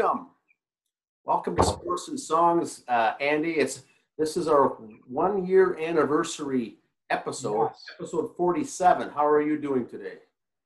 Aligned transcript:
welcome. 0.00 0.26
Welcome 1.24 1.56
to 1.56 1.62
Sports 1.62 2.08
and 2.08 2.18
Songs, 2.18 2.84
uh, 2.88 3.12
Andy. 3.20 3.52
It's 3.52 3.82
this 4.18 4.36
is 4.36 4.48
our 4.48 4.68
one 5.06 5.44
year 5.46 5.78
anniversary 5.78 6.78
episode, 7.10 7.66
Yes. 7.66 7.84
episode 7.98 8.34
47. 8.36 9.10
How 9.10 9.26
are 9.26 9.42
you 9.42 9.58
doing 9.58 9.86
today? 9.86 10.18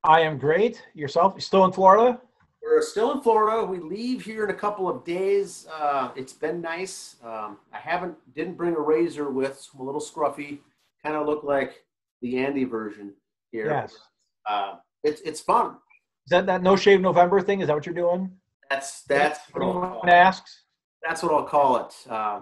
I 0.04 0.20
am 0.20 0.38
great. 0.38 0.82
Yourself? 0.94 1.32
You 1.34 1.40
still 1.40 1.64
in 1.64 1.72
Florida? 1.72 2.20
We're 2.62 2.80
still 2.82 3.12
in 3.12 3.20
Florida. 3.22 3.64
We 3.64 3.78
leave 3.80 4.22
here 4.24 4.44
in 4.44 4.50
a 4.50 4.54
couple 4.58 4.88
of 4.88 5.04
days. 5.04 5.66
Uh, 5.72 6.10
it's 6.16 6.32
been 6.32 6.60
nice. 6.60 7.16
Um, 7.24 7.58
I 7.72 7.78
haven't 7.78 8.16
didn't 8.34 8.54
bring 8.54 8.74
a 8.76 8.80
razor 8.80 9.30
with, 9.30 9.58
so 9.58 9.70
I'm 9.74 9.80
a 9.80 9.84
little 9.84 10.00
scruffy. 10.00 10.60
Kind 11.02 11.16
of 11.16 11.26
look 11.26 11.42
like 11.44 11.84
the 12.22 12.38
Andy 12.38 12.64
version 12.64 13.12
here. 13.50 13.66
Yes. 13.66 13.98
Uh, 14.48 14.76
it's 15.02 15.20
it's 15.22 15.40
fun. 15.40 15.72
Is 16.26 16.30
that 16.30 16.46
that 16.46 16.62
no 16.62 16.76
shave 16.76 17.00
November 17.00 17.40
thing? 17.40 17.60
Is 17.60 17.66
that 17.66 17.74
what 17.74 17.84
you're 17.84 17.94
doing? 17.94 18.30
That's 18.70 19.02
that's 19.02 19.40
what 19.52 19.62
I'll 19.62 19.72
call 19.72 19.84
Anyone 19.84 20.08
it. 20.08 20.12
asks. 20.12 20.62
That's 21.06 21.22
what 21.22 21.32
I'll 21.32 21.44
call 21.44 21.76
it. 21.76 21.94
Uh, 22.08 22.40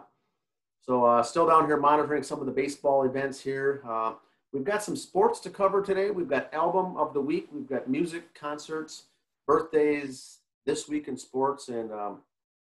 so 0.80 1.04
uh, 1.04 1.22
still 1.22 1.46
down 1.46 1.66
here 1.66 1.76
monitoring 1.76 2.22
some 2.22 2.40
of 2.40 2.46
the 2.46 2.52
baseball 2.52 3.04
events 3.04 3.40
here. 3.40 3.82
Uh, 3.88 4.14
we've 4.52 4.64
got 4.64 4.82
some 4.82 4.96
sports 4.96 5.40
to 5.40 5.50
cover 5.50 5.82
today. 5.82 6.10
We've 6.10 6.28
got 6.28 6.52
album 6.54 6.96
of 6.96 7.12
the 7.12 7.20
week. 7.20 7.48
We've 7.52 7.68
got 7.68 7.88
music, 7.88 8.34
concerts, 8.34 9.04
birthdays 9.46 10.38
this 10.66 10.88
week 10.88 11.08
in 11.08 11.16
sports, 11.16 11.68
and 11.68 11.92
um, 11.92 12.18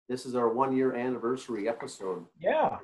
this 0.10 0.26
is 0.26 0.36
our 0.36 0.50
one 0.50 0.76
year 0.76 0.96
anniversary 0.96 1.68
episode. 1.70 2.26
Yeah. 2.40 2.78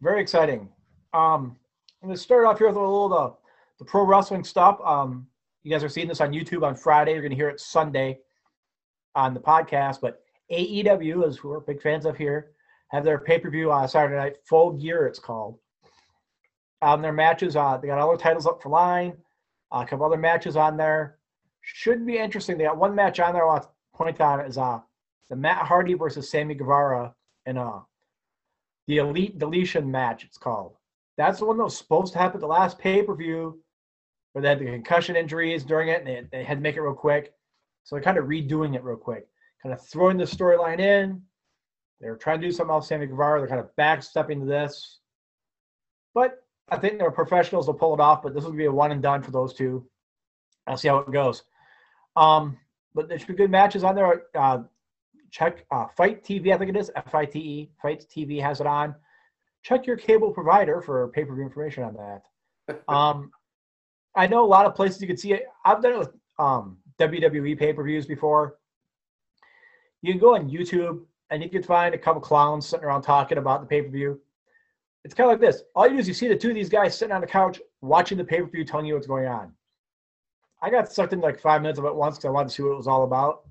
Very 0.00 0.20
exciting. 0.22 0.68
Um, 1.12 1.56
I'm 2.02 2.08
gonna 2.08 2.16
start 2.16 2.46
off 2.46 2.58
here 2.58 2.68
with 2.68 2.76
a 2.76 2.80
little 2.80 3.08
the, 3.08 3.34
the 3.78 3.84
pro 3.84 4.04
wrestling 4.04 4.44
stuff. 4.44 4.78
Um, 4.84 5.26
you 5.62 5.70
guys 5.70 5.84
are 5.84 5.88
seeing 5.90 6.08
this 6.08 6.20
on 6.22 6.32
YouTube 6.32 6.66
on 6.66 6.74
Friday. 6.74 7.12
You're 7.12 7.22
gonna 7.22 7.34
hear 7.34 7.50
it 7.50 7.60
Sunday 7.60 8.18
on 9.14 9.34
the 9.34 9.40
podcast. 9.40 10.00
But 10.00 10.20
AEW, 10.50 11.26
as 11.26 11.42
we're 11.42 11.60
big 11.60 11.82
fans 11.82 12.06
of 12.06 12.16
here, 12.16 12.52
have 12.88 13.04
their 13.04 13.18
pay 13.18 13.38
per 13.38 13.50
view 13.50 13.70
on 13.70 13.88
Saturday 13.88 14.16
night. 14.16 14.36
Full 14.44 14.72
Gear, 14.72 15.06
it's 15.06 15.18
called. 15.18 15.58
Um, 16.82 17.02
their 17.02 17.12
matches, 17.12 17.56
uh, 17.56 17.76
they 17.76 17.88
got 17.88 17.98
all 17.98 18.08
their 18.08 18.16
titles 18.16 18.46
up 18.46 18.62
for 18.62 18.70
line. 18.70 19.16
Uh, 19.72 19.82
a 19.84 19.86
couple 19.86 20.06
other 20.06 20.16
matches 20.16 20.56
on 20.56 20.76
there. 20.76 21.18
Should 21.62 22.06
be 22.06 22.18
interesting. 22.18 22.58
They 22.58 22.64
got 22.64 22.78
one 22.78 22.94
match 22.94 23.20
on 23.20 23.34
there. 23.34 23.44
I 23.44 23.46
want 23.46 23.62
to 23.62 23.68
point 23.92 24.20
out 24.20 24.46
is 24.46 24.58
uh 24.58 24.80
the 25.28 25.36
Matt 25.36 25.66
Hardy 25.66 25.94
versus 25.94 26.30
Sammy 26.30 26.54
Guevara 26.54 27.14
in 27.46 27.58
uh 27.58 27.80
the 28.88 28.98
Elite 28.98 29.38
Deletion 29.38 29.90
match. 29.90 30.24
It's 30.24 30.38
called. 30.38 30.74
That's 31.16 31.38
the 31.38 31.44
one 31.44 31.58
that 31.58 31.64
was 31.64 31.76
supposed 31.76 32.14
to 32.14 32.18
happen 32.18 32.38
at 32.38 32.40
the 32.40 32.46
last 32.46 32.78
pay 32.78 33.02
per 33.02 33.14
view, 33.14 33.62
where 34.32 34.42
they 34.42 34.48
had 34.48 34.58
the 34.58 34.64
concussion 34.64 35.16
injuries 35.16 35.64
during 35.64 35.88
it, 35.88 35.98
and 35.98 36.06
they, 36.06 36.26
they 36.32 36.44
had 36.44 36.58
to 36.58 36.62
make 36.62 36.76
it 36.76 36.80
real 36.80 36.94
quick. 36.94 37.34
So 37.90 37.96
they're 37.96 38.04
kind 38.04 38.18
of 38.18 38.26
redoing 38.26 38.76
it 38.76 38.84
real 38.84 38.96
quick, 38.96 39.26
kind 39.60 39.72
of 39.72 39.84
throwing 39.84 40.16
the 40.16 40.22
storyline 40.22 40.78
in. 40.78 41.20
They're 42.00 42.14
trying 42.14 42.40
to 42.40 42.46
do 42.46 42.52
something 42.52 42.72
else, 42.72 42.86
Sammy 42.86 43.06
Guevara. 43.06 43.40
They're 43.40 43.48
kind 43.48 43.58
of 43.58 43.74
backstepping 43.76 44.38
to 44.38 44.46
this. 44.46 45.00
But 46.14 46.44
I 46.68 46.76
think 46.76 47.00
they're 47.00 47.10
professionals. 47.10 47.66
They'll 47.66 47.74
pull 47.74 47.92
it 47.92 47.98
off. 47.98 48.22
But 48.22 48.32
this 48.32 48.44
will 48.44 48.52
be 48.52 48.66
a 48.66 48.70
one 48.70 48.92
and 48.92 49.02
done 49.02 49.24
for 49.24 49.32
those 49.32 49.54
two. 49.54 49.84
I'll 50.68 50.76
see 50.76 50.86
how 50.86 50.98
it 50.98 51.10
goes. 51.10 51.42
Um, 52.14 52.58
but 52.94 53.08
there 53.08 53.18
should 53.18 53.26
be 53.26 53.34
good 53.34 53.50
matches 53.50 53.82
on 53.82 53.96
there. 53.96 54.22
Uh, 54.36 54.60
check 55.32 55.66
uh, 55.72 55.88
Fight 55.96 56.22
TV, 56.22 56.54
I 56.54 56.58
think 56.58 56.70
it 56.70 56.76
is 56.76 56.92
F 56.94 57.12
I 57.12 57.24
T 57.24 57.40
E. 57.40 57.70
Fight 57.82 58.06
TV 58.08 58.40
has 58.40 58.60
it 58.60 58.68
on. 58.68 58.94
Check 59.64 59.84
your 59.84 59.96
cable 59.96 60.30
provider 60.30 60.80
for 60.80 61.08
pay 61.08 61.24
per 61.24 61.34
view 61.34 61.42
information 61.42 61.82
on 61.82 61.94
that. 61.94 62.22
Um, 62.88 63.32
I 64.14 64.28
know 64.28 64.44
a 64.44 64.46
lot 64.46 64.64
of 64.64 64.76
places 64.76 65.00
you 65.00 65.08
can 65.08 65.16
see 65.16 65.32
it. 65.32 65.46
I've 65.64 65.82
done 65.82 65.94
it 65.94 65.98
with 65.98 66.10
um, 66.38 66.78
WWE 67.00 67.58
pay 67.58 67.72
per 67.72 67.82
views 67.82 68.06
before. 68.06 68.56
You 70.02 70.12
can 70.12 70.20
go 70.20 70.34
on 70.34 70.50
YouTube 70.50 71.00
and 71.30 71.42
you 71.42 71.48
can 71.48 71.62
find 71.62 71.94
a 71.94 71.98
couple 71.98 72.20
clowns 72.20 72.66
sitting 72.66 72.84
around 72.84 73.02
talking 73.02 73.38
about 73.38 73.60
the 73.60 73.66
pay 73.66 73.82
per 73.82 73.88
view. 73.88 74.20
It's 75.04 75.14
kind 75.14 75.30
of 75.30 75.32
like 75.32 75.40
this. 75.40 75.62
All 75.74 75.86
you 75.86 75.94
do 75.94 75.98
is 75.98 76.08
you 76.08 76.14
see 76.14 76.28
the 76.28 76.36
two 76.36 76.50
of 76.50 76.54
these 76.54 76.68
guys 76.68 76.96
sitting 76.96 77.14
on 77.14 77.20
the 77.20 77.26
couch 77.26 77.60
watching 77.80 78.18
the 78.18 78.24
pay 78.24 78.40
per 78.40 78.48
view, 78.48 78.64
telling 78.64 78.86
you 78.86 78.94
what's 78.94 79.06
going 79.06 79.26
on. 79.26 79.52
I 80.62 80.70
got 80.70 80.92
sucked 80.92 81.12
into 81.12 81.24
like 81.24 81.40
five 81.40 81.62
minutes 81.62 81.78
of 81.78 81.86
it 81.86 81.94
once 81.94 82.16
because 82.16 82.26
I 82.26 82.30
wanted 82.30 82.48
to 82.50 82.54
see 82.54 82.62
what 82.62 82.72
it 82.72 82.76
was 82.76 82.86
all 82.86 83.04
about. 83.04 83.42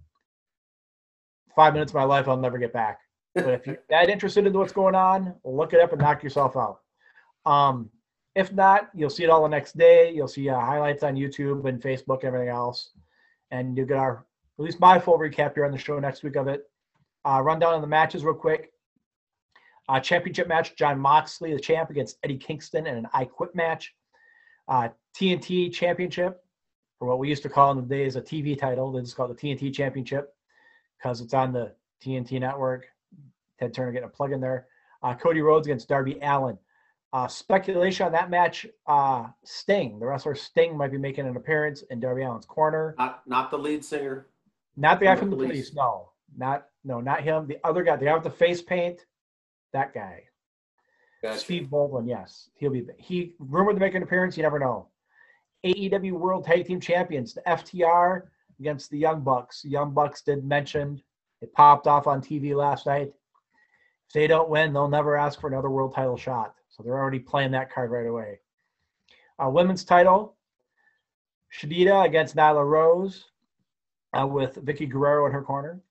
Five 1.56 1.74
minutes 1.74 1.92
of 1.92 1.96
my 1.96 2.04
life 2.04 2.28
I'll 2.28 2.38
never 2.38 2.60
get 2.60 2.72
back. 2.72 3.00
But 3.34 3.50
if 3.50 3.68
you're 3.68 3.80
that 3.90 4.10
interested 4.10 4.46
in 4.46 4.54
what's 4.54 4.74
going 4.74 4.96
on, 4.96 5.34
look 5.44 5.74
it 5.74 5.82
up 5.82 5.92
and 5.92 6.02
knock 6.02 6.24
yourself 6.24 6.56
out. 6.56 6.82
Um, 7.46 7.90
if 8.36 8.54
not, 8.54 8.90
you'll 8.94 9.10
see 9.10 9.24
it 9.24 9.30
all 9.30 9.42
the 9.42 9.48
next 9.48 9.78
day. 9.78 10.14
You'll 10.14 10.28
see 10.28 10.50
uh, 10.50 10.60
highlights 10.60 11.04
on 11.04 11.16
YouTube 11.16 11.68
and 11.68 11.82
Facebook, 11.82 12.20
and 12.20 12.26
everything 12.26 12.50
else, 12.50 12.92
and 13.52 13.78
you'll 13.78 13.88
get 13.88 13.98
our 13.98 14.26
at 14.58 14.66
least 14.66 14.80
my 14.80 15.00
full 15.00 15.18
recap 15.18 15.54
here 15.54 15.66
on 15.66 15.72
the 15.72 15.78
show 15.78 15.98
next 16.00 16.24
week 16.24 16.36
of 16.36 16.48
it. 16.48 16.70
Uh, 17.24 17.42
run 17.42 17.60
down 17.60 17.74
on 17.74 17.82
the 17.82 17.88
matches 17.88 18.24
real 18.24 18.34
quick. 18.34 18.72
Uh, 19.88 20.00
championship 20.00 20.48
match: 20.48 20.76
Jon 20.76 21.00
Moxley, 21.00 21.54
the 21.54 21.60
champ, 21.60 21.90
against 21.90 22.18
Eddie 22.24 22.38
Kingston 22.38 22.86
in 22.86 22.98
an 22.98 23.08
I 23.14 23.26
Quit 23.26 23.56
match. 23.56 23.96
Uh, 24.68 24.90
TNT 25.18 25.74
Championship, 25.74 26.44
or 27.00 27.08
what 27.08 27.20
we 27.20 27.28
used 27.30 27.44
to 27.44 27.50
call 27.50 27.72
in 27.72 27.78
the 27.78 27.84
days 27.84 28.16
a 28.16 28.22
TV 28.22 28.58
title. 28.58 28.92
They 28.92 29.02
just 29.02 29.16
call 29.16 29.32
it 29.32 29.40
the 29.40 29.56
TNT 29.56 29.74
Championship 29.74 30.36
because 30.98 31.22
it's 31.22 31.34
on 31.34 31.52
the 31.54 31.74
TNT 32.04 32.40
network. 32.40 32.86
Ted 33.60 33.74
Turner 33.74 33.92
getting 33.92 34.08
a 34.08 34.12
plug 34.12 34.32
in 34.32 34.40
there. 34.40 34.68
Uh, 35.02 35.16
Cody 35.16 35.42
Rhodes 35.42 35.68
against 35.68 35.90
Darby 35.90 36.20
Allin. 36.22 36.58
Uh, 37.12 37.28
speculation 37.28 38.06
on 38.06 38.12
that 38.12 38.30
match: 38.30 38.68
uh, 38.88 39.26
Sting, 39.44 40.00
the 40.00 40.06
wrestler 40.06 40.36
Sting, 40.36 40.78
might 40.78 40.92
be 40.92 40.98
making 40.98 41.28
an 41.28 41.36
appearance 41.38 41.82
in 41.90 42.00
Darby 42.00 42.22
Allin's 42.24 42.46
corner. 42.46 42.94
Not 43.00 43.28
not 43.28 43.50
the 43.50 43.58
lead 43.58 43.84
singer. 43.84 44.28
Not 44.78 45.00
the 45.00 45.06
guy 45.06 45.16
From 45.16 45.32
the 45.32 45.36
the 45.36 45.44
police. 45.44 45.70
police. 45.72 45.74
No, 45.74 46.12
not 46.38 46.68
no, 46.84 47.02
not 47.02 47.22
him. 47.22 47.48
The 47.48 47.58
other 47.64 47.84
guy, 47.84 47.96
the 47.96 48.06
guy 48.06 48.14
with 48.14 48.24
the 48.24 48.30
face 48.30 48.62
paint. 48.62 49.06
That 49.74 49.94
guy, 49.94 50.24
Gotcha. 51.24 51.40
Steve 51.40 51.70
Baldwin. 51.70 52.08
Yes, 52.08 52.50
he'll 52.56 52.72
be. 52.72 52.86
He 52.98 53.34
rumored 53.40 53.76
to 53.76 53.80
make 53.80 53.96
an 53.96 54.04
appearance. 54.04 54.38
You 54.38 54.44
never 54.44 54.60
know. 54.60 54.88
AEW 55.66 56.14
World 56.14 56.46
Tag 56.46 56.66
Team 56.66 56.80
Champions, 56.80 57.34
the 57.34 57.42
FTR 57.42 58.24
against 58.60 58.92
the 58.92 58.98
Young 59.00 59.22
Bucks. 59.22 59.64
The 59.64 59.70
Young 59.70 59.92
Bucks 59.94 60.22
did 60.22 60.44
mention 60.46 61.02
it 61.42 61.54
popped 61.54 61.88
off 61.88 62.08
on 62.08 62.22
TV 62.22 62.56
last 62.56 62.86
night. 62.86 63.12
If 64.08 64.14
they 64.14 64.28
don't 64.28 64.50
win, 64.50 64.74
they'll 64.74 64.88
never 64.88 65.18
ask 65.18 65.40
for 65.42 65.48
another 65.48 65.70
world 65.70 65.94
title 65.94 66.18
shot. 66.18 66.54
So 66.80 66.84
they're 66.84 66.98
already 66.98 67.20
playing 67.20 67.52
that 67.52 67.74
card 67.74 67.92
right 67.92 68.08
away. 68.08 68.40
Uh, 69.38 69.50
women's 69.50 69.84
title, 69.84 70.38
Shadida 71.54 72.06
against 72.06 72.38
Nyla 72.38 72.66
Rose 72.66 73.26
uh, 74.18 74.26
with 74.26 74.64
Vickie 74.66 74.90
Guerrero 74.90 75.26
in 75.26 75.34
her 75.34 75.42
corner. 75.42 75.82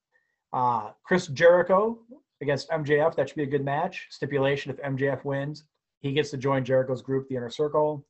Uh, 0.55 0.93
Chris 1.03 1.27
Jericho 1.27 1.99
against 2.41 2.71
MJF. 2.71 3.15
That 3.15 3.29
should 3.29 3.37
be 3.37 3.43
a 3.43 3.47
good 3.47 3.67
match. 3.67 4.07
Stipulation 4.09 4.71
if 4.71 4.79
MJF 4.79 5.27
wins, 5.27 5.65
he 6.01 6.13
gets 6.13 6.31
to 6.31 6.39
join 6.39 6.65
Jericho's 6.65 7.03
group, 7.03 7.29
the 7.29 7.37
Inner 7.37 7.51
Circle. 7.51 8.07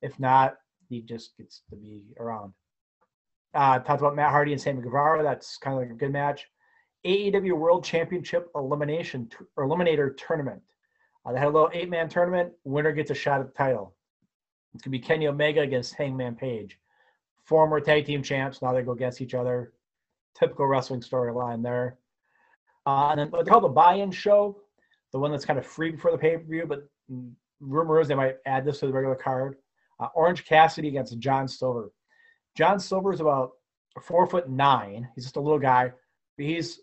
If 0.00 0.16
not, 0.20 0.58
he 0.88 1.00
just 1.00 1.36
gets 1.38 1.62
to 1.70 1.76
be 1.76 2.14
around. 2.20 2.52
Uh, 3.52 3.80
talked 3.80 4.00
about 4.00 4.14
Matt 4.14 4.30
Hardy 4.30 4.52
and 4.52 4.60
Sammy 4.60 4.80
Guevara. 4.80 5.24
That's 5.24 5.58
kind 5.58 5.74
of 5.74 5.82
like 5.82 5.90
a 5.90 5.98
good 5.98 6.12
match. 6.12 6.46
AEW 7.04 7.58
World 7.58 7.82
Championship 7.82 8.48
Elimination 8.54 9.28
t- 9.28 9.44
or 9.56 9.66
Eliminator 9.66 10.16
Tournament. 10.16 10.62
Uh, 11.24 11.32
they 11.32 11.38
had 11.38 11.48
a 11.48 11.50
little 11.50 11.70
eight-man 11.72 12.08
tournament. 12.08 12.52
Winner 12.64 12.92
gets 12.92 13.10
a 13.10 13.14
shot 13.14 13.40
at 13.40 13.46
the 13.46 13.52
title. 13.52 13.94
It's 14.74 14.82
gonna 14.82 14.92
be 14.92 14.98
Kenny 14.98 15.26
Omega 15.26 15.60
against 15.60 15.94
Hangman 15.94 16.36
Page, 16.36 16.78
former 17.44 17.80
tag 17.80 18.06
team 18.06 18.22
champs. 18.22 18.62
Now 18.62 18.72
they 18.72 18.82
go 18.82 18.92
against 18.92 19.20
each 19.20 19.34
other. 19.34 19.72
Typical 20.38 20.66
wrestling 20.66 21.00
storyline 21.00 21.62
there. 21.62 21.98
Uh, 22.86 23.08
and 23.10 23.20
then 23.20 23.30
what 23.30 23.44
they 23.44 23.50
call 23.50 23.60
the 23.60 23.68
buy-in 23.68 24.10
show, 24.10 24.58
the 25.12 25.18
one 25.18 25.30
that's 25.32 25.44
kind 25.44 25.58
of 25.58 25.66
free 25.66 25.90
before 25.90 26.12
the 26.12 26.18
pay-per-view, 26.18 26.66
but 26.66 26.88
mm, 27.12 27.32
rumor 27.60 28.00
is 28.00 28.08
they 28.08 28.14
might 28.14 28.36
add 28.46 28.64
this 28.64 28.78
to 28.80 28.86
the 28.86 28.92
regular 28.92 29.16
card. 29.16 29.56
Uh, 29.98 30.08
Orange 30.14 30.46
Cassidy 30.46 30.88
against 30.88 31.18
John 31.18 31.46
Silver. 31.48 31.92
John 32.56 32.78
Silver 32.78 33.12
is 33.12 33.20
about 33.20 33.52
four 34.00 34.26
foot 34.26 34.48
nine. 34.48 35.08
He's 35.14 35.24
just 35.24 35.36
a 35.36 35.40
little 35.40 35.58
guy. 35.58 35.92
He's 36.36 36.80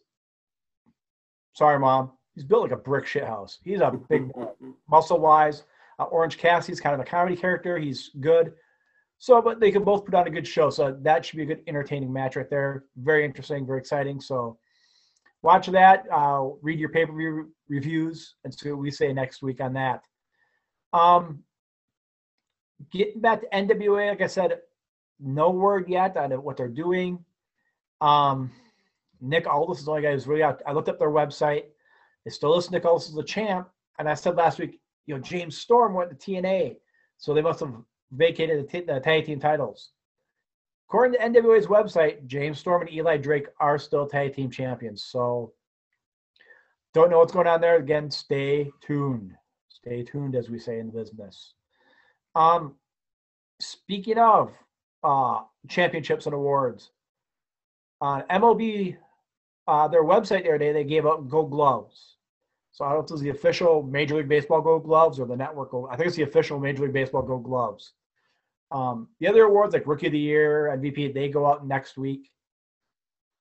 sorry, 1.53 1.79
mom. 1.79 2.11
He's 2.37 2.45
built 2.45 2.61
like 2.61 2.71
a 2.71 2.77
brick 2.77 3.07
shit 3.07 3.23
house. 3.23 3.57
He's 3.63 3.81
a 3.81 3.99
big 4.09 4.29
muscle 4.87 5.19
wise. 5.19 5.63
Uh, 5.97 6.03
Orange 6.03 6.37
Cassidy's 6.37 6.79
kind 6.79 6.93
of 6.93 7.01
a 7.01 7.03
comedy 7.03 7.35
character. 7.35 7.79
He's 7.79 8.11
good. 8.19 8.53
So, 9.17 9.41
but 9.41 9.59
they 9.59 9.71
can 9.71 9.83
both 9.83 10.05
put 10.05 10.13
on 10.13 10.27
a 10.27 10.29
good 10.29 10.45
show. 10.45 10.69
So 10.69 10.95
that 11.01 11.25
should 11.25 11.37
be 11.37 11.41
a 11.41 11.45
good, 11.47 11.63
entertaining 11.65 12.13
match 12.13 12.35
right 12.35 12.47
there. 12.47 12.85
Very 12.95 13.25
interesting, 13.25 13.65
very 13.65 13.79
exciting. 13.79 14.21
So, 14.21 14.59
watch 15.41 15.65
that. 15.65 16.05
Uh, 16.11 16.49
read 16.61 16.79
your 16.79 16.89
pay 16.89 17.07
per 17.07 17.17
view 17.17 17.51
reviews 17.69 18.35
and 18.43 18.53
see 18.53 18.69
what 18.69 18.77
we 18.77 18.91
say 18.91 19.11
next 19.13 19.41
week 19.41 19.59
on 19.59 19.73
that. 19.73 20.03
Um, 20.93 21.39
getting 22.91 23.19
back 23.19 23.41
to 23.41 23.47
NWA, 23.47 24.09
like 24.09 24.21
I 24.21 24.27
said, 24.27 24.59
no 25.19 25.49
word 25.49 25.89
yet 25.89 26.15
on 26.17 26.29
what 26.43 26.55
they're 26.55 26.67
doing. 26.67 27.25
Um, 27.99 28.51
Nick 29.21 29.47
Aldis 29.47 29.79
is 29.79 29.85
the 29.85 29.91
only 29.91 30.03
guy 30.03 30.11
who's 30.11 30.27
really 30.27 30.43
out. 30.43 30.61
I 30.67 30.73
looked 30.73 30.89
up 30.89 30.99
their 30.99 31.09
website. 31.09 31.63
List 32.43 32.71
Nick 32.71 32.85
Aldis 32.85 33.09
as 33.09 33.15
the 33.15 33.23
champ. 33.23 33.69
And 33.99 34.07
I 34.09 34.13
said 34.13 34.35
last 34.35 34.59
week, 34.59 34.79
you 35.05 35.15
know, 35.15 35.21
James 35.21 35.57
Storm 35.57 35.93
went 35.93 36.09
to 36.09 36.15
TNA. 36.15 36.77
So 37.17 37.33
they 37.33 37.41
must 37.41 37.59
have 37.61 37.73
vacated 38.11 38.63
the, 38.63 38.67
t- 38.67 38.85
the 38.85 38.99
tag 38.99 39.25
team 39.25 39.39
titles. 39.39 39.91
according 40.87 41.19
to 41.19 41.25
NWA's 41.25 41.67
website, 41.67 42.25
James 42.27 42.59
Storm 42.59 42.81
and 42.81 42.91
Eli 42.91 43.17
Drake 43.17 43.47
are 43.59 43.79
still 43.79 44.07
tag 44.07 44.35
team 44.35 44.49
champions. 44.49 45.03
So 45.03 45.53
don't 46.93 47.09
know 47.09 47.19
what's 47.19 47.33
going 47.33 47.47
on 47.47 47.61
there. 47.61 47.77
Again, 47.77 48.09
stay 48.11 48.71
tuned. 48.81 49.33
Stay 49.69 50.03
tuned, 50.03 50.35
as 50.35 50.49
we 50.49 50.59
say 50.59 50.79
in 50.79 50.89
business. 50.89 51.53
Um, 52.35 52.75
speaking 53.59 54.17
of 54.17 54.51
uh, 55.03 55.41
championships 55.67 56.25
and 56.25 56.35
awards, 56.35 56.91
on 57.99 58.23
MLB, 58.29 58.97
uh, 59.67 59.87
their 59.87 60.03
website 60.03 60.43
the 60.43 60.49
other 60.49 60.57
day, 60.57 60.71
they 60.71 60.83
gave 60.83 61.05
out 61.05 61.29
gold 61.29 61.51
gloves. 61.51 62.16
So 62.77 62.85
I 62.85 62.89
don't 62.89 62.99
know 62.99 63.05
if 63.05 63.09
it 63.09 63.13
was 63.13 63.21
the 63.21 63.29
official 63.31 63.81
Major 63.81 64.17
League 64.17 64.29
Baseball 64.29 64.61
gold 64.61 64.83
gloves 64.83 65.19
or 65.19 65.25
the 65.25 65.35
network 65.35 65.71
gold. 65.71 65.89
I 65.91 65.95
think 65.95 66.09
it's 66.09 66.15
the 66.15 66.21
official 66.21 66.59
Major 66.59 66.83
League 66.83 66.93
Baseball 66.93 67.23
gold 67.23 67.43
gloves. 67.43 67.93
Um, 68.69 69.07
the 69.19 69.27
other 69.27 69.45
awards 69.45 69.73
like 69.73 69.87
Rookie 69.87 70.05
of 70.05 70.11
the 70.11 70.19
Year, 70.19 70.71
MVP, 70.77 71.11
they 71.11 71.27
go 71.27 71.47
out 71.47 71.65
next 71.65 71.97
week. 71.97 72.29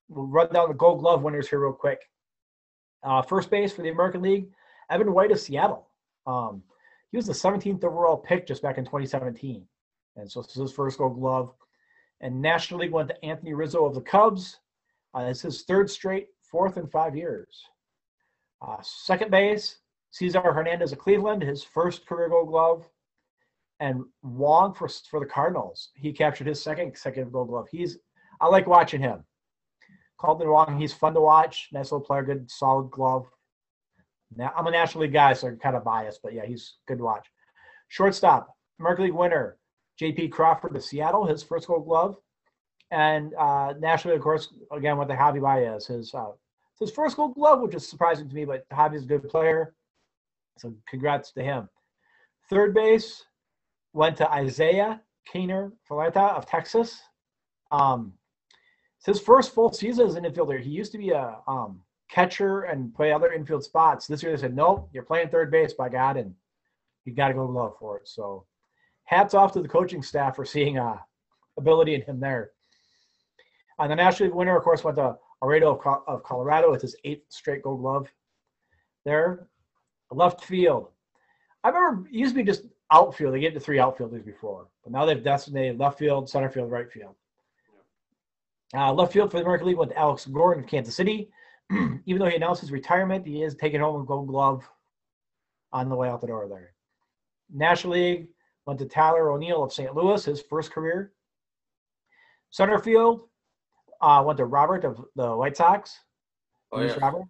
We'll 0.09 0.25
run 0.25 0.51
down 0.55 0.69
the 0.69 0.75
Gold 0.75 1.01
Glove 1.01 1.21
winners 1.21 1.51
here 1.51 1.61
real 1.61 1.75
quick. 1.75 2.01
Uh, 3.03 3.21
first 3.21 3.51
base 3.51 3.75
for 3.75 3.83
the 3.83 3.91
American 3.91 4.23
League, 4.23 4.49
Evan 4.89 5.13
White 5.13 5.33
of 5.33 5.39
Seattle. 5.39 5.87
Um, 6.27 6.63
he 7.11 7.19
was 7.19 7.27
the 7.27 7.35
17th 7.35 7.85
overall 7.85 8.17
pick 8.17 8.47
just 8.47 8.63
back 8.63 8.79
in 8.79 8.87
2017, 8.87 9.67
and 10.17 10.33
so 10.33 10.41
this 10.41 10.53
is 10.53 10.63
his 10.63 10.73
first 10.73 10.97
Gold 10.97 11.21
Glove. 11.21 11.53
And 12.23 12.41
National 12.41 12.81
League 12.81 12.93
went 12.93 13.09
to 13.09 13.23
Anthony 13.23 13.53
Rizzo 13.53 13.85
of 13.85 13.95
the 13.95 14.01
Cubs. 14.01 14.61
Uh, 15.15 15.27
it's 15.29 15.43
his 15.43 15.65
third 15.65 15.91
straight, 15.91 16.29
fourth 16.41 16.79
in 16.79 16.87
five 16.87 17.15
years. 17.15 17.67
Uh, 18.67 18.77
second 18.83 19.31
base, 19.31 19.79
Cesar 20.11 20.41
Hernandez 20.41 20.93
of 20.93 20.99
Cleveland, 20.99 21.43
his 21.43 21.63
first 21.63 22.07
career 22.07 22.29
Gold 22.29 22.49
Glove 22.49 22.85
and 23.79 24.03
Wong 24.23 24.75
for 24.75 24.89
for 24.89 25.21
the 25.21 25.27
Cardinals. 25.27 25.91
He 25.95 26.13
captured 26.13 26.49
his 26.49 26.63
second 26.63 26.87
consecutive 26.93 27.33
Gold 27.33 27.49
Glove. 27.49 27.69
He's 27.71 27.99
I 28.41 28.49
like 28.49 28.67
watching 28.67 29.01
him. 29.01 29.25
Kolten 30.21 30.51
Wong, 30.51 30.81
he's 30.81 30.93
fun 30.93 31.15
to 31.15 31.21
watch. 31.21 31.69
Nice 31.73 31.93
little 31.93 32.01
player, 32.01 32.23
good 32.23 32.51
solid 32.51 32.91
glove. 32.91 33.27
Now 34.35 34.53
I'm 34.57 34.67
a 34.67 34.71
National 34.71 35.03
League 35.03 35.13
guy, 35.13 35.35
so 35.35 35.47
I'm 35.47 35.59
kind 35.59 35.77
of 35.77 35.85
biased, 35.85 36.21
but 36.23 36.33
yeah, 36.33 36.45
he's 36.45 36.75
good 36.89 36.99
to 36.99 37.05
watch. 37.05 37.27
Shortstop, 37.89 38.49
American 38.81 39.05
League 39.05 39.15
winner, 39.15 39.59
J.P. 39.99 40.29
Crawford 40.29 40.75
of 40.75 40.83
Seattle, 40.83 41.27
his 41.27 41.43
first 41.43 41.69
Gold 41.69 41.85
Glove, 41.85 42.17
and 42.91 43.33
uh, 43.35 43.75
National 43.79 44.15
League, 44.15 44.21
of 44.21 44.25
course, 44.25 44.53
again 44.73 44.99
with 44.99 45.09
the 45.09 45.15
Javi 45.15 45.41
Baez, 45.41 45.87
his 45.87 46.13
uh, 46.15 46.33
his 46.79 46.91
first 46.91 47.17
Gold 47.17 47.35
Glove, 47.35 47.61
which 47.61 47.75
is 47.75 47.89
surprising 47.89 48.29
to 48.29 48.35
me, 48.35 48.45
but 48.45 48.69
Javi's 48.71 49.05
a 49.05 49.07
good 49.07 49.29
player, 49.29 49.75
so 50.59 50.75
congrats 50.89 51.33
to 51.33 51.43
him. 51.43 51.69
Third 52.49 52.75
base, 52.75 53.25
went 53.97 54.17
to 54.19 54.39
Isiah 54.39 55.01
Kiner 55.33 55.73
Falefa 55.91 56.37
of 56.37 56.47
Texas. 56.47 57.01
Um, 57.73 58.13
it's 58.99 59.07
his 59.07 59.21
first 59.21 59.55
full 59.55 59.73
season 59.73 60.07
as 60.07 60.15
an 60.15 60.25
infielder. 60.25 60.61
He 60.61 60.71
used 60.71 60.93
to 60.93 60.99
be 60.99 61.11
a 61.11 61.39
um, 61.49 61.81
catcher 62.11 62.63
and 62.63 62.95
play 62.95 63.11
other 63.13 63.33
infield 63.33 63.65
spots. 63.65 64.07
This 64.07 64.23
year 64.23 64.33
they 64.33 64.41
said, 64.41 64.55
nope, 64.55 64.89
you're 64.93 65.03
playing 65.03 65.31
third 65.31 65.51
base 65.51 65.73
by 65.73 65.89
God, 65.89 66.17
and 66.17 66.35
you 67.05 67.15
got 67.15 67.29
to 67.29 67.35
go 67.35 67.47
glove 67.47 67.75
for 67.81 67.97
it. 67.97 68.07
So 68.07 68.45
hats 69.05 69.35
off 69.35 69.53
to 69.53 69.63
the 69.63 69.69
coaching 69.69 70.03
staff 70.03 70.37
for 70.37 70.45
seeing 70.45 70.79
uh, 70.79 70.99
ability 71.57 71.95
in 71.95 72.03
him 72.03 72.21
there. 72.21 72.51
And 73.79 73.91
the 73.91 73.97
National 73.97 74.29
League 74.29 74.37
winner, 74.37 74.57
of 74.57 74.63
course, 74.63 74.85
went 74.85 74.97
to 74.97 75.17
Arenado 75.43 76.03
of 76.07 76.23
Colorado 76.23 76.71
with 76.71 76.83
his 76.83 76.97
eighth 77.05 77.25
straight 77.29 77.63
gold 77.63 77.81
glove 77.81 78.09
there. 79.05 79.49
Left 80.11 80.45
field. 80.45 80.89
I 81.65 81.69
remember 81.69 82.09
it 82.09 82.15
used 82.15 82.35
to 82.35 82.37
be 82.37 82.45
just 82.45 82.63
outfield. 82.93 83.35
They 83.35 83.41
get 83.41 83.55
to 83.55 83.61
three 83.61 83.81
outfielders 83.81 84.23
before, 84.23 84.69
but 84.85 84.93
now 84.93 85.05
they've 85.05 85.23
designated 85.23 85.81
left 85.81 85.99
field, 85.99 86.31
center 86.31 86.49
field, 86.49 86.71
right 86.71 86.91
field. 86.91 87.15
Uh, 88.75 88.93
left 88.93 89.13
field 89.13 89.31
for 89.31 89.39
the 89.39 89.43
American 89.43 89.69
League 89.69 89.77
went 89.77 89.91
to 89.91 89.99
Alex 89.99 90.27
Gordon 90.27 90.65
of 90.65 90.71
Kansas 90.71 90.95
City. 90.95 91.29
Even 91.73 92.19
though 92.19 92.29
he 92.29 92.37
announced 92.37 92.61
his 92.61 92.71
retirement, 92.71 93.27
he 93.27 93.43
is 93.43 93.55
taking 93.55 93.81
home 93.81 94.01
a 94.01 94.05
gold 94.05 94.29
glove 94.29 94.63
on 95.73 95.89
the 95.89 95.97
way 95.97 96.09
out 96.09 96.21
the 96.21 96.27
door 96.27 96.49
there. 96.49 96.73
National 97.53 97.95
League 97.95 98.29
went 98.67 98.79
to 98.79 98.87
Tyler 98.87 99.31
O'Neill 99.31 99.63
of 99.63 99.73
St. 99.73 99.95
Louis, 99.95 100.25
his 100.25 100.43
first 100.43 100.73
career. 100.73 101.13
Center 102.51 102.79
field 102.79 103.29
uh, 104.01 104.23
went 104.27 104.37
to 104.39 104.45
Robert 104.45 104.85
of 104.85 105.05
the 105.15 105.37
White 105.37 105.57
Sox. 105.57 106.01
Oh, 106.73 106.81
yeah. 106.81 106.97
Robert. 107.01 107.25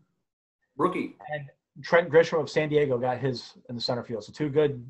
Rookie. 0.76 1.16
And 1.32 1.46
Trent 1.82 2.10
Grisham 2.10 2.40
of 2.40 2.50
San 2.50 2.68
Diego 2.68 2.98
got 2.98 3.18
his 3.18 3.52
in 3.68 3.74
the 3.74 3.80
center 3.80 4.02
field. 4.02 4.24
So 4.24 4.32
two 4.32 4.48
good 4.48 4.84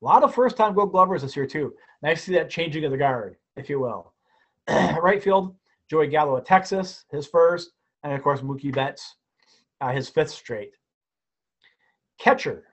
a 0.00 0.04
lot 0.04 0.22
of 0.22 0.34
first 0.34 0.56
time 0.56 0.74
gold 0.74 0.92
glovers 0.92 1.22
this 1.22 1.36
year, 1.36 1.46
too. 1.46 1.74
Nice 2.02 2.20
to 2.20 2.26
see 2.26 2.34
that 2.34 2.50
changing 2.50 2.84
of 2.84 2.92
the 2.92 2.96
guard, 2.96 3.36
if 3.56 3.68
you 3.68 3.80
will. 3.80 4.12
right 4.68 5.22
field, 5.22 5.56
Joey 5.90 6.08
Gallo 6.08 6.36
of 6.36 6.44
Texas, 6.44 7.04
his 7.10 7.26
first. 7.26 7.70
And 8.04 8.12
of 8.12 8.22
course, 8.22 8.40
Mookie 8.40 8.72
Betts, 8.72 9.16
uh, 9.80 9.92
his 9.92 10.08
fifth 10.08 10.30
straight. 10.30 10.72
Catcher, 12.20 12.64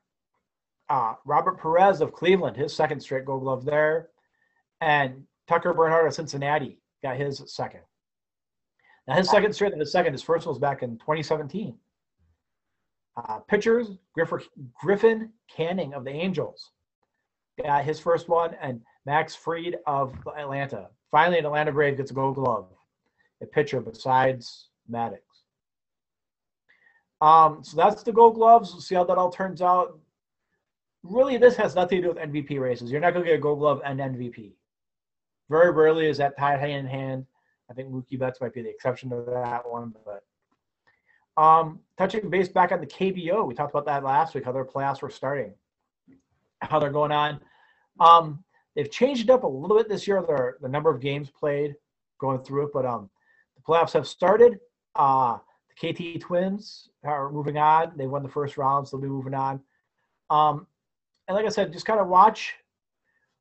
uh, 0.89 1.13
Robert 1.25 1.59
Perez 1.59 2.01
of 2.01 2.13
Cleveland, 2.13 2.57
his 2.57 2.73
second 2.73 2.99
straight 2.99 3.25
gold 3.25 3.41
glove 3.41 3.65
there. 3.65 4.09
And 4.81 5.23
Tucker 5.47 5.73
Barnhart 5.73 6.07
of 6.07 6.13
Cincinnati 6.13 6.79
got 7.01 7.17
his 7.17 7.41
second. 7.47 7.81
Now, 9.07 9.15
his 9.15 9.29
second 9.29 9.53
straight 9.53 9.73
his 9.73 9.91
second, 9.91 10.13
his 10.13 10.23
first 10.23 10.47
was 10.47 10.57
back 10.57 10.81
in 10.81 10.97
2017. 10.97 11.77
Uh, 13.17 13.39
pitchers, 13.47 13.91
Griffin 14.81 15.31
Canning 15.47 15.93
of 15.93 16.03
the 16.03 16.11
Angels 16.11 16.71
got 17.63 17.85
his 17.85 17.99
first 17.99 18.27
one, 18.27 18.55
and 18.61 18.81
Max 19.05 19.35
Fried 19.35 19.77
of 19.85 20.15
Atlanta. 20.37 20.89
Finally, 21.11 21.39
an 21.39 21.45
Atlanta 21.45 21.71
Brave 21.71 21.97
gets 21.97 22.11
a 22.11 22.13
gold 22.13 22.35
glove, 22.35 22.67
a 23.41 23.45
pitcher 23.45 23.79
besides 23.79 24.69
Maddux. 24.91 25.19
Um, 27.21 27.63
so 27.63 27.77
that's 27.77 28.03
the 28.03 28.11
gold 28.11 28.35
gloves. 28.35 28.71
We'll 28.73 28.81
see 28.81 28.95
how 28.95 29.05
that 29.05 29.17
all 29.17 29.31
turns 29.31 29.61
out. 29.61 29.97
Really, 31.03 31.37
this 31.37 31.55
has 31.55 31.75
nothing 31.75 32.01
to 32.01 32.07
do 32.09 32.13
with 32.13 32.17
MVP 32.17 32.59
races. 32.59 32.91
You're 32.91 32.99
not 32.99 33.13
going 33.13 33.23
to 33.23 33.31
get 33.31 33.37
a 33.37 33.41
gold 33.41 33.59
glove 33.59 33.81
and 33.85 33.99
MVP. 33.99 34.53
Very 35.49 35.71
rarely 35.71 36.07
is 36.07 36.17
that 36.17 36.37
tied 36.37 36.59
hand 36.59 36.87
in 36.87 36.87
hand. 36.87 37.25
I 37.69 37.73
think 37.73 37.89
Mookie 37.89 38.19
Betts 38.19 38.41
might 38.41 38.53
be 38.53 38.61
the 38.61 38.69
exception 38.69 39.09
to 39.09 39.23
that 39.33 39.69
one. 39.69 39.93
But 40.05 40.23
um, 41.41 41.79
touching 41.97 42.29
base 42.29 42.49
back 42.49 42.71
on 42.71 42.79
the 42.79 42.87
KBO, 42.87 43.47
we 43.47 43.53
talked 43.53 43.71
about 43.71 43.85
that 43.85 44.03
last 44.03 44.35
week, 44.35 44.45
how 44.45 44.51
their 44.51 44.65
playoffs 44.65 45.01
were 45.01 45.09
starting 45.09 45.53
how 46.61 46.79
they're 46.79 46.91
going 46.91 47.11
on. 47.11 47.39
Um, 47.99 48.43
they've 48.75 48.91
changed 48.91 49.29
up 49.29 49.43
a 49.43 49.47
little 49.47 49.77
bit 49.77 49.89
this 49.89 50.07
year. 50.07 50.23
Their 50.25 50.57
the 50.61 50.69
number 50.69 50.89
of 50.89 50.99
games 50.99 51.29
played, 51.29 51.75
going 52.19 52.39
through 52.39 52.67
it, 52.67 52.73
but 52.73 52.85
um, 52.85 53.09
the 53.55 53.61
playoffs 53.61 53.93
have 53.93 54.07
started. 54.07 54.59
Uh, 54.95 55.37
the 55.69 55.93
KT 55.93 56.21
Twins 56.21 56.89
are 57.03 57.31
moving 57.31 57.57
on. 57.57 57.93
They 57.97 58.07
won 58.07 58.23
the 58.23 58.29
first 58.29 58.57
round, 58.57 58.87
so 58.87 58.97
they'll 58.97 59.03
be 59.03 59.09
moving 59.09 59.33
on. 59.33 59.59
Um, 60.29 60.67
and 61.27 61.35
like 61.35 61.45
I 61.45 61.49
said, 61.49 61.73
just 61.73 61.85
kind 61.85 61.99
of 61.99 62.07
watch, 62.07 62.53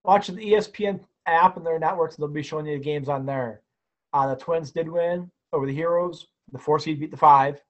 watch 0.05 0.27
the 0.27 0.35
ESPN 0.35 1.01
app 1.27 1.57
and 1.57 1.67
their 1.67 1.79
networks. 1.79 2.17
They'll 2.17 2.29
be 2.29 2.43
showing 2.43 2.67
you 2.67 2.79
the 2.79 2.85
games 2.85 3.09
on 3.09 3.27
there. 3.27 3.61
Uh, 4.15 4.29
the 4.29 4.37
Twins 4.37 4.71
did 4.71 4.89
win 4.89 5.31
over 5.53 5.67
the 5.67 5.75
Heroes. 5.75 6.29
The 6.53 6.59
four 6.59 6.79
seed 6.79 7.01
beat 7.01 7.11
the 7.11 7.17
five, 7.17 7.61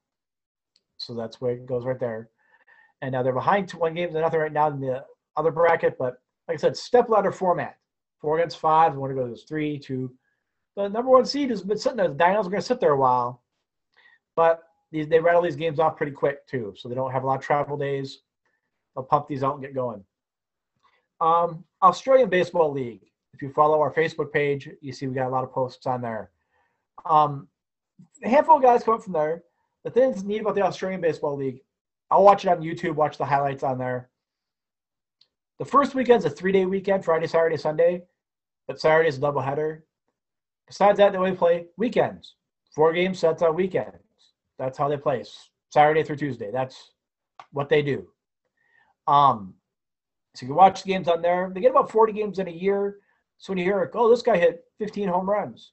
so 0.99 1.15
that's 1.15 1.41
where 1.41 1.53
it 1.53 1.67
goes 1.67 1.87
right 1.87 1.99
there. 1.99 2.29
And 3.01 3.13
now 3.13 3.23
they're 3.23 3.33
behind 3.33 3.69
two, 3.69 3.79
one 3.79 3.95
game 3.95 4.13
to 4.13 4.21
nothing 4.21 4.41
right 4.41 4.53
now 4.53 4.69
in 4.69 4.81
the 4.81 5.05
other 5.37 5.51
bracket, 5.51 5.97
but 5.99 6.19
like 6.47 6.59
I 6.59 6.61
said, 6.61 6.77
step 6.77 7.09
ladder 7.09 7.33
format. 7.33 7.79
Four 8.21 8.39
against 8.39 8.59
five. 8.59 8.95
want 8.95 9.11
to 9.11 9.15
go 9.15 9.35
three, 9.49 9.79
two. 9.79 10.13
The 10.77 10.89
number 10.89 11.11
one 11.11 11.25
seed 11.25 11.51
has 11.51 11.63
been 11.63 11.79
sitting 11.79 11.97
there. 11.97 12.09
The 12.09 12.15
Dinos 12.15 12.41
are 12.41 12.51
going 12.51 12.57
to 12.57 12.63
sit 12.63 12.81
there 12.81 12.93
a 12.93 12.99
while, 12.99 13.43
but 14.37 14.65
these, 14.91 15.09
they 15.09 15.21
rattle 15.21 15.43
these 15.43 15.57
games 15.57 15.79
off 15.79 15.97
pretty 15.97 16.13
quick 16.13 16.47
too, 16.47 16.75
so 16.77 16.89
they 16.89 16.95
don't 16.95 17.13
have 17.13 17.25
a 17.25 17.27
lot 17.27 17.39
of 17.39 17.45
travel 17.45 17.77
days. 17.77 18.21
They'll 18.95 19.05
pump 19.05 19.29
these 19.29 19.43
out 19.43 19.55
and 19.55 19.63
get 19.63 19.75
going. 19.75 20.05
Um, 21.21 21.65
Australian 21.83 22.29
Baseball 22.29 22.71
League. 22.71 23.03
If 23.33 23.43
you 23.43 23.51
follow 23.51 23.81
our 23.81 23.93
Facebook 23.93 24.33
page, 24.33 24.69
you 24.81 24.93
see 24.93 25.07
we 25.07 25.15
got 25.15 25.27
a 25.27 25.31
lot 25.31 25.45
of 25.45 25.53
posts 25.53 25.87
on 25.87 26.01
there. 26.03 26.31
Um, 27.05 27.49
a 28.23 28.29
handful 28.29 28.57
of 28.57 28.63
guys 28.63 28.83
come 28.83 28.95
up 28.95 29.03
from 29.03 29.13
there. 29.13 29.43
The 29.85 29.91
thing 29.91 30.11
that's 30.11 30.23
neat 30.23 30.41
about 30.41 30.55
the 30.55 30.63
Australian 30.63 31.01
Baseball 31.01 31.37
League, 31.37 31.61
I'll 32.11 32.25
watch 32.25 32.45
it 32.45 32.49
on 32.49 32.63
YouTube, 32.63 32.95
watch 32.95 33.19
the 33.19 33.25
highlights 33.25 33.63
on 33.63 33.79
there. 33.79 34.11
The 35.59 35.65
first 35.65 35.95
weekend's 35.95 36.25
a 36.25 36.31
three 36.31 36.53
day 36.53 36.65
weekend 36.65 37.05
Friday, 37.05 37.27
Saturday, 37.27 37.57
Sunday, 37.57 38.03
but 38.67 38.81
Saturday 38.81 39.09
is 39.09 39.19
a 39.19 39.21
doubleheader. 39.21 39.83
Besides 40.67 40.99
that, 40.99 41.13
they 41.13 41.19
only 41.19 41.37
play 41.37 41.67
weekends. 41.77 42.37
Four 42.75 42.93
game 42.93 43.15
sets 43.15 43.43
on 43.43 43.55
weekends. 43.55 43.99
That's 44.59 44.79
how 44.79 44.89
they 44.89 44.97
play. 44.97 45.25
Saturday 45.71 46.03
through 46.03 46.17
Tuesday. 46.17 46.51
That's 46.51 46.93
what 47.53 47.69
they 47.69 47.83
do. 47.83 48.09
Um, 49.07 49.55
so 50.35 50.45
you 50.45 50.49
can 50.49 50.57
watch 50.57 50.83
the 50.83 50.89
games 50.89 51.09
on 51.09 51.23
there. 51.23 51.51
They 51.55 51.61
get 51.61 51.71
about 51.71 51.91
40 51.91 52.13
games 52.13 52.39
in 52.39 52.49
a 52.49 52.53
year. 52.53 52.99
So 53.39 53.53
when 53.53 53.59
you 53.59 53.65
hear, 53.65 53.91
oh, 53.95 54.11
this 54.11 54.23
guy 54.23 54.37
hit 54.37 54.65
15 54.79 55.09
home 55.09 55.29
runs. 55.29 55.73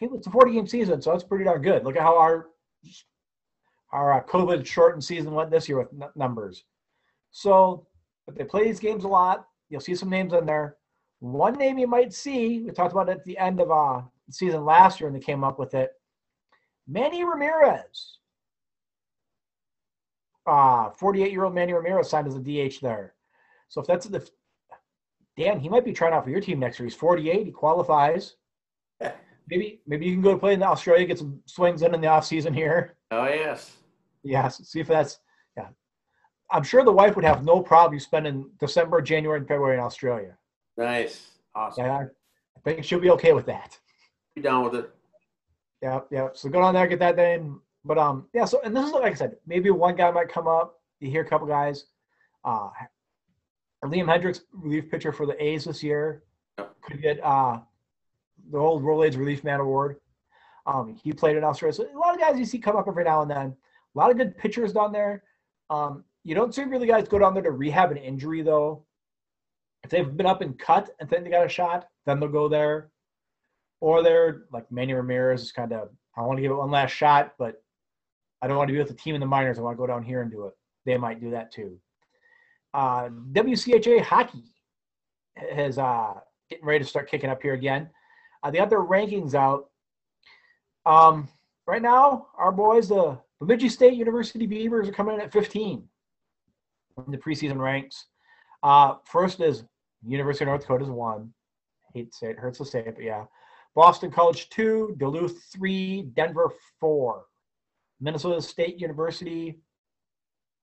It's 0.00 0.26
a 0.26 0.30
40 0.30 0.52
game 0.52 0.66
season, 0.66 1.02
so 1.02 1.12
that's 1.12 1.24
pretty 1.24 1.44
darn 1.44 1.62
good. 1.62 1.84
Look 1.84 1.96
at 1.96 2.02
how 2.02 2.16
our 2.16 2.46
our 3.92 4.12
uh, 4.12 4.22
COVID 4.24 4.66
shortened 4.66 5.02
season 5.02 5.32
went 5.32 5.50
this 5.50 5.68
year 5.68 5.78
with 5.78 5.88
numbers. 6.14 6.64
So 7.30 7.86
but 8.26 8.36
they 8.36 8.44
play 8.44 8.64
these 8.64 8.78
games 8.78 9.04
a 9.04 9.08
lot. 9.08 9.46
You'll 9.70 9.80
see 9.80 9.94
some 9.94 10.10
names 10.10 10.34
in 10.34 10.44
there. 10.44 10.76
One 11.20 11.54
name 11.54 11.78
you 11.78 11.86
might 11.86 12.12
see, 12.12 12.60
we 12.60 12.70
talked 12.70 12.92
about 12.92 13.08
at 13.08 13.24
the 13.24 13.38
end 13.38 13.58
of 13.58 13.70
uh, 13.70 14.02
season 14.30 14.66
last 14.66 15.00
year, 15.00 15.08
and 15.08 15.16
they 15.16 15.24
came 15.24 15.42
up 15.42 15.58
with 15.58 15.72
it. 15.74 15.92
Manny 16.86 17.24
Ramirez. 17.24 18.18
Uh, 20.46 20.90
48 20.90 21.32
year 21.32 21.44
old 21.44 21.54
Manny 21.54 21.72
Ramirez 21.72 22.10
signed 22.10 22.28
as 22.28 22.36
a 22.36 22.40
DH 22.40 22.80
there. 22.80 23.14
So 23.68 23.80
if 23.80 23.86
that's 23.86 24.06
the 24.06 24.26
Dan, 25.38 25.58
he 25.58 25.68
might 25.68 25.84
be 25.84 25.92
trying 25.92 26.12
out 26.12 26.24
for 26.24 26.30
your 26.30 26.40
team 26.40 26.58
next 26.58 26.78
year. 26.78 26.86
He's 26.86 26.94
48, 26.94 27.46
he 27.46 27.52
qualifies. 27.52 28.36
Maybe 29.50 29.80
maybe 29.86 30.06
you 30.06 30.12
can 30.12 30.22
go 30.22 30.36
play 30.38 30.54
in 30.54 30.62
Australia, 30.62 31.06
get 31.06 31.18
some 31.18 31.40
swings 31.46 31.82
in 31.82 31.94
in 31.94 32.00
the 32.00 32.06
off 32.06 32.26
season 32.26 32.52
here. 32.52 32.96
Oh 33.10 33.24
yes. 33.26 33.76
Yes, 34.22 34.58
see 34.68 34.80
if 34.80 34.88
that's 34.88 35.20
yeah. 35.56 35.68
I'm 36.50 36.62
sure 36.62 36.84
the 36.84 36.92
wife 36.92 37.16
would 37.16 37.24
have 37.24 37.44
no 37.44 37.60
problem 37.62 37.94
you 37.94 38.00
spending 38.00 38.50
December, 38.60 39.00
January, 39.00 39.38
and 39.38 39.48
February 39.48 39.74
in 39.78 39.80
Australia. 39.82 40.36
Nice. 40.76 41.28
Awesome. 41.54 41.84
Yeah, 41.86 42.04
I 42.56 42.60
think 42.64 42.84
she'll 42.84 43.00
be 43.00 43.10
okay 43.10 43.32
with 43.32 43.46
that. 43.46 43.78
Be 44.34 44.42
down 44.42 44.64
with 44.64 44.74
it. 44.74 44.90
Yeah, 45.82 46.00
yeah. 46.10 46.28
So 46.34 46.48
go 46.48 46.60
down 46.60 46.74
there, 46.74 46.86
get 46.86 46.98
that 46.98 47.16
name. 47.16 47.60
But 47.84 47.96
um, 47.98 48.26
yeah. 48.34 48.44
So 48.44 48.60
and 48.64 48.76
this 48.76 48.84
is 48.86 48.92
like 48.92 49.12
I 49.12 49.14
said, 49.14 49.36
maybe 49.46 49.70
one 49.70 49.96
guy 49.96 50.10
might 50.10 50.28
come 50.28 50.46
up. 50.46 50.80
You 51.00 51.10
hear 51.10 51.22
a 51.22 51.28
couple 51.28 51.46
guys. 51.46 51.86
Uh, 52.44 52.68
Liam 53.84 54.06
Hendriks, 54.06 54.40
relief 54.52 54.90
pitcher 54.90 55.12
for 55.12 55.24
the 55.26 55.42
A's 55.42 55.64
this 55.64 55.82
year, 55.82 56.22
Yep. 56.58 56.74
could 56.82 57.00
get 57.02 57.24
uh 57.24 57.60
the 58.50 58.58
old 58.58 58.82
Rolaids 58.82 59.16
Relief 59.16 59.44
Man 59.44 59.60
Award. 59.60 59.96
Um, 60.66 60.96
he 61.02 61.12
played 61.12 61.36
in 61.36 61.44
Australia. 61.44 61.72
So 61.72 61.84
a 61.84 61.98
lot 61.98 62.14
of 62.14 62.20
guys 62.20 62.38
you 62.38 62.44
see 62.44 62.58
come 62.58 62.76
up 62.76 62.88
every 62.88 63.04
now 63.04 63.22
and 63.22 63.30
then. 63.30 63.56
A 63.94 63.98
lot 63.98 64.10
of 64.10 64.18
good 64.18 64.36
pitchers 64.36 64.72
down 64.72 64.92
there. 64.92 65.22
Um, 65.70 66.04
you 66.24 66.34
don't 66.34 66.54
see 66.54 66.64
really 66.64 66.86
guys 66.86 67.08
go 67.08 67.18
down 67.18 67.34
there 67.34 67.42
to 67.42 67.50
rehab 67.50 67.90
an 67.90 67.96
injury 67.96 68.42
though. 68.42 68.84
If 69.82 69.90
they've 69.90 70.16
been 70.16 70.26
up 70.26 70.42
and 70.42 70.58
cut 70.58 70.90
and 71.00 71.08
think 71.08 71.24
they 71.24 71.30
got 71.30 71.46
a 71.46 71.48
shot, 71.48 71.88
then 72.04 72.20
they'll 72.20 72.28
go 72.28 72.48
there. 72.48 72.90
Or 73.80 74.02
they're 74.02 74.42
like 74.52 74.70
Manny 74.70 74.92
Ramirez 74.92 75.42
is 75.42 75.52
kind 75.52 75.72
of 75.72 75.88
I 76.16 76.22
want 76.22 76.38
to 76.38 76.42
give 76.42 76.50
it 76.50 76.56
one 76.56 76.70
last 76.70 76.90
shot, 76.90 77.34
but 77.38 77.62
I 78.42 78.48
don't 78.48 78.56
want 78.56 78.68
to 78.68 78.72
be 78.72 78.78
with 78.78 78.88
the 78.88 78.94
team 78.94 79.14
in 79.14 79.20
the 79.20 79.26
minors. 79.26 79.58
I 79.58 79.62
want 79.62 79.76
to 79.76 79.78
go 79.78 79.86
down 79.86 80.02
here 80.02 80.20
and 80.20 80.30
do 80.30 80.46
it. 80.46 80.54
They 80.84 80.96
might 80.96 81.20
do 81.20 81.30
that 81.30 81.52
too. 81.52 81.78
Uh, 82.74 83.08
WCHA 83.32 84.02
hockey 84.02 84.44
is 85.52 85.78
uh, 85.78 86.14
getting 86.50 86.64
ready 86.64 86.84
to 86.84 86.88
start 86.88 87.10
kicking 87.10 87.30
up 87.30 87.40
here 87.40 87.54
again. 87.54 87.88
Uh, 88.42 88.50
they 88.50 88.58
got 88.58 88.70
their 88.70 88.84
rankings 88.84 89.34
out. 89.34 89.70
Um, 90.86 91.28
right 91.66 91.82
now, 91.82 92.28
our 92.36 92.52
boys, 92.52 92.88
the 92.88 93.18
Bemidji 93.40 93.68
State 93.68 93.94
University 93.94 94.46
Beavers, 94.46 94.88
are 94.88 94.92
coming 94.92 95.14
in 95.14 95.20
at 95.20 95.32
15 95.32 95.88
in 97.06 97.12
the 97.12 97.18
preseason 97.18 97.58
ranks. 97.58 98.06
Uh, 98.62 98.94
first 99.04 99.40
is 99.40 99.64
University 100.04 100.44
of 100.44 100.48
North 100.48 100.62
Dakota 100.62 100.84
is 100.84 100.90
one. 100.90 101.32
Hate 101.94 102.10
to 102.12 102.16
say 102.16 102.30
it, 102.30 102.38
hurts 102.38 102.58
to 102.58 102.64
say 102.64 102.80
it, 102.80 102.94
but 102.94 103.04
yeah. 103.04 103.24
Boston 103.74 104.10
College 104.10 104.48
two, 104.50 104.94
Duluth 104.98 105.44
three, 105.52 106.02
Denver 106.14 106.50
four, 106.80 107.26
Minnesota 108.00 108.42
State 108.42 108.80
University, 108.80 109.60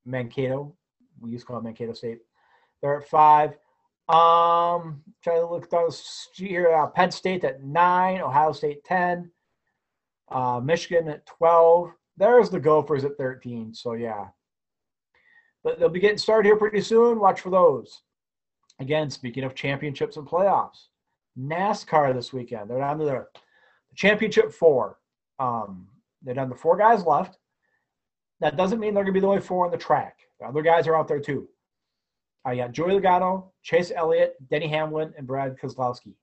Mankato. 0.05 0.75
We 1.19 1.31
used 1.31 1.43
to 1.43 1.47
call 1.47 1.59
it 1.59 1.63
Mankato 1.63 1.93
State. 1.93 2.19
They're 2.81 3.01
at 3.01 3.07
five. 3.07 3.57
Um, 4.07 5.01
try 5.23 5.35
to 5.35 5.47
look 5.47 5.69
those 5.69 6.27
here. 6.35 6.71
Uh, 6.71 6.87
Penn 6.87 7.11
State 7.11 7.43
at 7.43 7.63
nine, 7.63 8.21
Ohio 8.21 8.51
State 8.51 8.83
ten, 8.83 9.31
uh, 10.29 10.61
Michigan 10.63 11.07
at 11.07 11.25
twelve. 11.25 11.91
There's 12.15 12.49
the 12.49 12.59
Gophers 12.59 13.03
at 13.03 13.17
thirteen. 13.17 13.73
So 13.73 13.93
yeah, 13.93 14.27
but 15.63 15.79
they'll 15.79 15.89
be 15.89 15.99
getting 15.99 16.19
started 16.19 16.47
here 16.47 16.57
pretty 16.57 16.81
soon. 16.81 17.19
Watch 17.19 17.41
for 17.41 17.49
those. 17.49 18.01
Again, 18.79 19.09
speaking 19.09 19.43
of 19.43 19.55
championships 19.55 20.17
and 20.17 20.27
playoffs, 20.27 20.87
NASCAR 21.39 22.13
this 22.13 22.31
weekend. 22.31 22.69
They're 22.69 22.79
down 22.79 22.99
to 22.99 23.05
the 23.05 23.25
championship 23.95 24.53
four. 24.53 24.99
Um, 25.39 25.87
they're 26.21 26.35
down 26.35 26.49
to 26.49 26.55
four 26.55 26.77
guys 26.77 27.05
left. 27.05 27.39
That 28.41 28.57
doesn't 28.57 28.79
mean 28.79 28.93
they're 28.93 29.03
going 29.03 29.13
to 29.13 29.19
be 29.19 29.21
the 29.21 29.27
only 29.27 29.41
four 29.41 29.65
on 29.65 29.71
the 29.71 29.77
track. 29.77 30.19
The 30.39 30.47
other 30.47 30.61
guys 30.61 30.87
are 30.87 30.95
out 30.95 31.07
there 31.07 31.21
too. 31.21 31.47
I 32.45 32.55
got 32.55 32.71
Joey 32.71 32.99
Logano, 32.99 33.49
Chase 33.63 33.91
Elliott, 33.93 34.35
Denny 34.49 34.67
Hamlin, 34.67 35.13
and 35.17 35.25
Brad 35.25 35.57
Keselowski. 35.57 36.13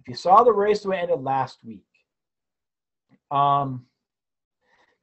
If 0.00 0.08
you 0.08 0.14
saw 0.14 0.44
the 0.44 0.52
race 0.52 0.82
the 0.82 0.90
way 0.90 0.98
ended 0.98 1.22
last 1.22 1.58
week, 1.64 1.86
um, 3.30 3.86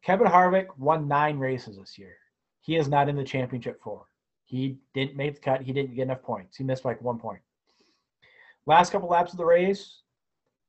Kevin 0.03 0.27
Harvick 0.27 0.67
won 0.77 1.07
nine 1.07 1.39
races 1.39 1.77
this 1.77 1.98
year. 1.98 2.15
He 2.62 2.75
is 2.75 2.88
not 2.88 3.09
in 3.09 3.15
the 3.15 3.24
championship 3.24 3.81
four. 3.81 4.05
He 4.45 4.77
didn't 4.93 5.17
make 5.17 5.36
the 5.36 5.41
cut. 5.41 5.62
He 5.62 5.74
didn't 5.74 5.95
get 5.95 6.03
enough 6.03 6.21
points. 6.21 6.57
He 6.57 6.63
missed 6.63 6.86
like 6.86 7.01
one 7.01 7.17
point. 7.17 7.41
Last 8.65 8.91
couple 8.91 9.09
laps 9.09 9.31
of 9.31 9.38
the 9.38 9.45
race, 9.45 10.01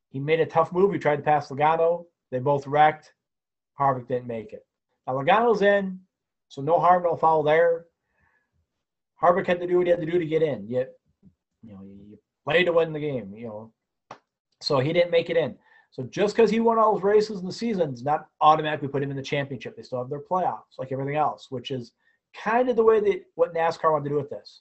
he 0.08 0.18
made 0.18 0.40
a 0.40 0.46
tough 0.46 0.72
move. 0.72 0.92
He 0.92 0.98
tried 0.98 1.16
to 1.16 1.22
pass 1.22 1.48
Logano. 1.48 2.06
They 2.30 2.38
both 2.38 2.66
wrecked. 2.66 3.12
Harvick 3.78 4.08
didn't 4.08 4.26
make 4.26 4.52
it. 4.52 4.64
Now 5.06 5.14
Logano's 5.14 5.62
in, 5.62 6.00
so 6.48 6.62
no 6.62 6.78
harm, 6.78 7.02
no 7.02 7.16
foul 7.16 7.42
there. 7.42 7.86
Harvick 9.22 9.46
had 9.46 9.60
to 9.60 9.66
do 9.66 9.78
what 9.78 9.86
he 9.86 9.90
had 9.90 10.00
to 10.00 10.10
do 10.10 10.18
to 10.18 10.26
get 10.26 10.42
in. 10.42 10.66
Yet, 10.68 10.92
you 11.62 11.72
know, 11.72 11.80
you 11.82 12.18
play 12.44 12.64
to 12.64 12.72
win 12.72 12.92
the 12.92 13.00
game. 13.00 13.34
You 13.34 13.46
know, 13.46 13.72
so 14.60 14.78
he 14.78 14.92
didn't 14.92 15.10
make 15.10 15.30
it 15.30 15.36
in. 15.36 15.56
So 15.90 16.04
just 16.04 16.36
because 16.36 16.50
he 16.50 16.60
won 16.60 16.78
all 16.78 16.94
those 16.94 17.02
races 17.02 17.40
in 17.40 17.46
the 17.46 17.52
season 17.52 17.90
does 17.90 18.04
not 18.04 18.26
automatically 18.40 18.88
put 18.88 19.02
him 19.02 19.10
in 19.10 19.16
the 19.16 19.22
championship. 19.22 19.76
They 19.76 19.82
still 19.82 19.98
have 19.98 20.10
their 20.10 20.22
playoffs, 20.22 20.78
like 20.78 20.92
everything 20.92 21.16
else, 21.16 21.48
which 21.50 21.70
is 21.70 21.92
kind 22.34 22.68
of 22.68 22.76
the 22.76 22.84
way 22.84 23.00
that 23.00 23.24
what 23.34 23.54
NASCAR 23.54 23.90
wanted 23.90 24.04
to 24.04 24.10
do 24.10 24.16
with 24.16 24.30
this. 24.30 24.60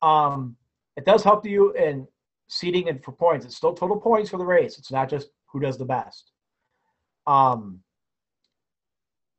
Um, 0.00 0.56
it 0.96 1.04
does 1.04 1.24
help 1.24 1.44
you 1.44 1.72
in 1.72 2.06
seeding 2.48 2.88
and 2.88 3.02
for 3.02 3.12
points. 3.12 3.44
It's 3.44 3.56
still 3.56 3.74
total 3.74 4.00
points 4.00 4.30
for 4.30 4.36
the 4.36 4.44
race. 4.44 4.78
It's 4.78 4.92
not 4.92 5.10
just 5.10 5.28
who 5.46 5.58
does 5.58 5.76
the 5.76 5.84
best. 5.84 6.30
Um, 7.26 7.80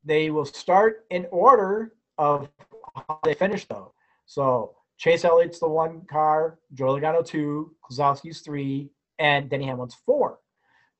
they 0.04 0.30
will 0.30 0.44
start 0.44 1.06
in 1.10 1.26
order 1.30 1.92
of 2.18 2.48
how 2.94 3.20
they 3.24 3.34
finish, 3.34 3.64
though. 3.64 3.92
So 4.26 4.74
Chase 4.98 5.24
Elliott's 5.24 5.60
the 5.60 5.68
one 5.68 6.02
car, 6.10 6.58
Joe 6.74 6.86
Logano 6.86 7.24
two, 7.24 7.74
Keselowski's 7.88 8.40
three, 8.40 8.90
and 9.18 9.48
Denny 9.48 9.66
Hamlin's 9.66 9.94
four. 9.94 10.38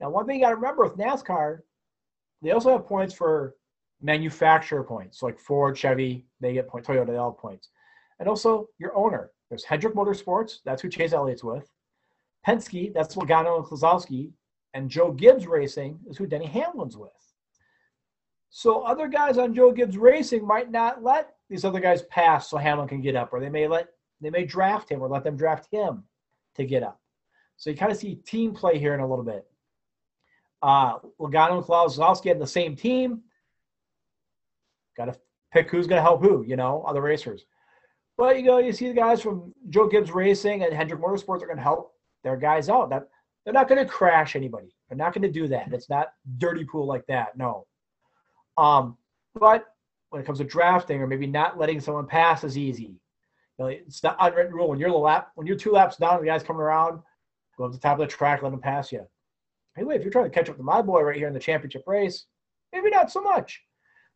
Now, 0.01 0.11
one 0.11 0.27
thing 0.27 0.37
you 0.37 0.43
got 0.43 0.51
to 0.51 0.57
remember 0.57 0.85
with 0.85 0.97
NASCAR, 0.97 1.61
they 2.43 2.51
also 2.51 2.71
have 2.71 2.87
points 2.87 3.15
for 3.15 3.55
manufacturer 4.03 4.85
points. 4.85 5.21
So 5.21 5.27
like 5.27 5.39
Ford, 5.39 5.77
Chevy, 5.77 6.27
they 6.41 6.53
get 6.53 6.69
points. 6.69 6.89
Toyota, 6.89 7.07
they 7.07 7.17
all 7.17 7.33
have 7.33 7.41
points. 7.41 7.71
And 8.21 8.29
also 8.29 8.69
your 8.79 8.95
owner. 8.97 9.31
There's 9.49 9.65
Hendrick 9.65 9.95
Motorsports. 9.95 10.59
That's 10.65 10.83
who 10.83 10.89
Chase 10.89 11.13
Elliott's 11.13 11.45
with. 11.45 11.71
Penske, 12.47 12.93
that's 12.93 13.17
Logano 13.17 13.57
and 13.57 13.65
Kozlowski. 13.65 14.31
And 14.75 14.91
Joe 14.91 15.13
Gibbs 15.13 15.47
Racing 15.47 15.99
is 16.09 16.19
who 16.19 16.27
Denny 16.27 16.47
Hamlin's 16.47 16.97
with. 16.97 17.11
So 18.51 18.83
other 18.83 19.09
guys 19.09 19.39
on 19.39 19.55
Joe 19.55 19.73
Gibbs 19.73 19.97
Racing 19.97 20.47
might 20.47 20.71
not 20.71 21.03
let 21.03 21.36
these 21.49 21.65
other 21.65 21.81
guys 21.81 22.03
pass 22.03 22.51
so 22.51 22.57
Hamlin 22.57 22.89
can 22.89 23.01
get 23.01 23.17
up, 23.17 23.33
or 23.33 23.41
they 23.41 23.49
may 23.49 23.67
let 23.69 23.89
they 24.21 24.31
may 24.31 24.45
draft 24.45 24.91
him 24.91 25.03
or 25.03 25.09
let 25.09 25.25
them 25.25 25.37
draft 25.37 25.69
him 25.71 26.05
to 26.55 26.65
get 26.65 26.83
up. 26.83 27.01
So 27.57 27.71
you 27.71 27.77
kind 27.77 27.93
of 27.93 27.99
see 27.99 28.17
team 28.17 28.53
play 28.53 28.79
here 28.79 28.95
in 28.95 29.01
a 29.01 29.07
little 29.07 29.25
bit. 29.25 29.47
Uh, 30.63 30.99
Logano 31.21 31.59
and 31.59 31.65
Keselowski 31.65 32.29
had 32.29 32.41
the 32.41 32.47
same 32.47 32.77
team. 32.77 33.23
Got 34.97 35.07
to 35.07 35.19
pick 35.53 35.71
who's 35.71 35.87
going 35.87 35.99
to 35.99 36.03
help 36.03 36.23
who, 36.23 36.45
you 36.47 36.57
know, 36.57 36.83
other 36.87 37.03
racers. 37.03 37.45
But 38.17 38.39
you 38.39 38.45
know, 38.45 38.59
you 38.59 38.73
see 38.73 38.89
the 38.89 38.95
guys 38.95 39.21
from 39.21 39.55
Joe 39.69 39.87
Gibbs 39.87 40.11
Racing 40.11 40.63
and 40.63 40.73
Hendrick 40.73 41.01
Motorsports 41.01 41.43
are 41.43 41.47
going 41.47 41.59
to 41.59 41.63
help 41.63 41.93
their 42.25 42.37
guys 42.37 42.69
out. 42.69 42.89
That 42.89 43.09
they're 43.45 43.53
not 43.53 43.69
going 43.69 43.85
to 43.85 43.91
crash 43.91 44.35
anybody. 44.35 44.75
They're 44.89 44.97
not 44.97 45.13
going 45.13 45.23
to 45.23 45.31
do 45.31 45.47
that. 45.49 45.73
It's 45.73 45.91
not 45.91 46.09
dirty 46.39 46.65
pool 46.65 46.87
like 46.87 47.07
that. 47.07 47.37
No. 47.37 47.67
Um, 48.57 48.97
but 49.35 49.67
when 50.11 50.23
it 50.23 50.25
comes 50.25 50.39
to 50.39 50.45
drafting 50.45 51.01
or 51.01 51.07
maybe 51.07 51.27
not 51.27 51.59
letting 51.59 51.81
someone 51.81 52.07
pass 52.07 52.45
is 52.45 52.57
easy. 52.57 53.01
You 53.59 53.65
know, 53.65 53.67
it's 53.67 54.03
not 54.03 54.17
unwritten 54.21 54.55
rule. 54.55 54.69
When 54.69 54.79
you're 54.79 54.91
the 54.91 54.97
lap, 54.97 55.31
when 55.35 55.47
you're 55.47 55.57
two 55.57 55.73
laps 55.73 55.97
down, 55.97 56.21
the 56.21 56.27
guy's 56.27 56.43
coming 56.43 56.63
around, 56.63 57.01
go 57.57 57.65
up 57.65 57.73
the 57.73 57.79
top 57.79 57.99
of 57.99 58.01
the 58.01 58.07
track, 58.07 58.43
let 58.43 58.53
him 58.53 58.61
pass 58.61 58.93
you. 58.93 59.07
Anyway, 59.77 59.97
if 59.97 60.03
you're 60.03 60.13
trying 60.13 60.25
to 60.25 60.31
catch 60.31 60.49
up 60.49 60.57
to 60.57 60.63
my 60.63 60.81
boy 60.83 61.03
right 61.03 61.17
here 61.17 61.29
in 61.29 61.35
the 61.35 61.41
championship 61.41 61.85
race, 61.87 62.27
maybe 62.73 62.91
not 62.91 63.11
so 63.11 63.21
much. 63.21 63.63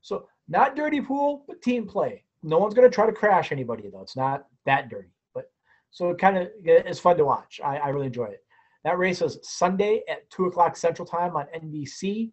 So 0.01 0.29
not 0.49 0.77
dirty 0.77 1.01
pool, 1.01 1.45
but 1.47 1.63
team 1.63 1.87
play. 1.87 2.25
No 2.43 2.59
one's 2.59 2.75
going 2.75 2.89
to 2.89 2.95
try 2.95 3.07
to 3.07 3.13
crash 3.13 3.53
anybody 3.53 3.89
though. 3.91 4.03
It's 4.03 4.17
not 4.17 4.47
that 4.65 4.89
dirty, 4.89 5.13
but 5.35 5.51
so 5.91 6.11
it 6.11 6.19
kind 6.19 6.39
of 6.39 6.49
it's 6.65 6.99
fun 6.99 7.17
to 7.19 7.25
watch. 7.25 7.61
I, 7.63 7.77
I 7.77 7.89
really 7.89 8.07
enjoy 8.07 8.25
it. 8.25 8.43
That 8.85 8.99
race 8.99 9.21
is 9.21 9.39
Sunday 9.43 10.03
at 10.09 10.29
two 10.31 10.47
o'clock 10.47 10.77
Central 10.77 11.07
Time 11.07 11.37
on 11.37 11.47
NBC. 11.55 12.31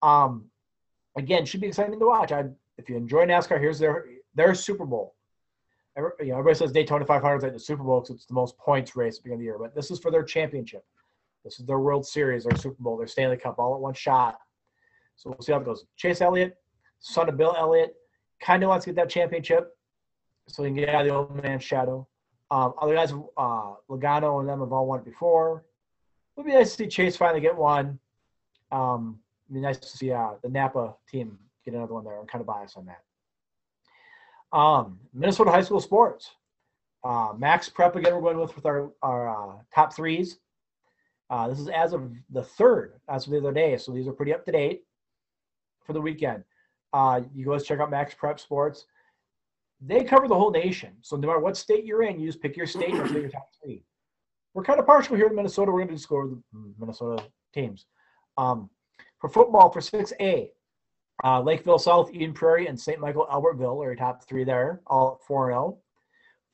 Um, 0.00 0.44
again, 1.16 1.44
should 1.44 1.60
be 1.60 1.66
exciting 1.66 1.98
to 1.98 2.06
watch. 2.06 2.30
I, 2.30 2.44
if 2.78 2.88
you 2.88 2.96
enjoy 2.96 3.26
NASCAR, 3.26 3.60
here's 3.60 3.78
their 3.78 4.06
their 4.34 4.54
Super 4.54 4.86
Bowl. 4.86 5.14
Every, 5.96 6.10
you 6.20 6.26
know, 6.26 6.34
everybody 6.34 6.56
says 6.56 6.72
Daytona 6.72 7.04
500 7.04 7.36
is 7.36 7.42
like 7.42 7.52
the 7.52 7.58
Super 7.58 7.82
Bowl 7.82 8.00
because 8.00 8.16
it's 8.16 8.26
the 8.26 8.34
most 8.34 8.56
points 8.56 8.94
race 8.94 9.16
at 9.16 9.24
the 9.24 9.30
beginning 9.30 9.34
of 9.34 9.40
the 9.40 9.44
year, 9.44 9.58
but 9.58 9.74
this 9.74 9.90
is 9.90 9.98
for 9.98 10.10
their 10.10 10.22
championship. 10.22 10.84
This 11.44 11.58
is 11.58 11.66
their 11.66 11.80
World 11.80 12.06
Series, 12.06 12.44
their 12.44 12.56
Super 12.56 12.80
Bowl, 12.82 12.96
their 12.96 13.06
Stanley 13.08 13.36
Cup, 13.36 13.58
all 13.58 13.74
at 13.74 13.80
one 13.80 13.94
shot. 13.94 14.38
So 15.16 15.30
we'll 15.30 15.40
see 15.40 15.52
how 15.52 15.58
it 15.58 15.64
goes. 15.64 15.84
Chase 15.96 16.20
Elliott, 16.20 16.56
son 17.00 17.28
of 17.28 17.36
Bill 17.36 17.54
Elliott, 17.58 17.94
kind 18.40 18.62
of 18.62 18.68
wants 18.68 18.84
to 18.84 18.92
get 18.92 18.96
that 18.96 19.10
championship 19.10 19.76
so 20.46 20.62
he 20.62 20.68
can 20.68 20.76
get 20.76 20.88
out 20.90 21.02
of 21.02 21.06
the 21.08 21.14
old 21.14 21.42
man's 21.42 21.64
shadow. 21.64 22.06
Um, 22.50 22.74
other 22.80 22.94
guys, 22.94 23.12
uh, 23.12 23.74
Logano 23.90 24.40
and 24.40 24.48
them 24.48 24.60
have 24.60 24.72
all 24.72 24.86
won 24.86 25.00
it 25.00 25.04
before. 25.04 25.64
It 26.36 26.40
would 26.40 26.46
be 26.46 26.52
nice 26.52 26.70
to 26.76 26.84
see 26.84 26.88
Chase 26.88 27.16
finally 27.16 27.40
get 27.40 27.56
one. 27.56 27.98
Um, 28.70 29.18
it'd 29.46 29.54
be 29.54 29.60
nice 29.60 29.78
to 29.78 29.88
see 29.88 30.12
uh, 30.12 30.34
the 30.42 30.48
Napa 30.48 30.94
team 31.10 31.38
get 31.70 31.76
another 31.76 31.94
one 31.94 32.04
there. 32.04 32.18
I'm 32.18 32.26
kind 32.26 32.40
of 32.40 32.46
biased 32.46 32.76
on 32.76 32.86
that. 32.86 34.56
Um, 34.56 35.00
Minnesota 35.12 35.50
high 35.50 35.62
school 35.62 35.80
sports. 35.80 36.30
Uh, 37.04 37.32
Max 37.36 37.68
Prep 37.68 37.96
again. 37.96 38.14
We're 38.14 38.20
going 38.20 38.38
with 38.38 38.54
with 38.56 38.66
our 38.66 38.90
our 39.02 39.28
uh, 39.28 39.56
top 39.74 39.94
threes. 39.94 40.38
Uh, 41.30 41.48
this 41.48 41.58
is 41.58 41.68
as 41.68 41.92
of 41.92 42.10
the 42.30 42.42
third, 42.42 42.94
as 43.08 43.26
of 43.26 43.32
the 43.32 43.38
other 43.38 43.52
day. 43.52 43.76
So 43.76 43.92
these 43.92 44.08
are 44.08 44.12
pretty 44.12 44.32
up 44.32 44.44
to 44.46 44.52
date 44.52 44.82
for 45.84 45.92
the 45.92 46.00
weekend. 46.00 46.42
Uh, 46.92 47.20
you 47.34 47.46
guys 47.46 47.64
check 47.64 47.80
out 47.80 47.90
Max 47.90 48.14
Prep 48.14 48.40
Sports. 48.40 48.86
They 49.80 50.04
cover 50.04 50.26
the 50.26 50.34
whole 50.34 50.50
nation. 50.50 50.94
So 51.02 51.16
no 51.16 51.28
matter 51.28 51.38
what 51.38 51.56
state 51.56 51.84
you're 51.84 52.02
in, 52.02 52.18
you 52.18 52.26
just 52.26 52.40
pick 52.40 52.56
your 52.56 52.66
state 52.66 52.94
and 52.94 53.04
pick 53.04 53.22
your 53.22 53.30
top 53.30 53.48
three. 53.62 53.84
We're 54.54 54.64
kind 54.64 54.80
of 54.80 54.86
partial 54.86 55.16
here 55.16 55.28
in 55.28 55.36
Minnesota. 55.36 55.70
We're 55.70 55.84
going 55.84 55.96
to 55.96 56.02
score 56.02 56.26
the 56.26 56.42
Minnesota 56.78 57.22
teams. 57.54 57.86
Um, 58.36 58.70
for 59.20 59.28
football, 59.28 59.70
for 59.70 59.80
6A, 59.80 60.48
uh, 61.24 61.40
Lakeville 61.40 61.78
South, 61.78 62.10
Eden 62.12 62.32
Prairie, 62.32 62.66
and 62.66 62.78
St. 62.78 63.00
Michael 63.00 63.26
Albertville 63.30 63.82
are 63.82 63.86
your 63.86 63.94
top 63.96 64.24
three 64.24 64.44
there, 64.44 64.80
all 64.86 65.18
at 65.20 65.26
4 65.26 65.50
0. 65.50 65.78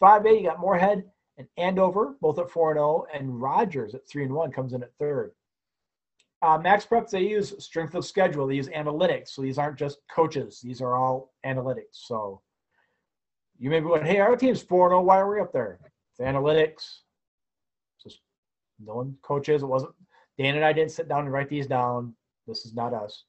5A, 0.03 0.41
you 0.41 0.49
got 0.49 0.61
Moorhead 0.61 1.05
and 1.39 1.47
Andover, 1.57 2.17
both 2.21 2.39
at 2.39 2.51
4 2.51 2.75
0, 2.75 3.07
and 3.13 3.41
Rogers 3.41 3.95
at 3.95 4.09
3 4.09 4.27
1 4.27 4.53
comes 4.53 4.73
in 4.73 4.83
at 4.83 4.95
third. 4.99 5.33
Uh, 6.43 6.59
Max 6.59 6.85
Prep, 6.85 7.09
they 7.09 7.23
use 7.23 7.55
strength 7.65 7.95
of 7.95 8.05
schedule, 8.05 8.47
they 8.47 8.55
use 8.55 8.69
analytics. 8.69 9.29
So 9.29 9.43
these 9.43 9.59
aren't 9.59 9.79
just 9.79 9.99
coaches, 10.11 10.61
these 10.63 10.81
are 10.81 10.95
all 10.95 11.33
analytics. 11.45 11.93
So 11.93 12.41
you 13.59 13.71
may 13.71 13.81
be 13.81 13.87
going, 13.87 14.05
hey, 14.05 14.21
our 14.21 14.37
team's 14.37 14.63
4 14.63 14.91
0, 14.91 15.03
why 15.03 15.19
are 15.19 15.33
we 15.33 15.41
up 15.41 15.53
there? 15.53 15.79
It's 16.11 16.21
analytics. 16.21 17.01
Just 18.03 18.21
no 18.85 18.95
one 18.95 19.17
coaches. 19.23 19.63
It 19.63 19.67
wasn't 19.67 19.95
Dan 20.39 20.57
and 20.57 20.65
I 20.65 20.73
didn't 20.73 20.93
sit 20.93 21.09
down 21.09 21.21
and 21.21 21.33
write 21.33 21.49
these 21.49 21.67
down. 21.67 22.15
This 22.47 22.67
is 22.67 22.75
not 22.75 22.95
us. 22.95 23.25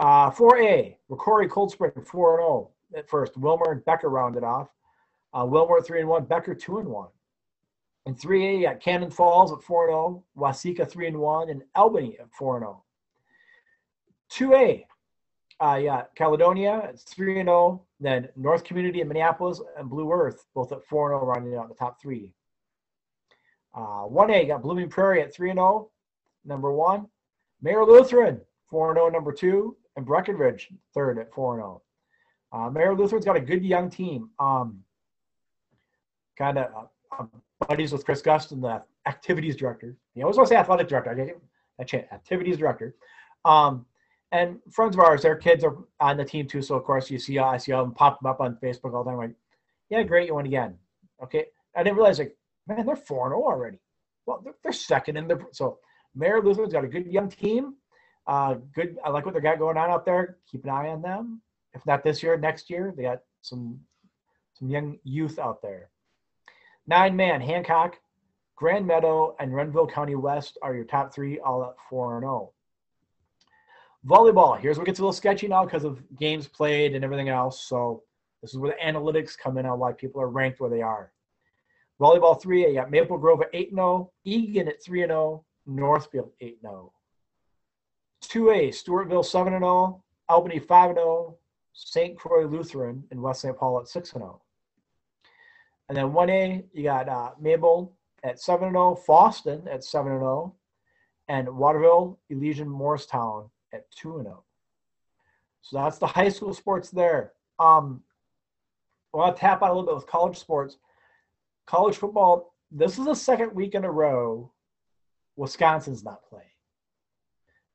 Uh, 0.00 0.30
4A, 0.30 0.96
Rocori 1.10 1.48
Cold 1.50 1.70
Spring 1.70 1.92
4 1.92 2.38
0 2.38 2.70
at 2.96 3.06
first. 3.06 3.38
Willmar 3.38 3.72
and 3.72 3.84
Becker 3.84 4.08
rounded 4.08 4.42
off. 4.42 4.70
Uh, 5.34 5.44
Willmar 5.44 5.84
3 5.84 6.00
and 6.00 6.08
1, 6.08 6.24
Becker 6.24 6.54
2 6.54 6.78
and 6.78 6.88
1. 6.88 7.08
In 8.06 8.14
3A, 8.14 8.58
you 8.58 8.66
got 8.66 8.80
Cannon 8.80 9.10
Falls 9.10 9.52
at 9.52 9.62
4 9.62 9.88
0, 9.88 10.24
Waseca 10.34 10.90
3 10.90 11.08
and 11.08 11.18
1, 11.18 11.50
and 11.50 11.62
Albany 11.74 12.16
at 12.18 12.32
4 12.32 12.60
0. 12.60 12.82
2A, 14.32 14.84
uh, 15.60 15.78
yeah, 15.82 16.04
Caledonia 16.14 16.80
at 16.82 16.98
3 16.98 17.40
and 17.40 17.48
0, 17.48 17.82
then 18.00 18.26
North 18.36 18.64
Community 18.64 19.02
in 19.02 19.08
Minneapolis 19.08 19.60
and 19.76 19.90
Blue 19.90 20.10
Earth 20.10 20.46
both 20.54 20.72
at 20.72 20.82
4 20.82 21.10
0, 21.10 21.26
rounding 21.26 21.56
out 21.56 21.68
the 21.68 21.74
top 21.74 22.00
three. 22.00 22.32
Uh, 23.74 24.08
1A 24.08 24.46
got 24.46 24.62
Blooming 24.62 24.88
Prairie 24.88 25.20
at 25.20 25.34
3 25.34 25.52
0, 25.52 25.90
number 26.46 26.72
one. 26.72 27.06
Mayer 27.60 27.84
Lutheran, 27.84 28.40
4 28.70 28.94
0, 28.94 29.10
number 29.10 29.32
two. 29.32 29.76
And 29.96 30.06
Breckenridge, 30.06 30.68
third 30.94 31.18
at 31.18 31.32
4 31.32 31.56
0. 31.56 31.82
Uh, 32.52 32.70
Mayer 32.70 32.94
Lutheran's 32.94 33.24
got 33.24 33.36
a 33.36 33.40
good 33.40 33.64
young 33.64 33.90
team. 33.90 34.30
Um, 34.38 34.82
kind 36.38 36.58
of 36.58 36.88
uh, 37.18 37.24
buddies 37.68 37.92
with 37.92 38.04
Chris 38.04 38.22
Guston, 38.22 38.60
the 38.60 38.82
activities 39.06 39.56
director. 39.56 39.96
He 40.14 40.22
always 40.22 40.36
wants 40.36 40.50
to 40.50 40.54
say 40.54 40.60
athletic 40.60 40.88
director. 40.88 41.10
I 41.78 41.84
get 41.84 42.12
activities 42.12 42.58
director. 42.58 42.94
Um, 43.44 43.86
and 44.32 44.58
friends 44.70 44.94
of 44.94 45.00
ours, 45.00 45.22
their 45.22 45.36
kids 45.36 45.64
are 45.64 45.76
on 46.00 46.16
the 46.16 46.24
team 46.24 46.46
too. 46.46 46.62
So 46.62 46.76
of 46.76 46.84
course 46.84 47.10
you 47.10 47.18
see, 47.18 47.38
I 47.38 47.56
see 47.56 47.72
them 47.72 47.92
pop 47.92 48.20
them 48.20 48.30
up 48.30 48.40
on 48.40 48.56
Facebook 48.62 48.94
all 48.94 49.04
the 49.04 49.10
time. 49.10 49.18
Like, 49.18 49.34
yeah, 49.88 50.02
great, 50.02 50.28
you 50.28 50.34
won 50.34 50.46
again. 50.46 50.76
Okay, 51.22 51.46
I 51.76 51.82
didn't 51.82 51.96
realize 51.96 52.18
like, 52.18 52.36
man, 52.66 52.86
they're 52.86 52.96
four 52.96 53.26
and 53.26 53.32
zero 53.32 53.42
oh 53.44 53.50
already. 53.50 53.78
Well, 54.26 54.40
they're, 54.44 54.54
they're 54.62 54.72
second 54.72 55.16
in 55.16 55.26
the 55.26 55.44
so 55.52 55.78
Mayer 56.14 56.40
Lutheran's 56.40 56.72
got 56.72 56.84
a 56.84 56.88
good 56.88 57.06
young 57.06 57.28
team. 57.28 57.74
Uh, 58.26 58.54
good. 58.74 58.96
I 59.04 59.10
like 59.10 59.24
what 59.24 59.34
they 59.34 59.40
got 59.40 59.58
going 59.58 59.76
on 59.76 59.90
out 59.90 60.04
there. 60.04 60.38
Keep 60.50 60.64
an 60.64 60.70
eye 60.70 60.88
on 60.88 61.02
them. 61.02 61.40
If 61.72 61.84
not 61.86 62.04
this 62.04 62.22
year, 62.22 62.36
next 62.36 62.70
year, 62.70 62.92
they 62.96 63.04
got 63.04 63.20
some 63.42 63.80
some 64.54 64.68
young 64.68 64.98
youth 65.04 65.38
out 65.38 65.62
there. 65.62 65.90
Nine 66.86 67.16
man 67.16 67.40
Hancock, 67.40 67.96
Grand 68.56 68.86
Meadow, 68.86 69.36
and 69.40 69.54
Renville 69.54 69.86
County 69.86 70.14
West 70.14 70.58
are 70.62 70.74
your 70.74 70.84
top 70.84 71.14
three, 71.14 71.38
all 71.38 71.64
at 71.64 71.74
four 71.88 72.16
and 72.16 72.22
zero. 72.22 72.52
Oh. 72.52 72.52
Volleyball. 74.06 74.58
Here's 74.58 74.78
where 74.78 74.84
it 74.84 74.86
gets 74.86 74.98
a 74.98 75.02
little 75.02 75.12
sketchy 75.12 75.46
now 75.46 75.64
because 75.64 75.84
of 75.84 76.02
games 76.16 76.48
played 76.48 76.94
and 76.94 77.04
everything 77.04 77.28
else. 77.28 77.64
So 77.64 78.02
this 78.40 78.52
is 78.52 78.58
where 78.58 78.72
the 78.72 78.82
analytics 78.84 79.36
come 79.36 79.58
in 79.58 79.66
on 79.66 79.78
why 79.78 79.92
people 79.92 80.20
are 80.20 80.28
ranked 80.28 80.60
where 80.60 80.70
they 80.70 80.82
are. 80.82 81.12
Volleyball 82.00 82.40
3, 82.40 82.66
you 82.66 82.74
got 82.74 82.90
Maple 82.90 83.18
Grove 83.18 83.42
at 83.42 83.50
8 83.52 83.70
0, 83.74 84.10
Eagan 84.24 84.68
at 84.68 84.82
3 84.82 85.00
0, 85.00 85.44
Northfield 85.66 86.30
8 86.40 86.58
0. 86.62 86.92
2A, 88.22 88.68
Stewartville 88.68 89.24
7 89.24 89.52
0, 89.52 90.02
Albany 90.28 90.58
5 90.58 90.94
0, 90.94 91.36
St. 91.72 92.16
Croix 92.16 92.46
Lutheran 92.46 93.04
in 93.10 93.22
West 93.22 93.42
St. 93.42 93.56
Paul 93.56 93.80
at 93.80 93.88
6 93.88 94.12
0. 94.12 94.40
And 95.88 95.96
then 95.96 96.12
1A, 96.12 96.64
you 96.72 96.84
got 96.84 97.08
uh, 97.08 97.32
Mabel 97.40 97.92
at 98.22 98.40
7 98.40 98.70
0, 98.70 98.98
Fosston 99.06 99.66
at 99.72 99.82
7 99.82 100.12
0, 100.12 100.54
and 101.28 101.48
Waterville, 101.48 102.18
Elysian, 102.28 102.68
Morristown 102.68 103.50
at 103.72 103.90
2 103.92 104.20
0. 104.22 104.44
So 105.62 105.78
that's 105.78 105.98
the 105.98 106.06
high 106.18 106.28
school 106.28 106.54
sports 106.54 106.90
there. 106.90 107.32
Um, 107.58 108.02
I 109.12 109.18
want 109.18 109.36
to 109.36 109.40
tap 109.40 109.62
out 109.62 109.70
a 109.70 109.74
little 109.74 109.86
bit 109.86 109.96
with 109.96 110.06
college 110.06 110.38
sports. 110.38 110.76
College 111.66 111.96
football, 111.96 112.54
this 112.70 112.98
is 112.98 113.04
the 113.04 113.14
second 113.14 113.54
week 113.54 113.74
in 113.74 113.84
a 113.84 113.90
row 113.90 114.52
Wisconsin's 115.36 116.04
not 116.04 116.24
playing. 116.28 116.49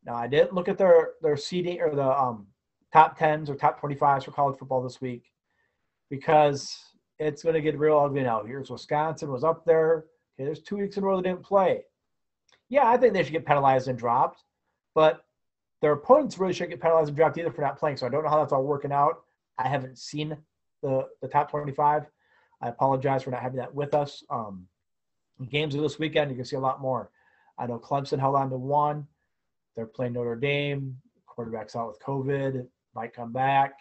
Now, 0.06 0.16
I 0.16 0.28
didn't 0.28 0.54
look 0.54 0.68
at 0.68 0.78
their, 0.78 1.14
their 1.22 1.38
seeding 1.38 1.82
or 1.82 1.96
the 1.96 2.08
um, 2.08 2.48
top 2.94 3.18
10s 3.18 3.50
or 3.50 3.56
top 3.56 3.82
25s 3.82 4.26
for 4.26 4.32
college 4.32 4.58
football 4.58 4.84
this 4.84 5.02
week 5.02 5.32
because 6.10 6.78
it's 7.20 7.44
going 7.44 7.56
to 7.56 7.62
get 7.62 7.78
real 7.80 7.98
ugly 7.98 8.24
now. 8.24 8.44
Here's 8.44 8.70
Wisconsin 8.70 9.32
was 9.32 9.44
up 9.44 9.66
there. 9.66 10.06
Okay, 10.38 10.46
there's 10.46 10.62
two 10.62 10.78
weeks 10.78 10.98
in 10.98 11.04
a 11.04 11.06
row 11.06 11.22
they 11.22 11.30
didn't 11.30 11.44
play. 11.44 11.84
Yeah, 12.70 12.88
I 12.88 12.98
think 12.98 13.14
they 13.14 13.24
should 13.24 13.32
get 13.32 13.46
penalized 13.46 13.88
and 13.88 13.98
dropped, 13.98 14.44
but 14.94 15.26
their 15.82 15.94
opponents 15.94 16.38
really 16.38 16.54
shouldn't 16.54 16.72
get 16.72 16.82
penalized 16.82 17.10
and 17.10 17.18
dropped 17.18 17.38
either 17.38 17.52
for 17.52 17.62
not 17.62 17.80
playing. 17.80 17.98
So 17.98 18.06
I 18.06 18.10
don't 18.10 18.24
know 18.24 18.30
how 18.30 18.40
that's 18.40 18.54
all 18.54 18.64
working 18.64 18.92
out. 18.92 19.24
I 19.58 19.68
haven't 19.68 19.98
seen 19.98 20.36
the 20.82 21.08
the 21.22 21.28
top 21.28 21.50
25. 21.50 22.04
I 22.62 22.68
apologize 22.68 23.24
for 23.24 23.32
not 23.32 23.42
having 23.42 23.58
that 23.60 23.74
with 23.74 23.94
us. 23.94 24.24
Um, 24.30 24.68
games 25.50 25.76
of 25.76 25.82
this 25.82 26.00
weekend, 26.00 26.32
you 26.32 26.38
can 26.38 26.46
see 26.46 26.56
a 26.56 26.60
lot 26.60 26.82
more. 26.82 27.12
I 27.58 27.68
know 27.68 27.80
Clemson 27.80 28.20
held 28.20 28.36
on 28.36 28.50
to 28.50 28.58
one. 28.58 29.08
They're 29.76 29.86
playing 29.86 30.14
Notre 30.14 30.36
Dame. 30.36 30.98
Quarterback's 31.28 31.76
out 31.76 31.88
with 31.88 32.00
COVID. 32.00 32.66
Might 32.94 33.14
come 33.14 33.34
back. 33.34 33.74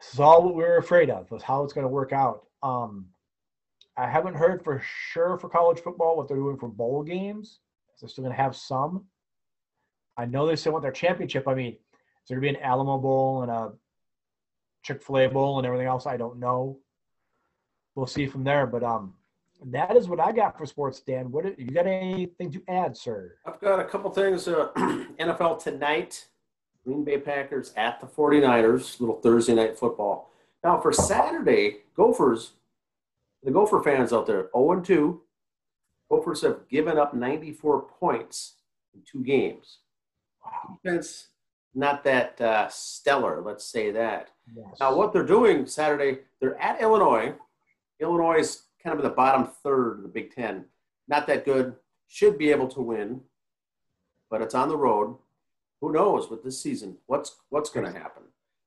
This 0.00 0.14
is 0.14 0.20
all 0.20 0.42
what 0.42 0.54
we 0.54 0.62
were 0.62 0.76
afraid 0.76 1.10
of 1.10 1.30
was 1.30 1.42
how 1.42 1.62
it's 1.62 1.72
going 1.72 1.84
to 1.84 1.88
work 1.88 2.12
out. 2.12 2.44
Um, 2.62 3.06
I 3.96 4.08
haven't 4.08 4.34
heard 4.34 4.62
for 4.62 4.82
sure 5.12 5.38
for 5.38 5.48
college 5.48 5.80
football 5.80 6.16
what 6.16 6.28
they're 6.28 6.36
doing 6.36 6.56
for 6.56 6.68
bowl 6.68 7.02
games. 7.02 7.60
They're 8.00 8.08
still 8.08 8.24
going 8.24 8.34
to 8.34 8.42
have 8.42 8.56
some. 8.56 9.04
I 10.16 10.24
know 10.24 10.46
they 10.46 10.56
still 10.56 10.72
want 10.72 10.82
their 10.82 10.92
championship. 10.92 11.46
I 11.46 11.54
mean, 11.54 11.72
is 11.72 11.78
there 12.28 12.40
going 12.40 12.54
to 12.54 12.58
be 12.58 12.64
an 12.64 12.70
Alamo 12.70 12.98
Bowl 12.98 13.42
and 13.42 13.50
a 13.50 13.72
Chick 14.82 15.02
Fil 15.02 15.18
A 15.18 15.28
Bowl 15.28 15.58
and 15.58 15.66
everything 15.66 15.86
else? 15.86 16.06
I 16.06 16.16
don't 16.16 16.38
know. 16.38 16.78
We'll 17.94 18.06
see 18.06 18.26
from 18.26 18.44
there. 18.44 18.66
But 18.66 18.82
um, 18.82 19.14
that 19.66 19.96
is 19.96 20.08
what 20.08 20.20
I 20.20 20.32
got 20.32 20.56
for 20.56 20.66
sports, 20.66 21.00
Dan. 21.00 21.30
What 21.30 21.58
you 21.58 21.70
got 21.70 21.86
anything 21.86 22.50
to 22.52 22.62
add, 22.68 22.96
sir? 22.96 23.36
I've 23.46 23.60
got 23.60 23.80
a 23.80 23.84
couple 23.84 24.10
things. 24.10 24.48
Uh, 24.48 24.68
NFL 25.18 25.62
tonight, 25.62 26.26
Green 26.84 27.04
Bay 27.04 27.18
Packers 27.18 27.72
at 27.76 28.00
the 28.00 28.06
49ers, 28.06 29.00
little 29.00 29.20
Thursday 29.20 29.54
night 29.54 29.78
football. 29.78 30.30
Now 30.64 30.80
for 30.80 30.92
Saturday, 30.92 31.78
Gophers, 31.96 32.52
the 33.42 33.50
Gopher 33.50 33.82
fans 33.82 34.12
out 34.12 34.26
there, 34.26 34.48
0 34.54 34.72
and 34.72 34.84
2. 34.84 35.20
Gophers 36.10 36.42
have 36.42 36.68
given 36.68 36.98
up 36.98 37.14
94 37.14 37.82
points 37.82 38.54
in 38.94 39.00
two 39.10 39.22
games. 39.22 39.78
Wow. 40.44 40.78
Defense, 40.82 41.28
not 41.74 42.04
that 42.04 42.40
uh, 42.40 42.68
stellar, 42.68 43.40
let's 43.40 43.64
say 43.64 43.90
that. 43.92 44.30
Yes. 44.54 44.66
Now, 44.80 44.94
what 44.94 45.12
they're 45.12 45.22
doing 45.22 45.66
Saturday, 45.66 46.20
they're 46.40 46.60
at 46.60 46.80
Illinois. 46.80 47.34
Illinois 48.00 48.40
is 48.40 48.62
kind 48.82 48.98
of 48.98 49.04
in 49.04 49.10
the 49.10 49.14
bottom 49.14 49.48
third 49.62 49.98
of 49.98 50.02
the 50.02 50.08
Big 50.08 50.34
Ten. 50.34 50.64
Not 51.08 51.26
that 51.26 51.44
good. 51.44 51.74
Should 52.08 52.38
be 52.38 52.50
able 52.50 52.68
to 52.68 52.80
win, 52.80 53.20
but 54.30 54.42
it's 54.42 54.54
on 54.54 54.68
the 54.68 54.76
road. 54.76 55.16
Who 55.80 55.92
knows 55.92 56.28
with 56.28 56.42
this 56.42 56.60
season? 56.60 56.98
What's 57.06 57.36
what's 57.50 57.70
going 57.70 57.90
to 57.90 57.98
happen? 57.98 58.24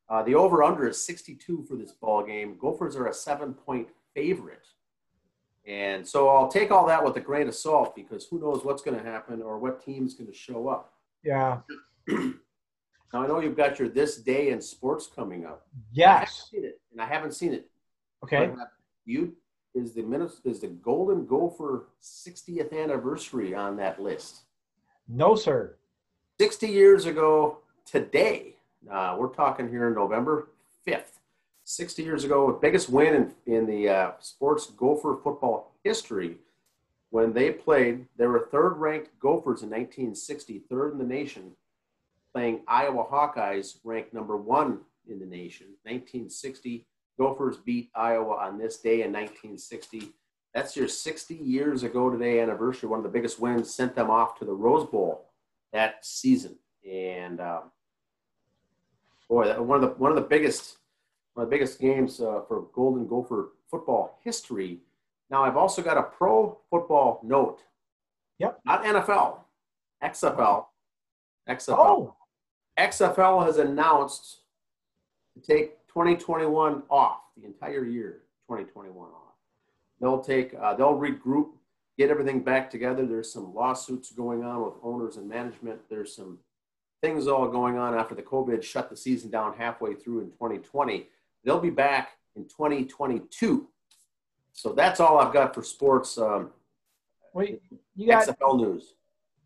Uh, 0.10 0.23
the 0.23 0.36
over 0.36 0.63
under 0.63 0.88
is 0.88 1.04
62 1.06 1.65
for 1.67 1.76
this 1.76 1.91
ball 1.91 2.23
game. 2.23 2.58
Gophers 2.60 2.95
are 2.95 3.08
a 3.08 3.13
seven 3.13 3.54
point 3.54 3.88
favorite. 4.13 4.67
And 5.65 6.06
so 6.06 6.28
I'll 6.28 6.49
take 6.49 6.71
all 6.71 6.86
that 6.88 7.04
with 7.04 7.15
a 7.15 7.21
grain 7.21 7.47
of 7.47 7.56
salt 7.56 7.95
because 7.95 8.26
who 8.26 8.39
knows 8.39 8.65
what's 8.65 8.82
going 8.82 8.97
to 8.97 9.04
happen 9.04 9.41
or 9.41 9.58
what 9.58 9.84
team's 9.84 10.13
going 10.13 10.30
to 10.30 10.36
show 10.36 10.67
up. 10.67 10.93
Yeah. 11.23 11.60
now 12.08 12.34
I 13.13 13.28
know 13.28 13.39
you've 13.39 13.56
got 13.56 13.80
your 13.80 13.88
this 13.88 14.17
day 14.17 14.49
in 14.49 14.62
sports 14.62 15.08
coming 15.08 15.45
up. 15.45 15.65
Yes. 15.93 16.49
I 16.54 16.58
it, 16.58 16.82
and 16.91 17.02
I 17.02 17.06
haven't 17.06 17.34
seen 17.34 17.54
it. 17.54 17.69
Okay. 18.23 18.52
You 19.06 19.36
is 19.73 19.93
the 19.93 20.03
Minnes- 20.03 20.41
is 20.43 20.59
the 20.59 20.67
Golden 20.67 21.25
Gopher 21.25 21.88
60th 22.01 22.71
anniversary 22.73 23.53
on 23.53 23.75
that 23.77 24.01
list? 24.01 24.43
No, 25.07 25.36
sir. 25.36 25.75
60 26.39 26.67
years 26.67 27.05
ago 27.05 27.59
today, 27.86 28.57
uh, 28.89 29.15
we're 29.19 29.33
talking 29.33 29.69
here 29.69 29.88
in 29.88 29.95
November 29.95 30.49
5th. 30.86 31.19
60 31.65 32.03
years 32.03 32.23
ago, 32.23 32.47
the 32.47 32.59
biggest 32.59 32.89
win 32.89 33.15
in, 33.45 33.53
in 33.53 33.65
the 33.65 33.89
uh, 33.89 34.12
sports 34.19 34.67
Gopher 34.67 35.17
football 35.23 35.71
history. 35.83 36.38
When 37.09 37.33
they 37.33 37.51
played, 37.51 38.07
they 38.17 38.25
were 38.25 38.47
third 38.51 38.73
ranked 38.77 39.17
Gophers 39.19 39.62
in 39.62 39.69
1960, 39.69 40.59
third 40.69 40.93
in 40.93 40.97
the 40.97 41.05
nation, 41.05 41.51
playing 42.33 42.62
Iowa 42.67 43.05
Hawkeyes, 43.05 43.77
ranked 43.83 44.13
number 44.13 44.36
one 44.36 44.79
in 45.07 45.19
the 45.19 45.25
nation. 45.25 45.67
1960, 45.83 46.86
Gophers 47.17 47.58
beat 47.58 47.89
Iowa 47.95 48.36
on 48.36 48.58
this 48.58 48.78
day 48.78 49.02
in 49.04 49.12
1960. 49.12 50.10
That's 50.54 50.76
your 50.76 50.88
60 50.88 51.36
years 51.36 51.84
ago 51.84 52.10
today 52.10 52.39
anniversary. 52.39 52.89
One 52.89 52.99
of 52.99 53.04
the 53.04 53.10
biggest 53.10 53.39
wins 53.39 53.73
sent 53.73 53.95
them 53.95 54.10
off 54.10 54.38
to 54.39 54.45
the 54.45 54.54
Rose 54.54 54.89
Bowl 54.89 55.30
that 55.71 56.06
season. 56.06 56.58
And 56.89 57.39
um, 57.41 57.71
boy, 59.28 59.45
that, 59.45 59.63
one 59.63 59.82
of 59.84 59.89
the 59.89 59.95
one 59.97 60.12
of 60.12 60.15
the 60.15 60.21
biggest 60.21 60.78
one 61.34 61.43
of 61.43 61.49
the 61.49 61.56
biggest 61.56 61.80
games 61.80 62.19
uh, 62.19 62.41
for 62.47 62.67
Golden 62.73 63.08
Gopher 63.08 63.54
football 63.69 64.19
history. 64.23 64.80
Now 65.30 65.43
I've 65.43 65.58
also 65.58 65.82
got 65.82 65.97
a 65.97 66.04
pro 66.04 66.60
football 66.69 67.19
note. 67.23 67.62
Yep. 68.39 68.60
Not 68.65 68.84
NFL, 68.84 69.38
XFL. 70.04 70.65
XFL. 71.49 71.76
Oh, 71.78 72.15
XFL 72.78 73.45
has 73.45 73.58
announced 73.58 74.41
to 75.34 75.41
take 75.41 75.73
2021 75.93 76.84
off 76.89 77.19
the 77.38 77.45
entire 77.45 77.86
year. 77.86 78.23
2021 78.49 79.08
off. 79.10 79.19
They'll 80.01 80.19
take. 80.19 80.53
Uh, 80.60 80.73
they'll 80.73 80.97
regroup, 80.97 81.49
get 81.97 82.10
everything 82.10 82.41
back 82.41 82.69
together. 82.69 83.06
There's 83.06 83.32
some 83.32 83.53
lawsuits 83.53 84.12
going 84.12 84.43
on 84.43 84.63
with 84.63 84.73
owners 84.84 85.17
and 85.17 85.29
management. 85.29 85.79
There's 85.89 86.15
some 86.15 86.39
things 87.01 87.27
all 87.27 87.47
going 87.47 87.77
on 87.77 87.93
after 87.93 88.15
the 88.15 88.21
COVID 88.21 88.63
shut 88.63 88.89
the 88.89 88.97
season 88.97 89.29
down 89.29 89.53
halfway 89.58 89.93
through 89.93 90.21
in 90.21 90.32
2020. 90.32 91.08
They'll 91.43 91.60
be 91.60 91.69
back 91.69 92.12
in 92.36 92.43
2022. 92.45 93.67
So 94.53 94.73
that's 94.73 94.99
all 94.99 95.19
I've 95.19 95.34
got 95.34 95.53
for 95.53 95.63
sports. 95.63 96.17
Um, 96.17 96.51
wait, 97.34 97.62
you 97.95 98.08
got 98.08 98.27
XFL 98.27 98.58
news. 98.58 98.93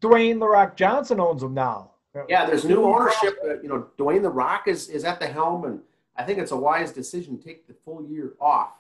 Dwayne 0.02 0.40
the 0.40 0.48
Rock 0.48 0.76
Johnson 0.76 1.20
owns 1.20 1.42
them 1.42 1.54
now. 1.54 1.92
Yeah, 2.30 2.46
there's 2.46 2.66
new 2.66 2.84
ownership. 2.84 3.38
Uh, 3.44 3.60
you 3.62 3.70
know, 3.70 3.88
Dwayne 3.98 4.22
the 4.22 4.30
Rock 4.30 4.68
is 4.68 4.90
is 4.90 5.04
at 5.04 5.20
the 5.20 5.28
helm, 5.28 5.66
and 5.66 5.82
I 6.18 6.24
think 6.24 6.40
it's 6.40 6.52
a 6.52 6.58
wise 6.58 6.92
decision. 6.92 7.40
Take 7.40 7.68
the 7.68 7.74
full 7.74 8.04
year 8.04 8.34
off. 8.42 8.72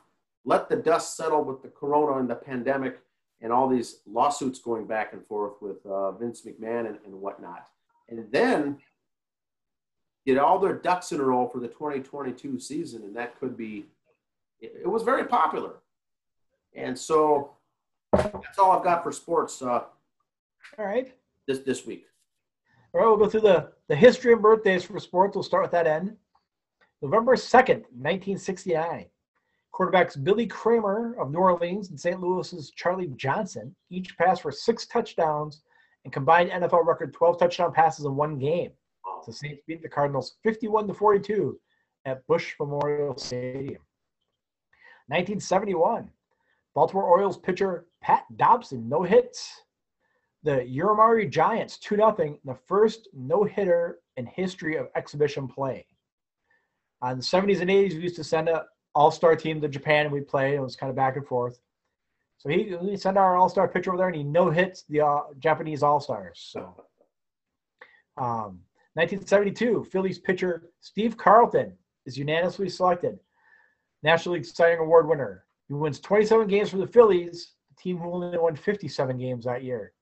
Let 0.45 0.69
the 0.69 0.75
dust 0.75 1.15
settle 1.15 1.43
with 1.43 1.61
the 1.61 1.67
corona 1.67 2.19
and 2.19 2.29
the 2.29 2.35
pandemic 2.35 2.99
and 3.41 3.51
all 3.51 3.67
these 3.67 3.99
lawsuits 4.07 4.59
going 4.59 4.87
back 4.87 5.13
and 5.13 5.25
forth 5.27 5.53
with 5.61 5.85
uh, 5.85 6.11
Vince 6.13 6.41
McMahon 6.41 6.87
and, 6.87 6.97
and 7.05 7.21
whatnot, 7.21 7.67
and 8.09 8.25
then 8.31 8.77
get 10.25 10.37
all 10.37 10.57
their 10.57 10.73
ducks 10.73 11.11
in 11.11 11.19
a 11.19 11.23
row 11.23 11.47
for 11.47 11.59
the 11.59 11.67
2022 11.67 12.59
season, 12.59 13.03
and 13.03 13.15
that 13.15 13.39
could 13.39 13.55
be. 13.55 13.85
It, 14.59 14.73
it 14.83 14.87
was 14.87 15.03
very 15.03 15.25
popular, 15.25 15.73
and 16.73 16.97
so 16.97 17.51
that's 18.11 18.57
all 18.57 18.71
I've 18.71 18.83
got 18.83 19.03
for 19.03 19.11
sports 19.11 19.61
uh, 19.61 19.83
All 20.79 20.85
right. 20.85 21.13
this 21.47 21.59
this 21.59 21.85
week. 21.85 22.07
All 22.93 23.01
right, 23.01 23.07
we'll 23.07 23.17
go 23.17 23.29
through 23.29 23.41
the, 23.41 23.71
the 23.87 23.95
history 23.95 24.33
and 24.33 24.41
birthdays 24.41 24.83
for 24.83 24.99
sports. 24.99 25.35
We'll 25.35 25.43
start 25.43 25.63
with 25.63 25.71
that 25.71 25.85
end. 25.85 26.15
November 27.01 27.35
2nd, 27.35 27.83
1969. 27.93 29.05
Quarterbacks 29.73 30.23
Billy 30.23 30.47
Kramer 30.47 31.15
of 31.19 31.29
New 31.29 31.37
Orleans 31.37 31.89
and 31.89 31.99
St. 31.99 32.19
Louis's 32.19 32.71
Charlie 32.71 33.11
Johnson 33.15 33.75
each 33.91 34.17
passed 34.17 34.41
for 34.41 34.51
six 34.51 34.87
touchdowns 34.87 35.61
and 36.03 36.11
combined 36.11 36.49
NFL 36.49 36.85
record 36.87 37.13
12 37.13 37.37
touchdown 37.37 37.71
passes 37.71 38.05
in 38.05 38.15
one 38.15 38.39
game. 38.39 38.71
The 39.27 39.33
Saints 39.33 39.61
beat 39.67 39.83
the 39.83 39.89
Cardinals 39.89 40.37
51 40.43 40.87
to 40.87 40.93
42 40.93 41.59
at 42.05 42.25
Busch 42.27 42.55
Memorial 42.59 43.15
Stadium. 43.17 43.81
1971. 45.07 46.09
Baltimore 46.73 47.03
Orioles 47.03 47.37
pitcher 47.37 47.85
Pat 48.01 48.23
Dobson 48.37 48.87
no 48.89 49.03
hits 49.03 49.61
the 50.43 50.61
Yomiuri 50.61 51.29
Giants 51.29 51.77
2 51.79 51.95
0 51.95 52.39
the 52.45 52.55
first 52.65 53.09
no 53.13 53.43
hitter 53.43 53.99
in 54.15 54.25
history 54.25 54.77
of 54.77 54.87
exhibition 54.95 55.47
play. 55.47 55.85
Uh, 57.03 57.09
in 57.09 57.17
the 57.17 57.23
70s 57.23 57.61
and 57.61 57.69
80s, 57.69 57.93
we 57.93 58.01
used 58.01 58.15
to 58.15 58.23
send 58.23 58.49
an 58.49 58.59
all 58.95 59.11
star 59.11 59.35
team 59.35 59.61
to 59.61 59.67
Japan 59.67 60.05
and 60.05 60.13
we 60.13 60.21
play. 60.21 60.55
It 60.55 60.61
was 60.61 60.75
kind 60.75 60.89
of 60.89 60.95
back 60.95 61.15
and 61.15 61.25
forth. 61.25 61.59
So 62.39 62.49
he 62.49 62.75
we 62.81 62.97
send 62.97 63.17
our 63.17 63.35
all 63.35 63.49
star 63.49 63.67
pitcher 63.67 63.91
over 63.91 63.97
there 63.97 64.07
and 64.07 64.15
he 64.15 64.23
no 64.23 64.49
hits 64.49 64.83
the 64.89 65.01
uh, 65.01 65.19
Japanese 65.39 65.83
all 65.83 65.99
stars. 65.99 66.49
So, 66.51 66.61
um, 68.17 68.61
1972, 68.93 69.85
Phillies 69.91 70.19
pitcher 70.19 70.69
Steve 70.81 71.17
Carlton 71.17 71.73
is 72.05 72.17
unanimously 72.17 72.69
selected 72.69 73.19
National 74.03 74.35
League 74.35 74.45
Cy 74.45 74.71
Award 74.71 75.07
winner. 75.07 75.45
He 75.67 75.73
wins 75.73 75.99
27 75.99 76.47
games 76.47 76.69
for 76.69 76.77
the 76.77 76.87
Phillies, 76.87 77.53
the 77.69 77.81
team 77.81 77.97
who 77.97 78.11
only 78.11 78.37
won 78.37 78.55
57 78.55 79.17
games 79.17 79.45
that 79.45 79.63
year. 79.63 79.93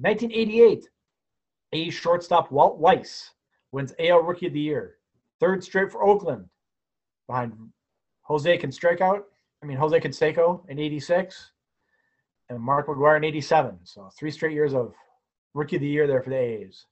1988, 0.00 0.88
A 1.72 1.90
shortstop 1.90 2.50
Walt 2.50 2.78
Weiss 2.78 3.30
wins 3.72 3.94
AL 3.98 4.22
Rookie 4.22 4.48
of 4.48 4.52
the 4.52 4.60
Year. 4.60 4.96
Third 5.40 5.62
straight 5.62 5.92
for 5.92 6.02
Oakland, 6.02 6.46
behind 7.26 7.52
Jose 8.22 8.58
Canseco. 8.58 9.22
I 9.62 9.66
mean 9.66 9.76
Jose 9.76 9.98
Canseco 10.00 10.68
in 10.68 10.78
'86, 10.78 11.52
and 12.48 12.60
Mark 12.60 12.86
McGwire 12.86 13.16
in 13.16 13.24
'87. 13.24 13.78
So 13.84 14.08
three 14.18 14.30
straight 14.30 14.52
years 14.52 14.74
of 14.74 14.94
Rookie 15.54 15.76
of 15.76 15.82
the 15.82 15.88
Year 15.88 16.06
there 16.06 16.22
for 16.22 16.30
the 16.30 16.36
A's. 16.36 16.86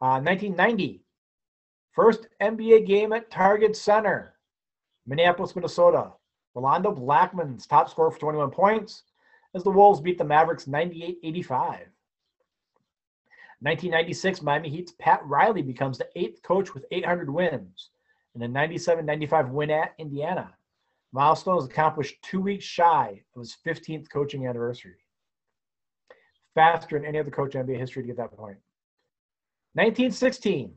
Uh, 0.00 0.20
1990, 0.20 1.02
first 1.92 2.28
NBA 2.42 2.86
game 2.86 3.12
at 3.14 3.30
Target 3.30 3.74
Center, 3.76 4.34
Minneapolis, 5.06 5.56
Minnesota. 5.56 6.12
Rolando 6.56 6.90
Blackman's 6.90 7.66
top 7.66 7.90
scorer 7.90 8.10
for 8.10 8.18
21 8.18 8.50
points 8.50 9.02
as 9.54 9.62
the 9.62 9.70
Wolves 9.70 10.00
beat 10.00 10.16
the 10.16 10.24
Mavericks 10.24 10.66
98 10.66 11.18
85. 11.22 11.86
1996, 13.60 14.42
Miami 14.42 14.68
Heat's 14.68 14.92
Pat 14.98 15.20
Riley 15.24 15.62
becomes 15.62 15.98
the 15.98 16.08
eighth 16.14 16.42
coach 16.42 16.74
with 16.74 16.84
800 16.90 17.30
wins 17.30 17.90
and 18.34 18.42
a 18.42 18.48
97 18.48 19.04
95 19.04 19.50
win 19.50 19.70
at 19.70 19.94
Indiana. 19.98 20.52
Milestone 21.12 21.56
was 21.56 21.64
accomplished 21.64 22.16
two 22.22 22.40
weeks 22.40 22.64
shy 22.64 23.22
of 23.34 23.40
his 23.40 23.56
15th 23.66 24.10
coaching 24.10 24.46
anniversary. 24.46 24.96
Faster 26.54 26.98
than 26.98 27.06
any 27.06 27.18
other 27.18 27.30
coach 27.30 27.54
in 27.54 27.66
NBA 27.66 27.78
history 27.78 28.02
to 28.02 28.06
get 28.06 28.16
that 28.18 28.36
point. 28.36 28.58
1916, 29.74 30.74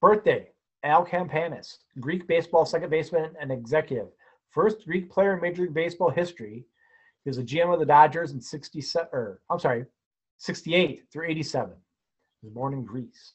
birthday, 0.00 0.48
Al 0.82 1.06
Campanis, 1.06 1.78
Greek 2.00 2.26
baseball 2.26 2.66
second 2.66 2.90
baseman 2.90 3.30
and 3.40 3.50
executive, 3.50 4.08
first 4.50 4.84
Greek 4.86 5.10
player 5.10 5.34
in 5.34 5.40
Major 5.40 5.62
League 5.62 5.74
Baseball 5.74 6.10
history 6.10 6.66
he 7.24 7.30
was 7.30 7.38
a 7.38 7.42
GM 7.42 7.72
of 7.72 7.80
the 7.80 7.86
Dodgers 7.86 8.32
in 8.32 8.40
67, 8.40 9.08
or 9.12 9.40
I'm 9.50 9.58
sorry, 9.58 9.86
68 10.36 11.04
through 11.10 11.26
87. 11.28 11.72
Was 12.44 12.52
born 12.52 12.74
in 12.74 12.84
Greece. 12.84 13.32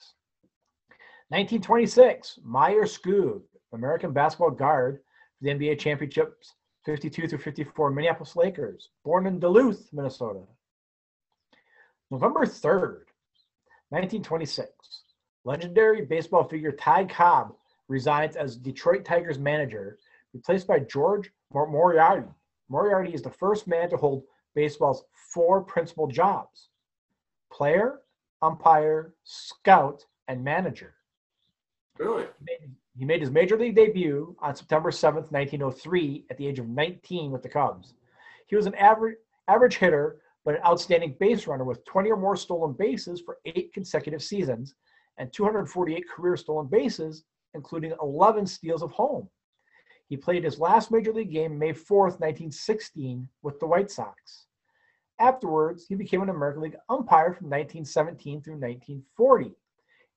1926, 1.30 2.41
Myer 2.43 2.84
Skoog, 2.84 3.41
American 3.74 4.13
basketball 4.13 4.52
guard 4.52 5.00
for 5.39 5.45
the 5.45 5.50
NBA 5.50 5.80
championships 5.80 6.54
52 6.86 7.28
through 7.28 7.39
54 7.39 7.89
Minneapolis 7.89 8.36
Lakers, 8.36 8.89
born 9.04 9.26
in 9.26 9.39
Duluth, 9.39 9.89
Minnesota. 9.91 10.41
November 12.12 12.41
3rd, 12.41 13.06
1926, 13.89 14.69
legendary 15.43 16.06
baseball 16.06 16.43
figure 16.43 16.72
Ty 16.72 17.06
Cobb 17.06 17.56
resigns 17.88 18.36
as 18.36 18.58
Detroit 18.58 19.06
Tigers 19.06 19.39
manager, 19.39 19.98
replaced 20.36 20.67
by 20.67 20.78
George 20.82 21.32
Moriarty. 21.52 22.28
Moriarty 22.69 23.15
is 23.15 23.24
the 23.24 23.32
first 23.32 23.65
man 23.65 23.89
to 23.89 23.98
hold 23.98 24.22
baseball's 24.54 25.04
four 25.34 25.63
principal 25.63 26.06
jobs 26.06 26.69
player, 27.52 28.02
umpire, 28.41 29.13
scout, 29.23 30.06
and 30.28 30.43
manager. 30.43 30.95
Really? 31.97 32.23
He 32.23 32.45
made, 32.45 32.75
he 32.97 33.06
made 33.06 33.21
his 33.21 33.32
major 33.32 33.58
league 33.58 33.75
debut 33.75 34.36
on 34.39 34.56
September 34.56 34.91
7th, 34.91 35.32
1903, 35.32 36.25
at 36.30 36.38
the 36.38 36.47
age 36.47 36.60
of 36.60 36.67
19 36.67 37.32
with 37.32 37.43
the 37.43 37.49
Cubs. 37.49 37.93
He 38.47 38.56
was 38.56 38.65
an 38.65 38.75
average, 38.75 39.17
average 39.47 39.78
hitter, 39.78 40.21
but 40.45 40.56
an 40.56 40.62
outstanding 40.65 41.15
base 41.19 41.47
runner 41.47 41.65
with 41.65 41.84
20 41.86 42.12
or 42.12 42.17
more 42.17 42.36
stolen 42.36 42.73
bases 42.73 43.21
for 43.21 43.38
eight 43.45 43.73
consecutive 43.73 44.23
seasons 44.23 44.75
and 45.17 45.32
248 45.34 46.10
career 46.10 46.38
stolen 46.38 46.67
bases, 46.67 47.25
including 47.54 47.93
11 48.02 48.47
steals 48.47 48.82
of 48.82 48.91
home. 48.91 49.30
He 50.08 50.17
played 50.17 50.43
his 50.43 50.60
last 50.60 50.91
major 50.91 51.13
league 51.13 51.32
game 51.32 51.60
May 51.60 51.73
4th, 51.73 52.19
1916, 52.19 53.28
with 53.43 53.60
the 53.60 53.67
White 53.67 53.91
Sox. 53.91 54.47
Afterwards, 55.19 55.86
he 55.86 55.95
became 55.95 56.21
an 56.21 56.29
American 56.29 56.62
League 56.62 56.77
umpire 56.88 57.34
from 57.34 57.47
1917 57.47 58.41
through 58.41 58.53
1940, 58.53 59.51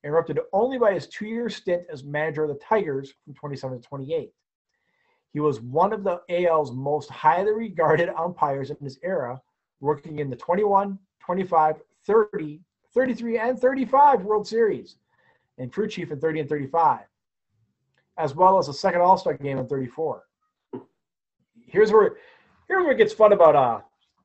interrupted 0.05 0.39
only 0.53 0.79
by 0.79 0.95
his 0.95 1.09
two 1.09 1.27
year 1.27 1.51
stint 1.51 1.83
as 1.91 2.05
manager 2.05 2.45
of 2.45 2.51
the 2.51 2.61
Tigers 2.65 3.13
from 3.25 3.35
27 3.35 3.81
to 3.81 3.89
28. 3.89 4.33
He 5.33 5.41
was 5.41 5.61
one 5.61 5.93
of 5.93 6.05
the 6.05 6.21
AL's 6.29 6.73
most 6.73 7.11
highly 7.11 7.53
regarded 7.53 8.11
umpires 8.11 8.71
in 8.71 8.77
his 8.77 8.99
era, 9.03 9.41
working 9.81 10.21
in 10.21 10.31
the 10.31 10.37
21, 10.37 10.99
25, 11.21 11.83
30, 12.07 12.61
33, 12.95 13.39
and 13.39 13.59
35 13.59 14.23
World 14.23 14.47
Series, 14.47 14.97
and 15.59 15.73
crew 15.73 15.89
chief 15.89 16.13
in 16.13 16.21
30 16.21 16.41
and 16.41 16.49
35, 16.49 17.01
as 18.19 18.37
well 18.37 18.59
as 18.59 18.69
a 18.69 18.75
second 18.75 19.01
All 19.01 19.17
Star 19.17 19.35
game 19.35 19.59
in 19.59 19.67
34. 19.67 20.23
Here's 21.67 21.91
where 21.91 22.17
here's 22.69 22.85
where 22.85 22.93
it 22.93 22.99
gets 22.99 23.15
fun 23.15 23.33
about 23.33 23.57
uh, 23.57 23.81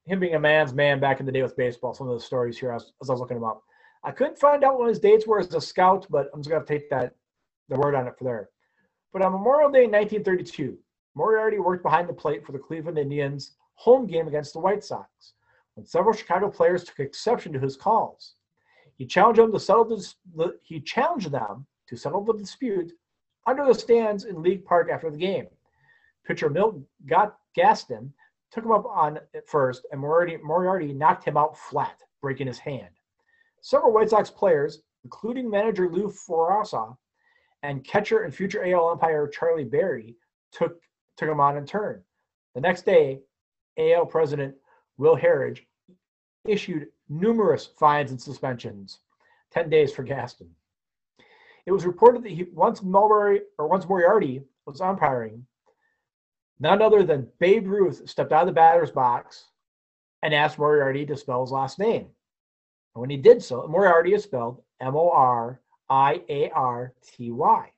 him 0.07 0.19
being 0.19 0.35
a 0.35 0.39
man's 0.39 0.73
man 0.73 0.99
back 0.99 1.19
in 1.19 1.25
the 1.25 1.31
day 1.31 1.43
with 1.43 1.57
baseball. 1.57 1.93
Some 1.93 2.07
of 2.07 2.17
the 2.17 2.25
stories 2.25 2.57
here 2.57 2.71
as, 2.71 2.93
as 3.01 3.09
I 3.09 3.13
was 3.13 3.19
looking 3.19 3.37
him 3.37 3.43
up. 3.43 3.61
I 4.03 4.11
couldn't 4.11 4.39
find 4.39 4.63
out 4.63 4.79
when 4.79 4.87
his 4.87 4.99
dates 4.99 5.27
were 5.27 5.39
as 5.39 5.53
a 5.53 5.59
scout, 5.59 6.07
but 6.09 6.29
I'm 6.33 6.41
just 6.41 6.49
gonna 6.49 6.65
take 6.65 6.89
that 6.89 7.13
the 7.69 7.75
word 7.75 7.93
on 7.93 8.07
it 8.07 8.17
for 8.17 8.23
there. 8.23 8.49
But 9.11 9.21
on 9.21 9.33
Memorial 9.33 9.69
Day 9.69 9.83
in 9.83 9.91
1932, 9.91 10.77
Moriarty 11.15 11.59
worked 11.59 11.83
behind 11.83 12.07
the 12.07 12.13
plate 12.13 12.45
for 12.45 12.53
the 12.53 12.59
Cleveland 12.59 12.97
Indians 12.97 13.55
home 13.73 14.07
game 14.07 14.27
against 14.27 14.53
the 14.53 14.59
White 14.59 14.83
Sox 14.83 15.33
when 15.75 15.85
several 15.85 16.15
Chicago 16.15 16.49
players 16.49 16.83
took 16.83 16.99
exception 16.99 17.51
to 17.53 17.59
his 17.59 17.75
calls. 17.75 18.35
He 18.95 19.05
challenged 19.05 19.39
them 19.39 19.51
to 19.51 19.59
settle 19.59 19.85
the, 19.85 20.57
he 20.63 20.79
challenged 20.79 21.31
them 21.31 21.67
to 21.87 21.95
settle 21.97 22.23
the 22.23 22.33
dispute 22.33 22.91
under 23.45 23.65
the 23.65 23.75
stands 23.75 24.25
in 24.25 24.41
League 24.41 24.65
Park 24.65 24.89
after 24.91 25.11
the 25.11 25.17
game. 25.17 25.47
Pitcher 26.25 26.49
Milt 26.49 26.79
got 27.05 27.37
Gaston 27.55 28.13
took 28.51 28.63
him 28.63 28.71
up 28.71 28.85
on 28.85 29.19
at 29.35 29.47
first, 29.47 29.85
and 29.91 29.99
Moriarty, 29.99 30.37
Moriarty 30.37 30.93
knocked 30.93 31.25
him 31.25 31.37
out 31.37 31.57
flat, 31.57 31.97
breaking 32.21 32.47
his 32.47 32.59
hand. 32.59 32.89
Several 33.61 33.93
White 33.93 34.09
Sox 34.09 34.29
players, 34.29 34.81
including 35.03 35.49
manager 35.49 35.89
Lou 35.89 36.09
Ferrasa 36.09 36.95
and 37.63 37.83
catcher 37.83 38.23
and 38.23 38.33
future 38.33 38.63
AL 38.65 38.89
umpire 38.89 39.27
Charlie 39.27 39.63
Berry, 39.63 40.15
took 40.51 40.79
took 41.17 41.29
him 41.29 41.39
on 41.39 41.57
in 41.57 41.65
turn. 41.65 42.03
The 42.53 42.61
next 42.61 42.85
day, 42.85 43.19
AL 43.77 44.05
president 44.05 44.55
Will 44.97 45.15
Harridge 45.15 45.65
issued 46.45 46.87
numerous 47.09 47.65
fines 47.65 48.11
and 48.11 48.21
suspensions, 48.21 48.99
10 49.51 49.69
days 49.69 49.93
for 49.93 50.03
Gaston. 50.03 50.49
It 51.65 51.71
was 51.71 51.85
reported 51.85 52.23
that 52.23 52.31
he, 52.31 52.43
once 52.53 52.81
Mulberry 52.81 53.41
or 53.57 53.67
once 53.67 53.87
Moriarty 53.87 54.41
was 54.65 54.79
umpiring, 54.79 55.45
none 56.59 56.81
other 56.81 57.03
than 57.03 57.27
Babe 57.39 57.67
Ruth 57.67 58.07
stepped 58.09 58.31
out 58.31 58.41
of 58.41 58.47
the 58.47 58.53
batter's 58.53 58.91
box 58.91 59.45
and 60.23 60.33
asked 60.33 60.59
Moriarty 60.59 61.05
to 61.05 61.17
spell 61.17 61.41
his 61.41 61.51
last 61.51 61.79
name. 61.79 62.07
And 62.95 63.01
when 63.01 63.09
he 63.09 63.17
did 63.17 63.43
so, 63.43 63.67
Moriarty 63.67 64.13
is 64.13 64.23
spelled 64.23 64.61
M 64.81 64.95
O 64.95 65.09
R 65.09 65.61
I 65.89 66.21
A 66.29 66.49
R 66.51 66.93
T 67.03 67.31
Y. 67.31 67.71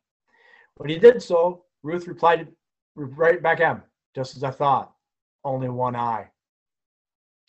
When 0.75 0.89
he 0.89 0.97
did 0.97 1.21
so, 1.21 1.65
Ruth 1.83 2.07
replied 2.07 2.47
right 2.95 3.41
back 3.41 3.59
at 3.59 3.75
him, 3.75 3.83
just 4.15 4.35
as 4.35 4.43
I 4.43 4.51
thought, 4.51 4.93
only 5.43 5.69
one 5.69 5.95
eye. 5.95 6.29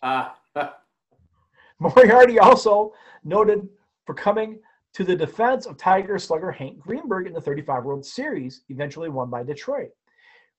Uh, 0.03 0.29
Moriarty 1.79 2.39
also 2.39 2.93
noted 3.23 3.67
for 4.05 4.13
coming 4.13 4.59
to 4.93 5.03
the 5.03 5.15
defense 5.15 5.65
of 5.65 5.77
Tiger 5.77 6.19
slugger 6.19 6.51
Hank 6.51 6.79
Greenberg 6.79 7.27
in 7.27 7.33
the 7.33 7.41
35 7.41 7.85
World 7.85 8.05
Series, 8.05 8.63
eventually 8.69 9.09
won 9.09 9.29
by 9.29 9.43
Detroit, 9.43 9.91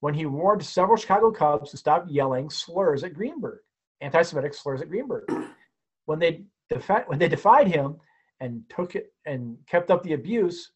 when 0.03 0.15
he 0.15 0.27
warned 0.27 0.65
several 0.65 0.97
Chicago 0.97 1.31
Cubs 1.31 1.71
to 1.71 1.77
stop 1.77 2.07
yelling 2.09 2.51
slurs 2.51 3.05
at 3.05 3.15
Greenberg, 3.15 3.61
anti-Semitic 4.01 4.53
slurs 4.53 4.83
at 4.83 4.89
Greenberg. 4.89 5.25
When 6.07 6.19
they 6.19 6.43
defi- 6.69 7.05
when 7.07 7.21
they 7.21 7.29
defied 7.29 7.69
him 7.69 7.95
and 8.41 8.65
took 8.69 8.97
it 8.97 9.13
and 9.25 9.57
kept 9.69 9.89
up 9.93 10.03
the 10.03 10.15
abuse, 10.15 10.73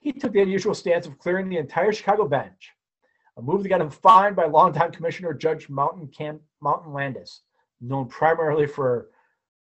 he 0.00 0.10
took 0.10 0.32
the 0.32 0.42
unusual 0.42 0.74
stance 0.74 1.06
of 1.06 1.16
clearing 1.16 1.48
the 1.48 1.58
entire 1.58 1.92
Chicago 1.92 2.26
bench, 2.26 2.72
a 3.36 3.42
move 3.42 3.62
that 3.62 3.68
got 3.68 3.80
him 3.80 3.88
fined 3.88 4.34
by 4.34 4.46
longtime 4.46 4.90
Commissioner 4.90 5.32
Judge 5.32 5.68
Mountain 5.68 6.08
Cam- 6.08 6.40
Mountain 6.60 6.92
Landis, 6.92 7.42
known 7.80 8.08
primarily 8.08 8.66
for 8.66 9.10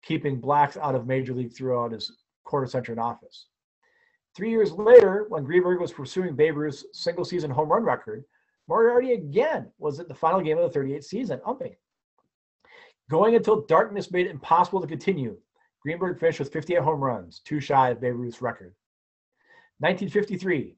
keeping 0.04 0.40
blacks 0.40 0.78
out 0.78 0.94
of 0.94 1.08
Major 1.08 1.34
League 1.34 1.56
throughout 1.56 1.92
his 1.92 2.16
quarter 2.44 2.68
century 2.68 2.94
in 2.94 3.00
office. 3.00 3.48
Three 4.36 4.52
years 4.52 4.72
later, 4.72 5.26
when 5.30 5.44
Greenberg 5.44 5.82
was 5.82 5.92
pursuing 5.92 6.36
Babe 6.36 6.58
Ruth's 6.58 6.86
single 6.94 7.26
season 7.26 7.50
home 7.50 7.72
run 7.72 7.84
record, 7.84 8.24
Moriarty 8.68 9.14
again 9.14 9.70
was 9.78 10.00
at 10.00 10.08
the 10.08 10.16
final 10.16 10.42
game 10.42 10.58
of 10.58 10.72
the 10.72 10.80
38th 10.80 11.04
season, 11.04 11.42
umping. 11.46 11.76
Going 13.10 13.36
until 13.36 13.66
darkness 13.66 14.12
made 14.12 14.28
it 14.28 14.32
impossible 14.32 14.82
to 14.82 14.88
continue, 14.88 15.38
Greenberg 15.82 16.20
finished 16.20 16.40
with 16.40 16.54
58 16.54 16.82
home 16.82 17.04
runs, 17.04 17.42
two 17.44 17.60
shy 17.60 17.90
of 17.90 18.00
Babe 18.00 18.16
Ruth's 18.16 18.42
record. 18.42 18.74
1953, 19.80 20.78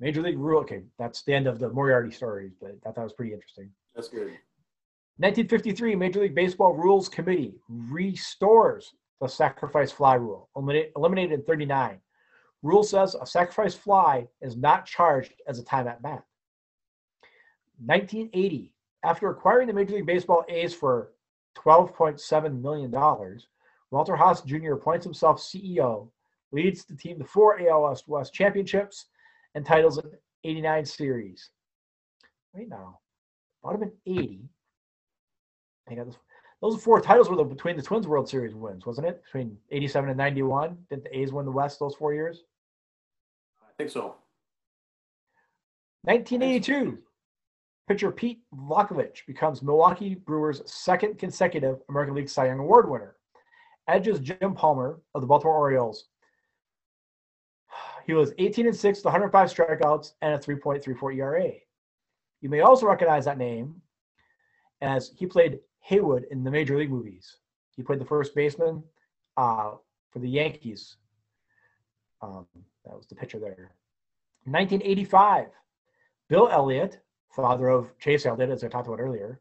Major 0.00 0.20
League 0.20 0.38
rule. 0.38 0.60
Okay, 0.60 0.82
that's 0.98 1.22
the 1.22 1.32
end 1.32 1.46
of 1.46 1.58
the 1.58 1.70
Moriarty 1.70 2.10
story, 2.10 2.50
but 2.60 2.70
I 2.70 2.74
thought 2.82 2.96
that 2.96 3.04
was 3.04 3.14
pretty 3.14 3.32
interesting. 3.32 3.70
That's 3.94 4.08
good. 4.08 4.36
1953, 5.18 5.94
Major 5.94 6.20
League 6.20 6.34
Baseball 6.34 6.74
Rules 6.74 7.08
Committee 7.08 7.54
restores 7.68 8.92
the 9.20 9.28
sacrifice 9.28 9.92
fly 9.92 10.14
rule, 10.14 10.50
eliminated 10.96 11.32
in 11.32 11.44
39. 11.44 12.00
Rule 12.62 12.82
says 12.82 13.14
a 13.14 13.26
sacrifice 13.26 13.74
fly 13.74 14.26
is 14.40 14.56
not 14.56 14.84
charged 14.84 15.32
as 15.46 15.58
a 15.58 15.64
time 15.64 15.88
at 15.88 16.02
bat. 16.02 16.24
1980, 17.84 18.72
after 19.04 19.30
acquiring 19.30 19.66
the 19.66 19.72
Major 19.72 19.94
League 19.94 20.06
Baseball 20.06 20.44
A's 20.48 20.74
for 20.74 21.12
$12.7 21.56 22.60
million, 22.60 22.90
Walter 23.90 24.16
Haas 24.16 24.42
Jr. 24.42 24.74
appoints 24.74 25.04
himself 25.04 25.40
CEO, 25.40 26.08
leads 26.52 26.84
the 26.84 26.96
team 26.96 27.18
to 27.18 27.24
four 27.24 27.60
AL 27.60 27.98
West 28.06 28.32
championships, 28.32 29.06
and 29.54 29.66
titles 29.66 29.98
in 29.98 30.04
89 30.44 30.84
series. 30.84 31.50
Wait 32.54 32.68
now, 32.68 32.98
bottom 33.62 33.82
in 33.82 33.92
80. 34.06 34.40
I 35.88 35.94
got 35.94 36.06
this. 36.06 36.16
Those 36.60 36.82
four 36.82 37.00
titles 37.00 37.28
were 37.28 37.36
the, 37.36 37.42
between 37.42 37.76
the 37.76 37.82
Twins 37.82 38.06
World 38.06 38.28
Series 38.28 38.54
wins, 38.54 38.86
wasn't 38.86 39.08
it? 39.08 39.22
Between 39.24 39.58
87 39.72 40.10
and 40.10 40.16
91. 40.16 40.76
Did 40.90 41.02
the 41.02 41.18
A's 41.18 41.32
win 41.32 41.44
the 41.44 41.50
West 41.50 41.80
those 41.80 41.96
four 41.96 42.14
years? 42.14 42.44
I 43.60 43.72
think 43.76 43.90
so. 43.90 44.14
1982. 46.02 46.98
Pitcher 47.88 48.12
Pete 48.12 48.40
Vuckovich 48.54 49.26
becomes 49.26 49.62
Milwaukee 49.62 50.14
Brewers' 50.14 50.62
second 50.66 51.18
consecutive 51.18 51.80
American 51.88 52.14
League 52.14 52.28
Cy 52.28 52.46
Young 52.46 52.60
Award 52.60 52.88
winner. 52.88 53.16
Edges 53.88 54.20
Jim 54.20 54.54
Palmer 54.54 55.00
of 55.14 55.20
the 55.20 55.26
Baltimore 55.26 55.56
Orioles. 55.56 56.06
He 58.06 58.14
was 58.14 58.32
18 58.38 58.66
and 58.66 58.76
6 58.76 58.98
with 58.98 59.04
105 59.04 59.48
strikeouts 59.48 60.12
and 60.22 60.34
a 60.34 60.38
3.34 60.38 61.16
ERA. 61.16 61.50
You 62.40 62.48
may 62.48 62.60
also 62.60 62.86
recognize 62.86 63.24
that 63.24 63.38
name 63.38 63.80
as 64.80 65.12
he 65.16 65.26
played 65.26 65.60
Haywood 65.80 66.26
in 66.30 66.44
the 66.44 66.50
Major 66.50 66.76
League 66.76 66.90
movies. 66.90 67.36
He 67.76 67.82
played 67.82 68.00
the 68.00 68.04
first 68.04 68.34
baseman 68.34 68.82
uh, 69.36 69.72
for 70.10 70.18
the 70.18 70.28
Yankees. 70.28 70.96
Um, 72.20 72.46
that 72.84 72.96
was 72.96 73.06
the 73.06 73.14
pitcher 73.14 73.38
there. 73.38 73.74
1985, 74.44 75.46
Bill 76.28 76.48
Elliott, 76.48 77.00
father 77.32 77.68
of 77.68 77.98
Chase 77.98 78.26
Elliott, 78.26 78.50
as 78.50 78.62
I 78.62 78.68
talked 78.68 78.86
about 78.86 79.00
earlier, 79.00 79.40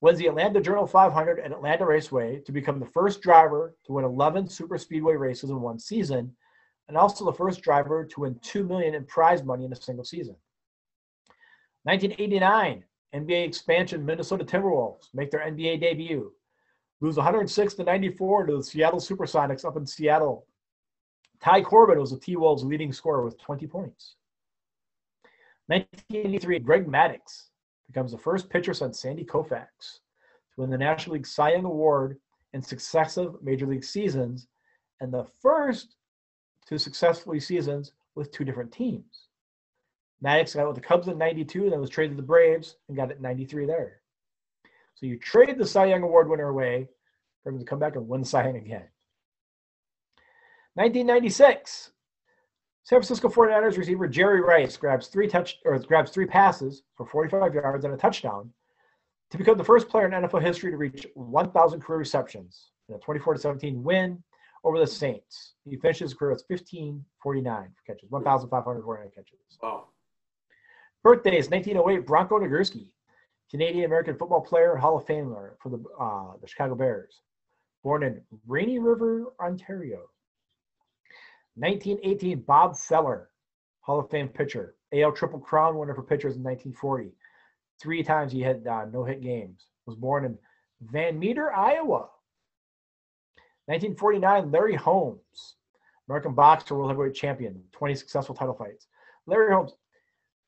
wins 0.00 0.18
the 0.18 0.26
Atlanta 0.26 0.60
Journal 0.60 0.86
500 0.86 1.40
at 1.40 1.52
Atlanta 1.52 1.86
Raceway 1.86 2.40
to 2.40 2.52
become 2.52 2.78
the 2.78 2.86
first 2.86 3.20
driver 3.20 3.74
to 3.86 3.92
win 3.92 4.04
11 4.04 4.48
super 4.48 4.78
speedway 4.78 5.16
races 5.16 5.50
in 5.50 5.60
one 5.60 5.78
season, 5.78 6.34
and 6.88 6.96
also 6.96 7.24
the 7.24 7.32
first 7.32 7.62
driver 7.62 8.04
to 8.04 8.20
win 8.20 8.38
two 8.42 8.64
million 8.64 8.94
in 8.94 9.04
prize 9.04 9.42
money 9.42 9.64
in 9.64 9.72
a 9.72 9.76
single 9.76 10.04
season. 10.04 10.36
1989, 11.84 12.84
NBA 13.14 13.46
expansion 13.46 14.04
Minnesota 14.04 14.44
Timberwolves 14.44 15.08
make 15.14 15.30
their 15.30 15.40
NBA 15.40 15.80
debut. 15.80 16.32
Lose 17.00 17.16
106 17.16 17.74
to 17.74 17.84
94 17.84 18.46
to 18.46 18.56
the 18.56 18.62
Seattle 18.62 19.00
Supersonics 19.00 19.64
up 19.64 19.76
in 19.76 19.86
Seattle. 19.86 20.46
Ty 21.40 21.62
Corbin 21.62 21.98
was 21.98 22.10
the 22.10 22.18
T 22.18 22.36
Wolves' 22.36 22.64
leading 22.64 22.92
scorer 22.92 23.24
with 23.24 23.38
20 23.40 23.66
points. 23.68 24.16
1983, 25.68 26.58
Greg 26.60 26.86
Maddux 26.86 27.48
becomes 27.86 28.12
the 28.12 28.18
first 28.18 28.48
pitcher 28.48 28.72
since 28.72 29.00
Sandy 29.00 29.24
Koufax 29.24 29.66
to 30.54 30.60
win 30.60 30.70
the 30.70 30.78
National 30.78 31.14
League 31.14 31.26
Cy 31.26 31.52
Young 31.52 31.64
Award 31.64 32.18
in 32.54 32.62
successive 32.62 33.34
major 33.42 33.66
league 33.66 33.84
seasons, 33.84 34.48
and 35.00 35.12
the 35.12 35.26
first 35.42 35.96
to 36.66 36.78
successfully 36.78 37.38
seasons 37.38 37.92
with 38.14 38.32
two 38.32 38.44
different 38.44 38.72
teams. 38.72 39.28
Maddux 40.24 40.54
got 40.54 40.64
it 40.64 40.66
with 40.66 40.76
the 40.76 40.82
Cubs 40.82 41.08
in 41.08 41.18
92 41.18 41.64
and 41.64 41.72
then 41.72 41.80
was 41.80 41.90
traded 41.90 42.16
to 42.16 42.22
the 42.22 42.26
Braves 42.26 42.76
and 42.88 42.96
got 42.96 43.10
it 43.10 43.18
in 43.18 43.22
93 43.22 43.66
there. 43.66 44.00
So 44.94 45.06
you 45.06 45.18
trade 45.18 45.58
the 45.58 45.66
Cy 45.66 45.86
Young 45.86 46.02
Award 46.02 46.28
winner 46.28 46.48
away 46.48 46.88
for 47.42 47.50
him 47.50 47.58
to 47.58 47.64
come 47.64 47.78
back 47.78 47.94
and 47.94 48.08
win 48.08 48.24
Cy 48.24 48.44
Young 48.44 48.56
again. 48.56 48.88
1996, 50.74 51.92
San 52.88 53.00
Francisco 53.00 53.28
49ers 53.28 53.76
receiver 53.76 54.08
Jerry 54.08 54.40
Rice 54.40 54.78
grabs 54.78 55.08
three 55.08 55.28
touch 55.28 55.58
or 55.66 55.78
grabs 55.78 56.10
three 56.10 56.24
passes 56.24 56.84
for 56.96 57.04
45 57.04 57.52
yards 57.52 57.84
and 57.84 57.92
a 57.92 57.98
touchdown 57.98 58.50
to 59.30 59.36
become 59.36 59.58
the 59.58 59.64
first 59.64 59.90
player 59.90 60.06
in 60.06 60.12
NFL 60.12 60.40
history 60.40 60.70
to 60.70 60.78
reach 60.78 61.06
1,000 61.12 61.82
career 61.82 61.98
receptions 61.98 62.70
in 62.88 62.94
a 62.94 62.98
24 62.98 63.36
17 63.36 63.82
win 63.82 64.22
over 64.64 64.78
the 64.78 64.86
Saints. 64.86 65.52
He 65.68 65.76
finishes 65.76 66.12
his 66.12 66.14
career 66.14 66.30
with 66.30 66.44
1549 66.48 67.68
catches, 67.86 68.10
1,549 68.10 69.10
catches. 69.14 69.38
Wow. 69.62 69.88
Birthdays 71.02 71.50
1908 71.50 72.06
Bronco 72.06 72.38
Nagurski, 72.38 72.88
Canadian 73.50 73.84
American 73.84 74.16
football 74.16 74.40
player, 74.40 74.76
Hall 74.76 74.96
of 74.96 75.04
Famer 75.04 75.50
for 75.62 75.68
the 75.68 75.84
uh, 76.00 76.38
the 76.40 76.48
Chicago 76.48 76.74
Bears, 76.74 77.20
born 77.84 78.02
in 78.02 78.22
Rainy 78.46 78.78
River, 78.78 79.26
Ontario. 79.42 80.08
1918 81.58 82.40
Bob 82.40 82.76
Feller, 82.76 83.30
Hall 83.80 84.00
of 84.00 84.10
Fame 84.10 84.28
pitcher, 84.28 84.76
AL 84.92 85.12
Triple 85.12 85.40
Crown 85.40 85.76
winner 85.76 85.94
for 85.94 86.02
pitchers 86.02 86.36
in 86.36 86.42
1940. 86.42 87.10
Three 87.80 88.02
times 88.02 88.32
he 88.32 88.40
had 88.40 88.66
uh, 88.66 88.86
no 88.86 89.04
hit 89.04 89.22
games. 89.22 89.66
Was 89.86 89.96
born 89.96 90.24
in 90.24 90.38
Van 90.82 91.18
Meter, 91.18 91.52
Iowa. 91.52 92.08
1949 93.66 94.50
Larry 94.50 94.74
Holmes, 94.74 95.56
American 96.08 96.34
boxer, 96.34 96.74
world 96.74 96.90
heavyweight 96.90 97.14
champion, 97.14 97.62
20 97.72 97.94
successful 97.94 98.34
title 98.34 98.54
fights. 98.54 98.86
Larry 99.26 99.52
Holmes. 99.52 99.72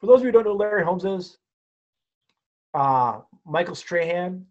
For 0.01 0.07
those 0.07 0.21
of 0.21 0.23
you 0.23 0.29
who 0.29 0.33
don't 0.33 0.45
know 0.45 0.55
Larry 0.55 0.85
Holmes 0.85 1.05
is, 1.05 1.37
uh, 2.73 3.21
Michael 3.45 3.75
Strahan. 3.75 4.47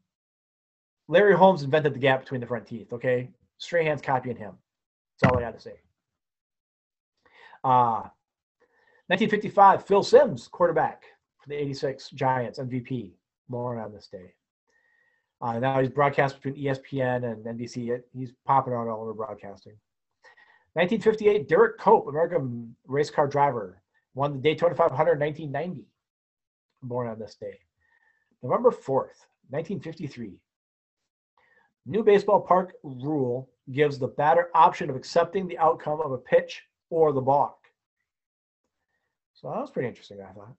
Larry 1.07 1.35
Holmes 1.35 1.63
invented 1.63 1.95
the 1.95 1.99
gap 1.99 2.21
between 2.21 2.41
the 2.41 2.47
front 2.47 2.67
teeth. 2.67 2.93
Okay, 2.93 3.31
Strahan's 3.57 4.01
copying 4.01 4.35
him. 4.35 4.53
That's 5.19 5.31
all 5.31 5.39
I 5.39 5.41
got 5.41 5.55
to 5.55 5.59
say. 5.59 5.79
Uh, 7.63 8.09
1955, 9.07 9.85
Phil 9.85 10.03
Simms, 10.03 10.47
quarterback 10.47 11.03
for 11.39 11.49
the 11.49 11.55
86 11.55 12.09
Giants, 12.11 12.59
MVP. 12.59 13.13
More 13.47 13.79
on 13.79 13.91
this 13.91 14.07
day. 14.07 14.33
Uh, 15.41 15.57
now 15.57 15.79
he's 15.79 15.89
broadcast 15.89 16.41
between 16.41 16.63
ESPN 16.63 17.31
and 17.31 17.45
NBC. 17.45 18.01
He's 18.15 18.33
popping 18.45 18.73
out 18.73 18.87
all 18.87 19.01
over 19.01 19.13
broadcasting. 19.13 19.73
1958, 20.73 21.49
Derrike 21.49 21.77
Cope, 21.79 22.07
American 22.07 22.75
race 22.85 23.09
car 23.09 23.27
driver, 23.27 23.81
won 24.13 24.33
the 24.33 24.39
Daytona 24.39 24.75
500 24.75 25.13
in 25.13 25.19
1990. 25.19 25.87
Born 26.83 27.07
on 27.07 27.17
this 27.17 27.35
day. 27.35 27.59
November 28.43 28.69
4th, 28.69 29.25
1953. 29.49 30.39
New 31.85 32.03
baseball 32.03 32.41
park 32.41 32.75
rule 32.83 33.49
gives 33.71 33.97
the 33.97 34.07
batter 34.07 34.49
option 34.53 34.89
of 34.89 34.95
accepting 34.95 35.47
the 35.47 35.57
outcome 35.57 36.01
of 36.01 36.11
a 36.11 36.17
pitch 36.17 36.63
or 36.89 37.11
the 37.13 37.21
balk. 37.21 37.57
So 39.33 39.49
that 39.49 39.61
was 39.61 39.71
pretty 39.71 39.87
interesting, 39.87 40.19
I 40.21 40.33
thought. 40.33 40.55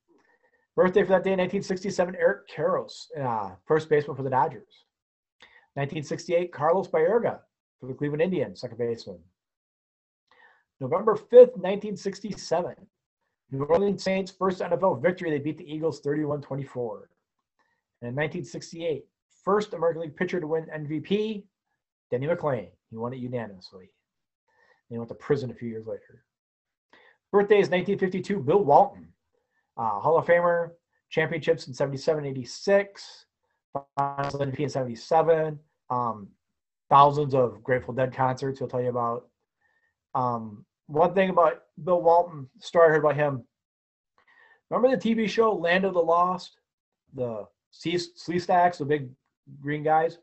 Birthday 0.77 1.03
for 1.03 1.11
that 1.11 1.25
day, 1.25 1.33
1967, 1.33 2.17
Eric 2.17 2.49
Karros, 2.49 3.07
uh, 3.21 3.51
first 3.67 3.89
baseman 3.91 4.17
for 4.17 4.23
the 4.23 4.31
Dodgers. 4.31 4.87
1968, 5.75 6.53
Carlos 6.53 6.89
Baerga 6.89 7.41
for 7.79 7.87
the 7.87 7.95
Cleveland 7.95 8.23
Indians, 8.23 8.61
second 8.61 8.79
baseman. 8.79 9.19
November 10.81 11.15
5th, 11.15 11.57
1967, 11.59 12.75
New 13.51 13.65
Orleans 13.65 14.03
Saints' 14.03 14.31
first 14.31 14.61
NFL 14.61 15.03
victory. 15.03 15.31
They 15.31 15.39
beat 15.39 15.59
the 15.59 15.71
Eagles 15.71 16.01
31 16.01 16.41
24. 16.41 17.11
And 18.03 18.09
in 18.09 18.15
1968, 18.15 19.05
first 19.45 19.75
American 19.75 20.03
League 20.03 20.17
pitcher 20.17 20.41
to 20.41 20.47
win 20.47 20.67
MVP, 20.67 21.45
Denny 22.11 22.27
McLain. 22.27 22.69
He 22.91 22.97
won 22.97 23.13
it 23.13 23.19
unanimously. 23.19 23.91
He 24.91 24.99
went 24.99 25.09
to 25.09 25.15
prison 25.15 25.51
a 25.51 25.55
few 25.55 25.69
years 25.69 25.87
later. 25.87 26.25
Birthday 27.33 27.61
is 27.61 27.71
1952, 27.71 28.41
Bill 28.41 28.65
Walton, 28.65 29.09
uh, 29.77 30.01
Hall 30.01 30.19
of 30.19 30.27
Famer, 30.27 30.73
championships 31.11 31.69
in 31.69 31.75
77, 31.75 32.27
86, 32.27 33.27
finals 33.97 34.35
MVP 34.35 34.61
in 34.61 34.69
77, 34.69 35.59
um, 35.91 36.29
thousands 36.89 37.35
of 37.35 37.63
Grateful 37.63 37.95
Dead 37.95 38.13
concerts 38.13 38.59
he'll 38.59 38.69
tell 38.69 38.83
you 38.83 38.91
about. 38.91 39.29
Um, 40.15 40.67
one 40.87 41.15
thing 41.15 41.31
about 41.31 41.63
Bill 41.83 42.03
Walton, 42.03 42.49
story 42.59 42.89
I 42.89 42.91
heard 42.91 43.05
about 43.05 43.15
him. 43.15 43.45
Remember 44.71 44.97
the 44.97 45.15
TV 45.15 45.29
show 45.29 45.53
Land 45.53 45.85
of 45.85 45.95
the 45.95 46.01
Lost? 46.01 46.59
The 47.15 47.47
Sleestaks, 47.73 48.79
the 48.79 48.85
big 48.85 49.11
green 49.61 49.85
guys? 49.85 50.19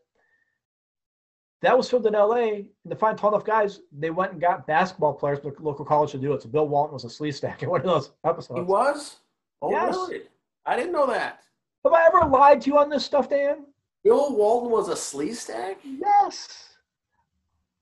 That 1.62 1.76
was 1.76 1.90
filmed 1.90 2.06
in 2.06 2.14
LA. 2.14 2.36
And 2.44 2.68
to 2.90 2.96
find 2.96 3.18
tall 3.18 3.32
enough 3.34 3.46
guys, 3.46 3.80
they 3.92 4.10
went 4.12 4.34
and 4.34 4.42
got 4.42 4.68
basketball 4.68 5.14
players 5.14 5.40
from 5.40 5.54
the 5.56 5.62
local 5.64 5.86
college 5.86 6.12
to 6.12 6.18
do 6.18 6.34
it. 6.34 6.42
So 6.44 6.50
Bill 6.50 6.68
Walton 6.68 6.94
was 6.94 7.04
a 7.04 7.08
Sleestak 7.08 7.64
in 7.64 7.70
one 7.70 7.82
of 7.82 7.86
those 7.88 8.12
episodes. 8.24 8.60
He 8.60 8.64
was? 8.64 9.18
Oh, 9.62 9.72
Yes. 9.72 9.96
really? 9.96 10.22
I 10.66 10.76
didn't 10.76 10.92
know 10.92 11.08
that. 11.08 11.42
Have 11.84 11.94
I 11.94 12.06
ever 12.08 12.26
lied 12.30 12.62
to 12.62 12.70
you 12.70 12.78
on 12.78 12.90
this 12.90 13.06
stuff, 13.06 13.30
Dan? 13.30 13.66
Bill 14.04 14.36
Walton 14.36 14.70
was 14.72 14.90
a 14.90 14.94
Sleestak? 14.94 15.78
Yes. 15.84 16.70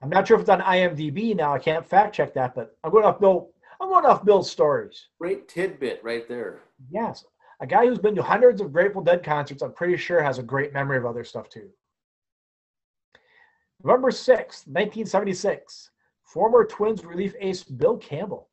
I'm 0.02 0.10
not 0.10 0.28
sure 0.28 0.36
if 0.36 0.42
it's 0.42 0.50
on 0.50 0.62
IMDb 0.62 1.36
now. 1.36 1.54
I 1.54 1.60
can't 1.60 1.86
fact 1.86 2.16
check 2.16 2.34
that, 2.36 2.54
but 2.56 2.78
I'm 2.84 2.92
going 2.92 3.06
off 3.06 3.20
Bill. 3.20 3.50
I'm 3.82 3.90
going 3.90 4.06
off 4.06 4.24
Bill's 4.24 4.50
stories. 4.50 5.08
Great 5.20 5.48
tidbit 5.50 6.02
right 6.04 6.28
there. 6.30 6.62
Yes, 6.90 7.26
a 7.60 7.68
guy 7.68 7.86
who's 7.88 8.00
been 8.00 8.16
to 8.16 8.24
hundreds 8.24 8.62
of 8.62 8.72
Grateful 8.72 9.02
Dead 9.02 9.24
concerts. 9.24 9.62
I'm 9.64 9.74
pretty 9.74 9.98
sure 9.98 10.22
has 10.22 10.38
a 10.38 10.44
great 10.44 10.72
memory 10.74 10.98
of 10.98 11.06
other 11.06 11.24
stuff 11.24 11.50
too. 11.50 11.70
November 13.86 14.10
6th, 14.10 14.66
1976, 14.66 15.92
former 16.24 16.66
Twins 16.66 17.06
relief 17.06 17.36
ace 17.40 17.64
Bill 17.64 17.98
Campbell 17.98 18.50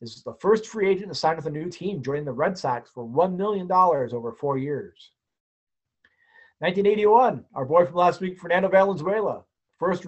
is 0.00 0.22
the 0.22 0.34
first 0.34 0.68
free 0.68 0.88
agent 0.88 1.08
to 1.08 1.14
sign 1.14 1.34
with 1.34 1.46
a 1.46 1.50
new 1.50 1.68
team, 1.68 2.00
joining 2.00 2.24
the 2.24 2.30
Red 2.30 2.56
Sox 2.56 2.88
for 2.94 3.04
$1 3.04 3.36
million 3.36 3.68
over 3.72 4.30
four 4.30 4.58
years. 4.58 5.10
1981, 6.60 7.44
our 7.56 7.64
boy 7.64 7.84
from 7.84 7.96
last 7.96 8.20
week, 8.20 8.38
Fernando 8.38 8.68
Valenzuela, 8.68 9.42
first, 9.76 10.06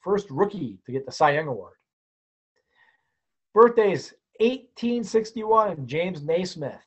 first 0.00 0.30
rookie 0.30 0.78
to 0.86 0.92
get 0.92 1.04
the 1.04 1.10
Cy 1.10 1.32
Young 1.32 1.48
Award. 1.48 1.74
Birthdays 3.52 4.14
1861, 4.38 5.88
James 5.88 6.22
Naismith, 6.22 6.86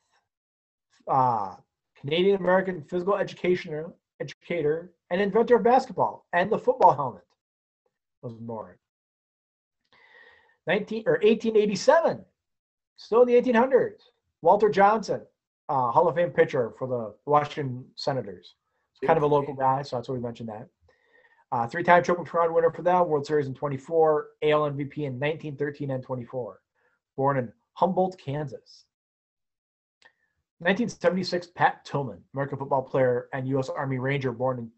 uh, 1.06 1.56
Canadian 2.00 2.36
American 2.36 2.82
physical 2.84 3.16
educationer, 3.16 3.92
educator 4.18 4.92
and 5.10 5.20
inventor 5.20 5.56
of 5.56 5.62
basketball 5.62 6.26
and 6.32 6.50
the 6.50 6.58
football 6.58 6.94
helmet 6.94 7.23
was 8.24 8.34
born. 8.34 8.76
19 10.66 11.04
or 11.06 11.14
1887, 11.14 12.24
still 12.96 13.22
in 13.22 13.28
the 13.28 13.40
1800s. 13.40 14.00
Walter 14.42 14.68
Johnson, 14.68 15.22
uh, 15.68 15.90
Hall 15.90 16.08
of 16.08 16.14
Fame 16.16 16.30
pitcher 16.30 16.72
for 16.78 16.88
the 16.88 17.14
Washington 17.30 17.84
Senators. 17.96 18.54
Kind 19.04 19.16
of 19.16 19.22
a 19.22 19.26
local 19.26 19.54
guy, 19.54 19.82
so 19.82 19.96
that's 19.96 20.08
why 20.08 20.14
we 20.14 20.20
mentioned 20.20 20.48
that. 20.48 20.68
Uh, 21.52 21.66
three-time 21.66 22.02
Triple 22.02 22.24
Crown 22.24 22.54
winner 22.54 22.70
for 22.70 22.82
them, 22.82 23.06
World 23.06 23.26
Series 23.26 23.46
in 23.46 23.54
24, 23.54 24.28
AL 24.42 24.70
MVP 24.70 24.98
in 24.98 25.20
1913 25.20 25.90
and 25.90 26.02
24. 26.02 26.60
Born 27.16 27.38
in 27.38 27.52
Humboldt, 27.74 28.18
Kansas. 28.18 28.86
1976, 30.58 31.48
Pat 31.54 31.84
Tillman, 31.84 32.22
American 32.32 32.58
football 32.58 32.82
player 32.82 33.28
and 33.32 33.46
U.S. 33.48 33.68
Army 33.68 33.98
Ranger, 33.98 34.32
born 34.32 34.58
in 34.58 34.70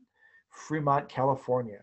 Fremont, 0.51 1.09
California. 1.09 1.81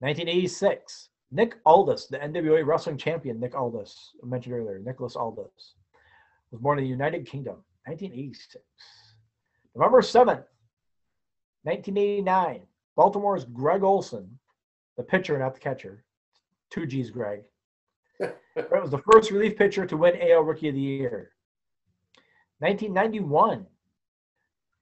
1986, 0.00 1.08
Nick 1.30 1.56
Aldis, 1.64 2.06
the 2.06 2.18
NWA 2.18 2.64
wrestling 2.66 2.98
champion, 2.98 3.40
Nick 3.40 3.54
Aldis, 3.54 4.12
I 4.22 4.26
mentioned 4.26 4.54
earlier, 4.54 4.78
Nicholas 4.78 5.16
Aldis, 5.16 5.74
was 6.50 6.60
born 6.60 6.78
in 6.78 6.84
the 6.84 6.90
United 6.90 7.26
Kingdom, 7.26 7.56
1986. 7.86 8.62
November 9.74 10.00
7th, 10.00 10.44
1989, 11.64 12.62
Baltimore's 12.96 13.44
Gregg 13.44 13.82
Olson, 13.82 14.38
the 14.96 15.02
pitcher, 15.02 15.38
not 15.38 15.54
the 15.54 15.60
catcher. 15.60 16.04
Two 16.70 16.86
G's, 16.86 17.10
Greg. 17.10 17.42
It 18.56 18.70
was 18.70 18.90
the 18.90 19.02
first 19.12 19.30
relief 19.30 19.58
pitcher 19.58 19.84
to 19.84 19.96
win 19.98 20.18
AL 20.18 20.40
Rookie 20.40 20.70
of 20.70 20.74
the 20.74 20.80
Year. 20.80 21.32
1991. 22.60 23.66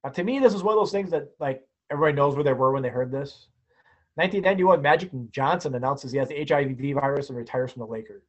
Now, 0.04 0.10
to 0.10 0.22
me, 0.22 0.38
this 0.38 0.54
is 0.54 0.62
one 0.62 0.74
of 0.74 0.80
those 0.80 0.92
things 0.92 1.10
that 1.10 1.30
like 1.40 1.66
everybody 1.90 2.14
knows 2.14 2.36
where 2.36 2.44
they 2.44 2.52
were 2.52 2.72
when 2.72 2.84
they 2.84 2.88
heard 2.88 3.10
this. 3.10 3.48
1991, 4.16 4.80
Magic 4.80 5.10
Johnson 5.32 5.74
announces 5.74 6.12
he 6.12 6.18
has 6.18 6.28
the 6.28 6.44
HIV 6.48 6.94
virus 6.94 7.30
and 7.30 7.38
retires 7.38 7.72
from 7.72 7.80
the 7.80 7.86
Lakers. 7.86 8.22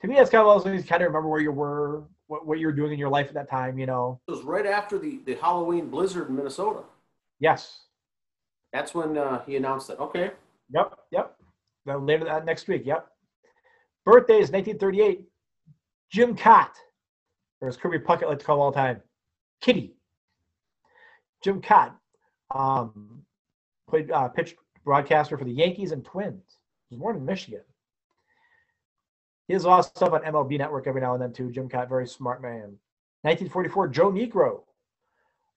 To 0.00 0.08
me, 0.08 0.14
that's 0.14 0.30
kind 0.30 0.40
of 0.40 0.46
one 0.46 0.56
of 0.56 0.64
those 0.64 0.72
things. 0.72 0.84
you 0.84 0.88
Kind 0.88 1.02
of 1.02 1.08
remember 1.08 1.28
where 1.28 1.40
you 1.40 1.52
were, 1.52 2.04
what, 2.26 2.46
what 2.46 2.58
you 2.58 2.66
were 2.66 2.72
doing 2.72 2.92
in 2.92 2.98
your 2.98 3.10
life 3.10 3.28
at 3.28 3.34
that 3.34 3.50
time. 3.50 3.78
You 3.78 3.86
know. 3.86 4.20
It 4.28 4.30
was 4.30 4.42
right 4.42 4.64
after 4.66 4.98
the, 4.98 5.20
the 5.26 5.34
Halloween 5.34 5.90
blizzard 5.90 6.28
in 6.28 6.36
Minnesota. 6.36 6.80
Yes. 7.40 7.80
That's 8.72 8.94
when 8.94 9.18
uh, 9.18 9.44
he 9.44 9.56
announced 9.56 9.88
that. 9.88 9.98
Okay. 9.98 10.30
Yep. 10.70 10.98
Yep. 11.10 11.36
Then 11.84 12.06
later 12.06 12.24
that 12.24 12.44
next 12.44 12.68
week. 12.68 12.82
Yep. 12.84 13.06
Birthday 14.04 14.40
is 14.40 14.50
1938. 14.50 15.24
Jim 16.10 16.34
Kaat, 16.34 16.70
or 17.60 17.68
as 17.68 17.76
Kirby 17.76 17.98
Puckett 17.98 18.28
liked 18.28 18.40
to 18.40 18.46
call 18.46 18.56
him 18.56 18.62
all 18.62 18.70
the 18.70 18.76
time, 18.76 19.02
Kitty. 19.60 19.94
Jim 21.44 21.60
Kaat 21.60 21.92
um, 22.54 23.22
played 23.88 24.10
uh, 24.10 24.28
pitched 24.28 24.56
broadcaster 24.88 25.36
for 25.36 25.44
the 25.44 25.52
Yankees 25.52 25.92
and 25.92 26.02
Twins. 26.02 26.56
He 26.88 26.96
was 26.96 27.00
born 27.00 27.16
in 27.16 27.26
Michigan. 27.26 27.60
He 29.46 29.52
has 29.52 29.64
a 29.64 29.68
lot 29.68 29.80
of 29.80 29.84
stuff 29.84 30.14
on 30.14 30.22
MLB 30.22 30.56
Network 30.56 30.86
every 30.86 31.02
now 31.02 31.12
and 31.12 31.22
then 31.22 31.30
too. 31.30 31.50
Jim 31.50 31.68
Kaat, 31.68 31.90
very 31.90 32.06
smart 32.06 32.40
man. 32.40 32.78
1944, 33.20 33.88
Joe 33.88 34.10
Niekro, 34.10 34.62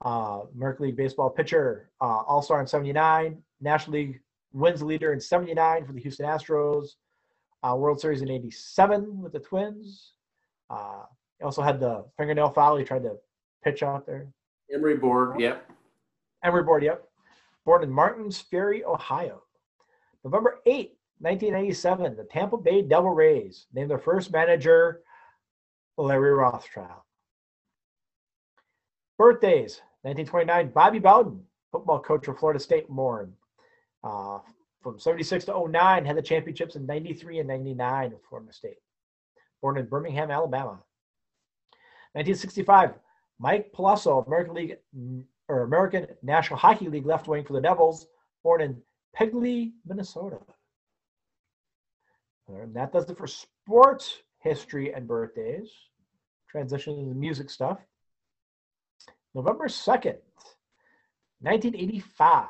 uh, 0.04 0.42
American 0.54 0.88
League 0.88 0.98
baseball 0.98 1.30
pitcher, 1.30 1.90
uh, 2.02 2.24
All 2.28 2.42
Star 2.42 2.60
in 2.60 2.68
'79, 2.68 3.42
National 3.62 3.94
League 3.94 4.20
wins 4.52 4.84
leader 4.84 5.14
in 5.14 5.22
79 5.22 5.86
for 5.86 5.94
the 5.94 6.02
Houston 6.02 6.26
Astros, 6.26 6.96
uh, 7.64 7.74
World 7.74 8.02
Series 8.02 8.22
in 8.22 8.30
87 8.30 9.22
with 9.22 9.32
the 9.32 9.40
Twins, 9.40 10.12
uh, 10.70 11.04
He 11.38 11.46
also 11.46 11.62
had 11.62 11.80
the 11.80 12.04
fingernail 12.18 12.50
foul. 12.50 12.76
He 12.76 12.84
tried 12.84 13.04
to 13.04 13.16
pitch 13.64 13.82
out 13.82 14.06
there. 14.06 14.28
Emery 14.74 14.98
board, 14.98 15.40
yep. 15.40 15.72
Emery 16.44 16.64
board, 16.64 16.84
yep. 16.84 17.08
Born 17.66 17.84
in 17.84 17.92
Martins 17.92 18.42
Ferry, 18.42 18.84
Ohio. 18.84 19.44
November 20.24 20.60
8, 20.66 20.98
1997, 21.20 22.16
the 22.16 22.24
Tampa 22.24 22.58
Bay 22.58 22.82
Devil 22.82 23.12
Rays 23.12 23.68
named 23.74 23.90
their 23.90 24.00
first 24.00 24.32
manager 24.32 25.02
Larry 25.98 26.32
Rothschild. 26.32 27.02
Birthdays 29.18 29.82
1929, 30.04 30.72
Bobby 30.74 31.00
Bowden, 31.00 31.44
football 31.72 32.00
coach 32.00 32.26
for 32.26 32.36
Florida 32.36 32.60
State, 32.60 32.88
born. 32.90 33.34
Uh, 34.04 34.40
from 34.82 35.00
76 35.00 35.46
to 35.46 35.68
09, 35.68 36.06
had 36.06 36.18
the 36.18 36.22
championships 36.24 36.76
in 36.76 36.88
93 36.88 37.40
and 37.40 37.48
99 37.48 38.12
with 38.12 38.26
Florida 38.28 38.52
State. 38.52 38.80
Born 39.62 39.78
in 39.78 39.86
Birmingham, 39.86 40.32
Alabama. 40.32 40.80
1965, 42.14 42.94
Mike 43.40 43.72
Peluso, 43.74 44.26
American 44.26 44.56
League 44.56 44.78
or 45.52 45.64
American 45.64 46.08
National 46.24 46.58
Hockey 46.58 46.88
League 46.88 47.06
left 47.06 47.28
wing 47.28 47.44
for 47.44 47.52
the 47.52 47.62
Devils, 47.62 48.08
born 48.42 48.62
in 48.62 48.82
Pegley, 49.14 49.74
Minnesota. 49.86 50.40
And 52.48 52.74
that 52.74 52.94
does 52.94 53.10
it 53.10 53.18
for 53.18 53.28
sports 53.28 54.24
history 54.40 54.94
and 54.94 55.06
birthdays. 55.06 55.70
Transition 56.50 56.96
to 56.96 57.10
the 57.10 57.16
music 57.16 57.50
stuff. 57.50 57.80
November 59.36 59.68
2nd, 59.68 60.20
1985, 61.42 62.48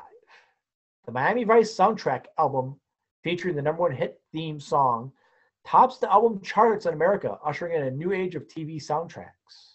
the 1.04 1.12
Miami 1.12 1.42
Vice 1.42 1.74
soundtrack 1.74 2.26
album 2.38 2.76
featuring 3.24 3.56
the 3.56 3.62
number 3.62 3.82
one 3.82 3.92
hit 3.92 4.20
theme 4.32 4.60
song 4.60 5.12
tops 5.66 5.98
the 5.98 6.10
album 6.10 6.40
charts 6.40 6.86
in 6.86 6.94
America, 6.94 7.38
ushering 7.44 7.76
in 7.76 7.86
a 7.86 7.90
new 7.90 8.12
age 8.12 8.36
of 8.36 8.46
TV 8.46 8.76
soundtracks. 8.76 9.71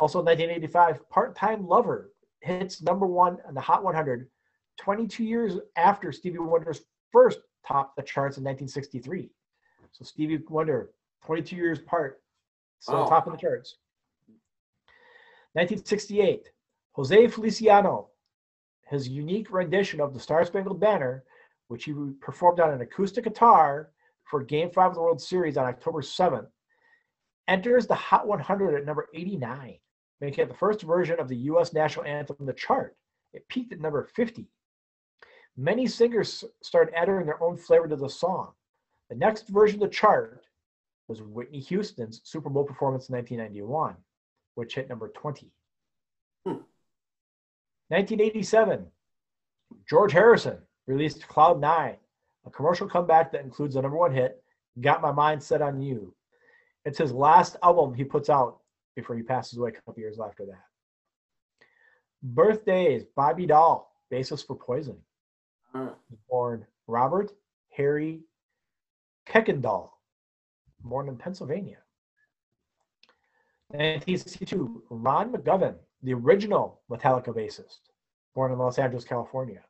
Also, 0.00 0.20
1985, 0.20 1.08
Part 1.10 1.36
Time 1.36 1.68
Lover 1.68 2.12
hits 2.40 2.80
number 2.80 3.06
one 3.06 3.36
on 3.46 3.52
the 3.52 3.60
Hot 3.60 3.84
100 3.84 4.28
22 4.78 5.24
years 5.24 5.58
after 5.76 6.10
Stevie 6.10 6.38
Wonder's 6.38 6.80
first 7.12 7.40
topped 7.66 7.96
the 7.96 8.02
charts 8.02 8.38
in 8.38 8.44
1963. 8.44 9.28
So 9.92 10.04
Stevie 10.04 10.42
Wonder, 10.48 10.92
22 11.26 11.54
years 11.54 11.80
apart, 11.80 12.22
still 12.78 13.00
Wow. 13.00 13.06
top 13.08 13.26
of 13.26 13.32
the 13.34 13.38
charts. 13.38 13.76
1968, 15.52 16.48
Jose 16.92 17.28
Feliciano, 17.28 18.08
his 18.86 19.06
unique 19.06 19.52
rendition 19.52 20.00
of 20.00 20.14
the 20.14 20.20
Star 20.20 20.46
Spangled 20.46 20.80
Banner, 20.80 21.24
which 21.68 21.84
he 21.84 21.92
performed 22.20 22.58
on 22.60 22.70
an 22.72 22.80
acoustic 22.80 23.24
guitar 23.24 23.90
for 24.24 24.42
Game 24.42 24.70
5 24.70 24.90
of 24.92 24.94
the 24.94 25.02
World 25.02 25.20
Series 25.20 25.58
on 25.58 25.66
October 25.66 26.00
7th, 26.00 26.48
enters 27.48 27.86
the 27.86 27.94
Hot 27.94 28.26
100 28.26 28.76
at 28.76 28.86
number 28.86 29.08
89, 29.12 29.78
making 30.20 30.44
it 30.44 30.48
the 30.48 30.54
first 30.54 30.82
version 30.82 31.18
of 31.18 31.28
the 31.28 31.36
U.S. 31.36 31.72
national 31.72 32.04
anthem 32.04 32.46
to 32.46 32.52
chart. 32.52 32.96
It 33.32 33.48
peaked 33.48 33.72
at 33.72 33.80
number 33.80 34.08
50. 34.14 34.46
Many 35.56 35.86
singers 35.86 36.44
started 36.62 36.94
adding 36.94 37.26
their 37.26 37.42
own 37.42 37.56
flavor 37.56 37.88
to 37.88 37.96
the 37.96 38.08
song. 38.08 38.52
The 39.08 39.16
next 39.16 39.48
version 39.48 39.82
of 39.82 39.88
the 39.88 39.94
chart 39.94 40.44
was 41.08 41.22
Whitney 41.22 41.60
Houston's 41.60 42.20
Super 42.24 42.48
Bowl 42.48 42.64
performance 42.64 43.08
in 43.08 43.16
1991, 43.16 43.96
which 44.54 44.76
hit 44.76 44.88
number 44.88 45.08
20. 45.08 45.50
Hmm. 46.46 46.62
1987, 47.88 48.86
George 49.88 50.12
Harrison 50.12 50.58
released 50.86 51.26
Cloud 51.26 51.60
Nine, 51.60 51.96
a 52.46 52.50
commercial 52.50 52.88
comeback 52.88 53.32
that 53.32 53.42
includes 53.42 53.74
the 53.74 53.82
number 53.82 53.96
one 53.96 54.14
hit, 54.14 54.42
Got 54.80 55.02
My 55.02 55.10
Mind 55.10 55.42
Set 55.42 55.60
on 55.60 55.82
You. 55.82 56.14
It's 56.84 56.98
his 56.98 57.12
last 57.12 57.56
album 57.62 57.92
he 57.92 58.04
puts 58.04 58.30
out 58.30 58.59
before 58.96 59.16
he 59.16 59.22
passes 59.22 59.58
away 59.58 59.70
a 59.70 59.72
couple 59.72 59.94
years 59.96 60.18
after 60.20 60.44
that. 60.46 60.64
Birthdays 62.22 63.04
Bobby 63.16 63.46
Dall, 63.46 63.94
bassist 64.12 64.46
for 64.46 64.56
Poison, 64.56 64.98
Uh, 65.74 65.90
born 66.28 66.66
Robert 66.86 67.32
Harry 67.70 68.22
Kuykendall, 69.26 69.90
born 70.80 71.08
in 71.08 71.16
Pennsylvania. 71.16 71.78
1962, 73.68 74.82
Ron 74.90 75.32
McGovney, 75.32 75.76
the 76.02 76.12
original 76.14 76.80
Metallica 76.90 77.28
bassist, 77.28 77.78
born 78.34 78.50
in 78.50 78.58
Los 78.58 78.78
Angeles, 78.78 79.04
California. 79.04 79.62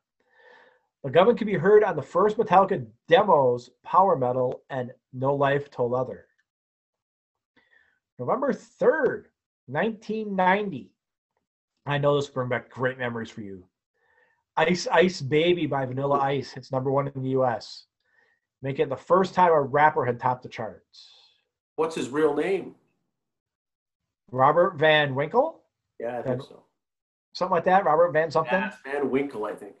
McGovney 1.05 1.37
can 1.37 1.45
be 1.47 1.53
heard 1.53 1.83
on 1.83 1.95
the 1.95 2.01
first 2.01 2.37
Metallica 2.37 2.85
demos, 3.07 3.69
Power 3.83 4.15
Metal 4.15 4.63
and 4.71 4.91
No 5.13 5.35
Life 5.35 5.69
Till 5.69 5.89
Leather. 5.89 6.25
November 8.21 8.53
3rd, 8.53 9.25
1990. 9.65 10.91
I 11.87 11.97
know 11.97 12.15
this 12.15 12.27
will 12.27 12.35
bring 12.35 12.49
back 12.49 12.69
great 12.69 12.99
memories 12.99 13.31
for 13.31 13.41
you. 13.41 13.63
Ice 14.57 14.85
Ice 14.91 15.21
Baby 15.21 15.65
by 15.65 15.87
Vanilla 15.87 16.19
Ice 16.19 16.51
hits 16.51 16.71
number 16.71 16.91
one 16.91 17.07
in 17.07 17.23
the 17.23 17.29
US, 17.29 17.85
making 18.61 18.85
it 18.85 18.89
the 18.89 18.95
first 18.95 19.33
time 19.33 19.51
a 19.51 19.59
rapper 19.59 20.05
had 20.05 20.19
topped 20.19 20.43
the 20.43 20.49
charts. 20.49 21.15
what's 21.77 21.95
his 21.95 22.09
real 22.09 22.35
name? 22.35 22.75
Robert 24.31 24.75
Van 24.75 25.15
Winkle, 25.15 25.63
Yeah, 25.99 26.19
I 26.19 26.21
think 26.21 26.41
Van- 26.41 26.47
so. 26.47 26.63
something 27.33 27.55
like 27.55 27.63
that. 27.63 27.85
Robert 27.85 28.11
Van 28.11 28.29
something, 28.29 28.53
Yeah, 28.53 28.75
Van 28.85 29.09
Winkle, 29.09 29.45
I 29.45 29.55
think. 29.55 29.75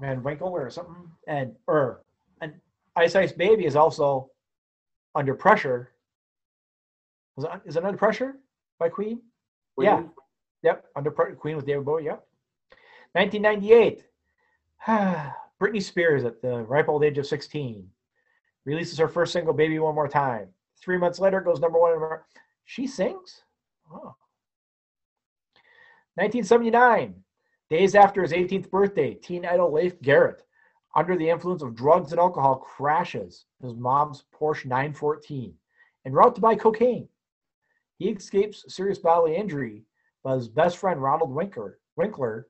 Van 0.00 0.20
Winkle 0.24 0.48
or 0.48 0.68
something, 0.68 1.12
and 1.28 1.54
or 1.68 2.02
and 2.40 2.54
Ice 2.96 3.14
Ice 3.14 3.30
Baby 3.30 3.66
is 3.66 3.76
also 3.76 4.30
under 5.14 5.34
pressure. 5.36 5.92
Was 7.36 7.44
it, 7.44 7.50
is 7.66 7.76
it 7.76 7.84
under 7.84 7.98
pressure 7.98 8.36
by 8.78 8.88
Queen? 8.88 9.20
Yeah. 9.78 9.96
Queen? 9.96 10.10
Yep, 10.62 10.84
under 10.96 11.10
Pre- 11.10 11.34
Queen 11.34 11.56
with 11.56 11.66
David 11.66 11.84
Bowie. 11.84 12.04
Yep. 12.04 12.26
1998. 13.12 14.04
Britney 15.60 15.82
Spears 15.82 16.24
at 16.24 16.42
the 16.42 16.62
ripe 16.64 16.88
old 16.88 17.04
age 17.04 17.18
of 17.18 17.26
16 17.26 17.88
releases 18.64 18.98
her 18.98 19.08
first 19.08 19.32
single, 19.32 19.54
"Baby 19.54 19.78
One 19.78 19.94
More 19.94 20.08
Time." 20.08 20.48
Three 20.80 20.98
months 20.98 21.18
later, 21.18 21.38
it 21.38 21.44
goes 21.44 21.60
number 21.60 21.78
one. 21.78 21.92
In 21.92 21.98
Amer- 21.98 22.26
she 22.64 22.86
sings. 22.86 23.42
Oh. 23.92 24.16
1979. 26.16 27.14
Days 27.70 27.94
after 27.94 28.22
his 28.22 28.32
18th 28.32 28.70
birthday, 28.70 29.14
teen 29.14 29.46
idol 29.46 29.72
Leif 29.72 30.00
Garrett, 30.00 30.42
under 30.94 31.16
the 31.16 31.28
influence 31.28 31.62
of 31.62 31.74
drugs 31.74 32.12
and 32.12 32.20
alcohol, 32.20 32.56
crashes 32.56 33.46
his 33.62 33.74
mom's 33.74 34.24
Porsche 34.32 34.66
914 34.66 35.54
en 36.04 36.12
route 36.12 36.34
to 36.34 36.40
buy 36.40 36.54
cocaine. 36.54 37.08
He 37.98 38.08
escapes 38.08 38.64
serious 38.68 38.98
bodily 38.98 39.36
injury, 39.36 39.84
but 40.22 40.36
his 40.36 40.48
best 40.48 40.78
friend 40.78 41.02
Ronald 41.02 41.30
Winkler, 41.30 41.78
Winkler 41.96 42.48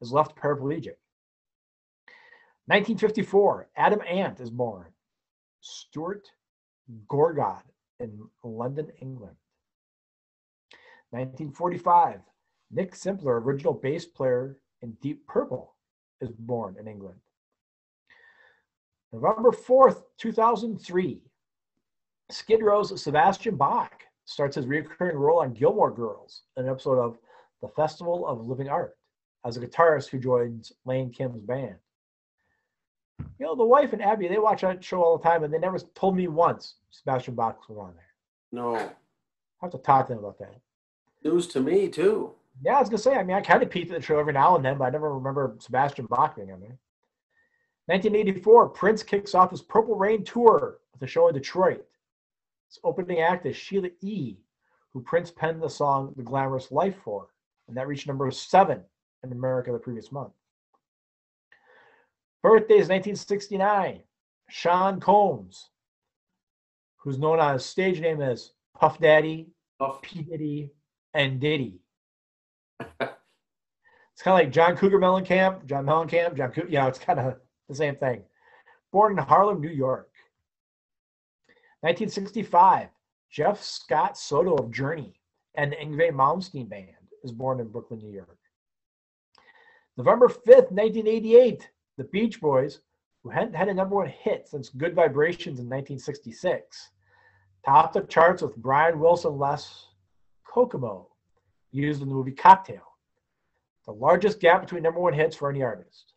is 0.00 0.12
left 0.12 0.36
paraplegic. 0.36 0.96
1954, 2.66 3.68
Adam 3.76 4.00
Ant 4.08 4.40
is 4.40 4.50
born. 4.50 4.86
Stuart 5.60 6.28
Goddard 7.08 7.62
in 7.98 8.18
London, 8.42 8.90
England. 9.00 9.36
1945, 11.10 12.20
Nick 12.70 12.94
Simper, 12.94 13.38
original 13.38 13.74
bass 13.74 14.06
player 14.06 14.56
in 14.82 14.92
Deep 15.02 15.26
Purple, 15.26 15.74
is 16.20 16.30
born 16.30 16.76
in 16.78 16.86
England. 16.86 17.18
November 19.12 19.50
4th, 19.50 20.02
2003, 20.18 21.20
Skid 22.30 22.62
Row's 22.62 23.02
Sebastian 23.02 23.56
Bach 23.56 24.04
starts 24.30 24.54
his 24.54 24.66
recurring 24.66 25.16
role 25.16 25.40
on 25.40 25.52
Gilmore 25.52 25.90
Girls, 25.90 26.42
an 26.56 26.68
episode 26.68 26.98
of 26.98 27.18
The 27.62 27.68
Festival 27.68 28.26
of 28.28 28.46
Living 28.46 28.68
Art, 28.68 28.96
as 29.44 29.56
a 29.56 29.60
guitarist 29.60 30.08
who 30.08 30.18
joins 30.20 30.72
Lane 30.84 31.10
Kim's 31.10 31.42
band. 31.42 31.74
You 33.18 33.46
know, 33.46 33.56
the 33.56 33.64
wife 33.64 33.92
and 33.92 34.00
Abby, 34.00 34.28
they 34.28 34.38
watch 34.38 34.60
that 34.60 34.84
show 34.84 35.02
all 35.02 35.18
the 35.18 35.28
time, 35.28 35.42
and 35.42 35.52
they 35.52 35.58
never 35.58 35.78
told 35.96 36.16
me 36.16 36.28
once 36.28 36.76
Sebastian 36.90 37.34
Bach 37.34 37.68
was 37.68 37.76
on 37.76 37.92
there. 37.94 38.04
No. 38.52 38.76
I 38.76 38.92
have 39.62 39.72
to 39.72 39.78
talk 39.78 40.06
to 40.06 40.14
them 40.14 40.20
about 40.20 40.38
that. 40.38 40.54
News 41.24 41.48
to 41.48 41.60
me, 41.60 41.88
too. 41.88 42.32
Yeah, 42.62 42.76
I 42.76 42.80
was 42.80 42.88
gonna 42.88 42.98
say. 42.98 43.16
I 43.16 43.24
mean, 43.24 43.36
I 43.36 43.40
kind 43.40 43.62
of 43.62 43.70
peeked 43.70 43.90
at 43.90 44.00
the 44.00 44.02
show 44.02 44.18
every 44.18 44.32
now 44.32 44.54
and 44.54 44.64
then, 44.64 44.78
but 44.78 44.84
I 44.84 44.90
never 44.90 45.12
remember 45.12 45.56
Sebastian 45.58 46.06
Bach 46.06 46.36
being 46.36 46.52
on 46.52 46.60
there. 46.60 46.78
1984, 47.86 48.68
Prince 48.68 49.02
kicks 49.02 49.34
off 49.34 49.50
his 49.50 49.62
Purple 49.62 49.96
Rain 49.96 50.24
tour 50.24 50.78
with 50.92 51.02
a 51.02 51.06
show 51.06 51.26
in 51.28 51.34
Detroit. 51.34 51.84
His 52.70 52.78
opening 52.84 53.18
act 53.20 53.46
is 53.46 53.56
Sheila 53.56 53.88
E., 54.00 54.36
who 54.92 55.02
Prince 55.02 55.32
penned 55.32 55.60
the 55.60 55.68
song 55.68 56.14
"The 56.16 56.22
Glamorous 56.22 56.70
Life" 56.70 56.96
for, 57.02 57.28
and 57.66 57.76
that 57.76 57.88
reached 57.88 58.06
number 58.06 58.30
seven 58.30 58.84
in 59.24 59.32
America 59.32 59.72
the 59.72 59.78
previous 59.80 60.12
month. 60.12 60.32
Birthday 62.44 62.74
is 62.74 62.88
1969. 62.88 64.04
Sean 64.48 65.00
Combs, 65.00 65.70
who's 66.98 67.18
known 67.18 67.40
on 67.40 67.54
his 67.54 67.64
stage 67.64 68.00
name 68.00 68.22
as 68.22 68.52
Puff 68.78 69.00
Daddy, 69.00 69.48
Tough. 69.80 70.00
P. 70.02 70.22
Diddy, 70.22 70.70
and 71.12 71.40
Diddy. 71.40 71.80
it's 72.80 74.22
kind 74.22 74.28
of 74.28 74.34
like 74.34 74.52
John 74.52 74.76
Cougar 74.76 75.00
Mellencamp, 75.00 75.66
John 75.66 75.86
Mellencamp, 75.86 76.36
John 76.36 76.52
Cougar. 76.52 76.68
You 76.68 76.78
know, 76.78 76.86
it's 76.86 77.00
kind 77.00 77.18
of 77.18 77.36
the 77.68 77.74
same 77.74 77.96
thing. 77.96 78.22
Born 78.92 79.18
in 79.18 79.24
Harlem, 79.24 79.60
New 79.60 79.70
York. 79.70 80.09
1965, 81.82 82.88
Jeff 83.30 83.62
Scott 83.62 84.18
Soto 84.18 84.54
of 84.56 84.70
Journey 84.70 85.18
and 85.54 85.72
the 85.72 85.76
Yngwie 85.76 86.12
Malmsteen 86.12 86.68
Band 86.68 86.88
is 87.24 87.32
born 87.32 87.60
in 87.60 87.68
Brooklyn, 87.68 88.00
New 88.00 88.12
York. 88.12 88.38
November 89.96 90.28
5th, 90.28 90.70
1988, 90.70 91.70
the 91.96 92.04
Beach 92.04 92.40
Boys, 92.40 92.80
who 93.22 93.30
hadn't 93.30 93.54
had 93.54 93.68
a 93.68 93.74
number 93.74 93.96
one 93.96 94.08
hit 94.08 94.48
since 94.48 94.68
Good 94.68 94.94
Vibrations 94.94 95.58
in 95.58 95.66
1966, 95.66 96.90
topped 97.64 97.94
the 97.94 98.02
charts 98.02 98.42
with 98.42 98.56
Brian 98.56 98.98
Wilson 98.98 99.38
less 99.38 99.86
Kokomo, 100.44 101.08
used 101.70 102.02
in 102.02 102.08
the 102.08 102.14
movie 102.14 102.32
Cocktail, 102.32 102.96
the 103.86 103.92
largest 103.92 104.40
gap 104.40 104.62
between 104.62 104.82
number 104.82 105.00
one 105.00 105.12
hits 105.12 105.36
for 105.36 105.50
any 105.50 105.62
artist. 105.62 106.12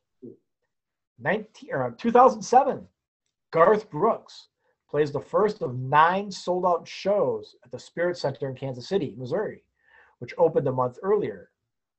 19, 1.19 1.69
er, 1.71 1.83
or 1.83 1.91
2007, 1.91 2.85
Garth 3.51 3.89
Brooks 3.89 4.49
plays 4.93 5.11
the 5.11 5.19
first 5.19 5.63
of 5.63 5.75
nine 5.75 6.29
sold 6.29 6.67
out 6.67 6.87
shows 6.87 7.55
at 7.65 7.71
the 7.71 7.79
Sprint 7.79 8.15
Center 8.15 8.47
in 8.47 8.53
Kansas 8.53 8.87
City, 8.87 9.15
Missouri, 9.17 9.63
which 10.19 10.35
opened 10.37 10.67
a 10.67 10.71
month 10.71 10.99
earlier. 11.01 11.49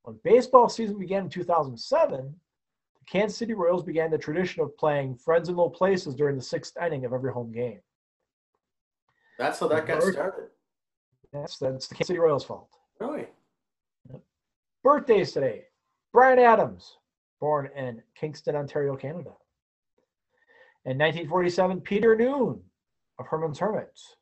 When 0.05 0.17
baseball 0.23 0.69
season 0.69 1.01
began 1.01 1.25
in 1.25 1.29
2007, 1.29 2.21
the 2.21 3.05
Kansas 3.05 3.37
City 3.37 3.53
Royals 3.53 3.83
began 3.83 4.13
the 4.13 4.19
tradition 4.19 4.63
of 4.63 4.79
playing 4.79 5.17
friends 5.17 5.49
in 5.49 5.57
low 5.57 5.69
places 5.69 6.15
during 6.15 6.37
the 6.37 6.43
sixth 6.43 6.77
inning 6.81 7.05
of 7.05 7.13
every 7.13 7.33
home 7.33 7.51
game. 7.51 7.81
That's 9.41 9.59
how 9.59 9.67
that 9.67 9.89
got 9.89 10.01
started. 10.01 10.51
That's, 11.33 11.59
that's 11.59 11.89
the 11.89 11.97
Kansas 11.97 12.07
City 12.07 12.21
Royals' 12.21 12.45
fault. 12.45 12.69
Really? 13.01 13.27
Birthdays 14.85 15.33
today. 15.33 15.65
Bryan 16.13 16.39
Adams, 16.39 16.99
born 17.41 17.71
in 17.77 18.01
Kingston, 18.15 18.55
Ontario, 18.55 18.95
Canada. 18.95 19.33
In 20.85 20.97
1947, 20.97 21.81
Peter 21.81 22.15
Noone 22.15 22.63
of 23.19 23.27
Herman's 23.27 23.59
Hermits, 23.59 24.17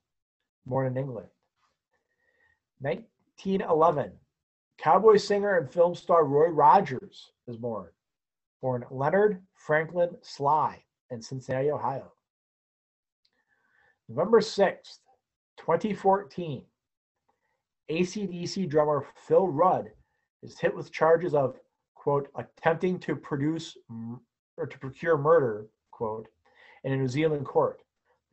born 0.66 0.86
in 0.86 0.96
England. 0.96 1.28
1911, 2.80 4.12
cowboy 4.78 5.16
singer 5.16 5.58
and 5.58 5.70
film 5.70 5.94
star 5.94 6.24
Roy 6.24 6.48
Rogers 6.48 7.30
is 7.46 7.56
born, 7.56 7.88
born 8.60 8.84
Leonard 8.90 9.40
Franklin 9.54 10.10
Slye 10.22 10.78
in 11.10 11.22
Cincinnati, 11.22 11.70
Ohio. 11.70 12.12
November 14.08 14.40
6th, 14.40 14.98
2014, 15.58 16.64
ACDC 17.90 18.68
drummer 18.68 19.06
Phil 19.26 19.46
Rudd 19.46 19.90
is 20.42 20.58
hit 20.58 20.74
with 20.74 20.92
charges 20.92 21.34
of, 21.34 21.56
quote, 21.94 22.28
attempting 22.36 22.98
to 23.00 23.14
produce 23.14 23.76
or 24.56 24.66
to 24.66 24.78
procure 24.78 25.16
murder, 25.16 25.66
quote, 25.92 26.26
in 26.84 26.92
a 26.92 26.96
New 26.96 27.08
Zealand 27.08 27.46
court. 27.46 27.81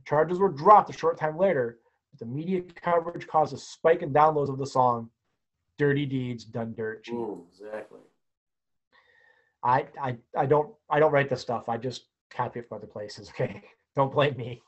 Charges 0.10 0.40
were 0.40 0.50
dropped 0.50 0.90
a 0.90 0.94
short 0.94 1.20
time 1.20 1.38
later, 1.38 1.78
but 2.10 2.20
the 2.20 2.26
media 2.26 2.64
coverage 2.84 3.28
caused 3.28 3.54
a 3.54 3.58
spike 3.58 4.02
in 4.02 4.12
downloads 4.12 4.50
of 4.50 4.58
the 4.58 4.66
song 4.66 5.12
Dirty 5.78 6.08
Deeds 6.08 6.46
Done 6.46 6.74
Dirt 6.76 7.04
Cheap. 7.04 7.14
Mm, 7.14 7.44
exactly. 7.48 8.00
I, 9.64 9.86
I 10.02 10.18
I 10.36 10.48
don't 10.48 10.74
I 10.90 11.00
don't 11.00 11.12
write 11.12 11.30
this 11.30 11.42
stuff. 11.42 11.70
I 11.70 11.78
just 11.78 12.06
copy 12.32 12.60
it 12.60 12.68
from 12.68 12.78
other 12.78 12.88
places. 12.88 13.32
Okay, 13.40 13.62
don't 13.96 14.12
blame 14.12 14.36
me. 14.36 14.64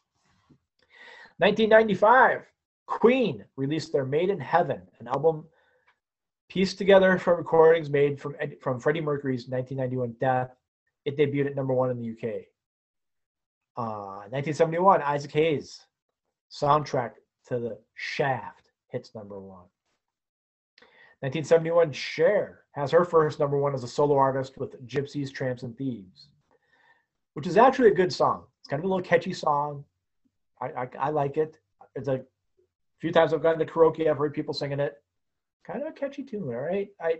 1995, 1.38 2.46
Queen 2.86 3.44
released 3.56 3.92
their 3.92 4.06
Made 4.06 4.30
in 4.30 4.40
Heaven, 4.40 4.84
an 5.00 5.08
album 5.08 5.46
pieced 6.50 6.78
together 6.78 7.18
from 7.18 7.38
recordings 7.38 7.90
made 7.90 8.22
from 8.22 8.36
from 8.62 8.80
Freddie 8.80 9.02
Mercury's 9.02 9.48
1991 9.48 10.18
death. 10.20 10.56
It 11.06 11.18
debuted 11.18 11.48
at 11.48 11.56
number 11.56 11.74
one 11.74 11.90
in 11.90 11.98
the 11.98 12.12
UK. 12.12 12.46
Uh, 13.78 14.28
1971, 14.30 15.02
Isaac 15.02 15.32
Hayes, 15.32 15.82
soundtrack 16.52 17.12
to 17.48 17.60
the 17.60 17.78
Shaft, 17.96 18.70
hits 18.90 19.16
number 19.16 19.40
one. 19.40 19.66
1971, 21.22 21.94
Cher 21.94 22.62
has 22.72 22.92
her 22.92 23.06
first 23.06 23.40
number 23.40 23.58
one 23.58 23.74
as 23.74 23.84
a 23.84 23.88
solo 23.88 24.18
artist 24.18 24.58
with 24.58 24.86
Gypsies, 24.88 25.32
Tramps, 25.32 25.64
and 25.64 25.78
Thieves, 25.78 26.30
which 27.34 27.48
is 27.48 27.58
actually 27.58 27.90
a 27.90 27.94
good 27.94 28.12
song. 28.12 28.44
It's 28.60 28.68
kind 28.68 28.80
of 28.80 28.86
a 28.86 28.88
little 28.88 29.04
catchy 29.04 29.34
song. 29.34 29.86
I, 30.62 30.68
I, 30.84 30.88
I 31.00 31.10
like 31.12 31.38
it. 31.38 31.60
It's 31.96 32.08
a 32.08 32.22
few 33.00 33.12
times 33.12 33.34
I've 33.34 33.44
gotten 33.44 33.60
to 33.60 33.72
karaoke, 33.72 34.10
I've 34.10 34.18
heard 34.18 34.34
people 34.34 34.54
singing 34.54 34.80
it. 34.80 35.02
Kind 35.66 35.82
of 35.82 35.88
a 35.88 35.92
catchy 35.92 36.24
tune, 36.24 36.44
all 36.44 36.56
right? 36.56 36.90
I 37.00 37.16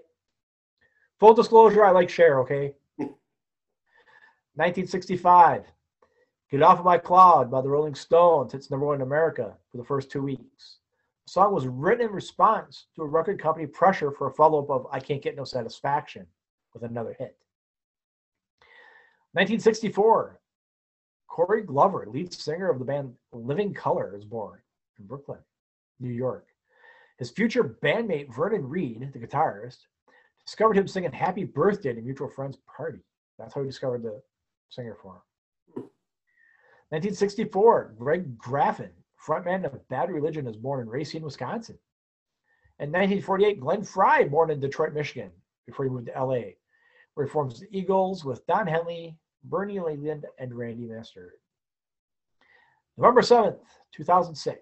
full 1.20 1.34
disclosure, 1.34 1.86
I 1.86 1.92
like 1.92 2.10
Cher, 2.10 2.40
okay? 2.42 2.74
1965. 4.56 5.64
Get 6.52 6.64
Off 6.64 6.80
of 6.80 6.86
My 6.86 6.98
Cloud 6.98 7.50
by 7.50 7.62
the 7.62 7.70
Rolling 7.70 7.96
Stones 7.96 8.52
hits 8.52 8.70
number 8.70 8.86
one 8.86 8.96
in 8.96 9.02
America 9.04 9.56
for 9.72 9.78
the 9.78 9.86
first 9.86 10.12
two 10.12 10.22
weeks. 10.22 10.80
The 11.26 11.32
song 11.32 11.54
was 11.54 11.66
written 11.66 12.08
in 12.08 12.12
response 12.12 12.88
to 12.96 13.04
a 13.04 13.08
record 13.08 13.40
company 13.40 13.66
pressure 13.66 14.12
for 14.12 14.28
a 14.28 14.34
follow 14.34 14.62
up 14.62 14.70
of 14.70 14.86
I 14.92 15.00
Can't 15.00 15.22
Get 15.22 15.38
No 15.38 15.46
Satisfaction 15.46 16.28
with 16.74 16.84
another 16.84 17.16
hit. 17.18 17.38
1964, 19.32 20.42
Corey 21.30 21.62
Glover, 21.62 22.06
lead 22.06 22.34
singer 22.34 22.70
of 22.70 22.80
the 22.80 22.86
band 22.86 23.14
Living 23.32 23.74
Colour, 23.74 24.14
is 24.14 24.26
born 24.26 24.60
in 25.00 25.06
Brooklyn, 25.06 25.40
New 26.02 26.12
York. 26.12 26.48
His 27.18 27.32
future 27.32 27.78
bandmate 27.82 28.36
Vernon 28.36 28.68
Reid, 28.68 29.14
the 29.14 29.20
guitarist, 29.20 29.86
discovered 30.46 30.78
him 30.78 30.90
singing 30.90 31.14
Happy 31.14 31.46
Birthday 31.46 31.92
at 31.92 31.98
a 31.98 32.02
mutual 32.02 32.28
friend's 32.28 32.58
party. 32.76 33.00
That's 33.40 33.54
how 33.54 33.62
he 33.62 33.68
discovered 33.68 34.04
the 34.04 34.22
singer 34.70 34.98
for 35.02 35.14
him. 35.14 35.22
1964, 36.92 37.96
Greg 37.98 38.38
Graffin, 38.38 38.90
frontman 39.26 39.64
of 39.64 39.88
Bad 39.88 40.12
Religion, 40.12 40.46
is 40.46 40.58
born 40.58 40.82
in 40.82 40.90
Racine, 40.90 41.24
Wisconsin. 41.24 41.78
In 42.80 42.90
1948, 42.90 43.62
Glenn 43.62 43.82
Frey, 43.82 44.26
born 44.26 44.52
in 44.52 44.60
Detroit, 44.60 44.94
Michigan, 44.94 45.32
before 45.66 45.86
he 45.86 45.92
moved 45.92 46.08
to 46.08 46.22
LA, 46.22 46.42
where 47.14 47.26
he 47.26 47.32
forms 47.32 47.62
the 47.62 47.68
Eagles 47.72 48.26
with 48.26 48.46
Don 48.46 48.68
Henley, 48.68 49.16
Bernie 49.46 49.80
Leadon, 49.80 50.24
and 50.38 50.54
Randy 50.54 50.84
Meisner. 50.84 51.30
November 52.98 53.22
7th, 53.22 53.60
2006. 53.94 54.62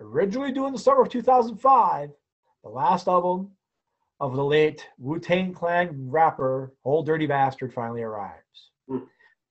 Originally 0.00 0.52
due 0.52 0.66
in 0.66 0.72
the 0.72 0.78
summer 0.78 1.02
of 1.02 1.08
2005, 1.08 2.10
the 2.62 2.68
last 2.68 3.08
album 3.08 3.50
of 4.20 4.36
the 4.36 4.44
late 4.44 4.86
Wu 4.98 5.18
Tang 5.18 5.52
Clan 5.52 6.08
rapper 6.08 6.74
Ol' 6.84 7.02
Dirty 7.02 7.26
Bastard 7.26 7.74
finally 7.74 8.02
arrives. 8.02 8.70
Mm. 8.88 9.06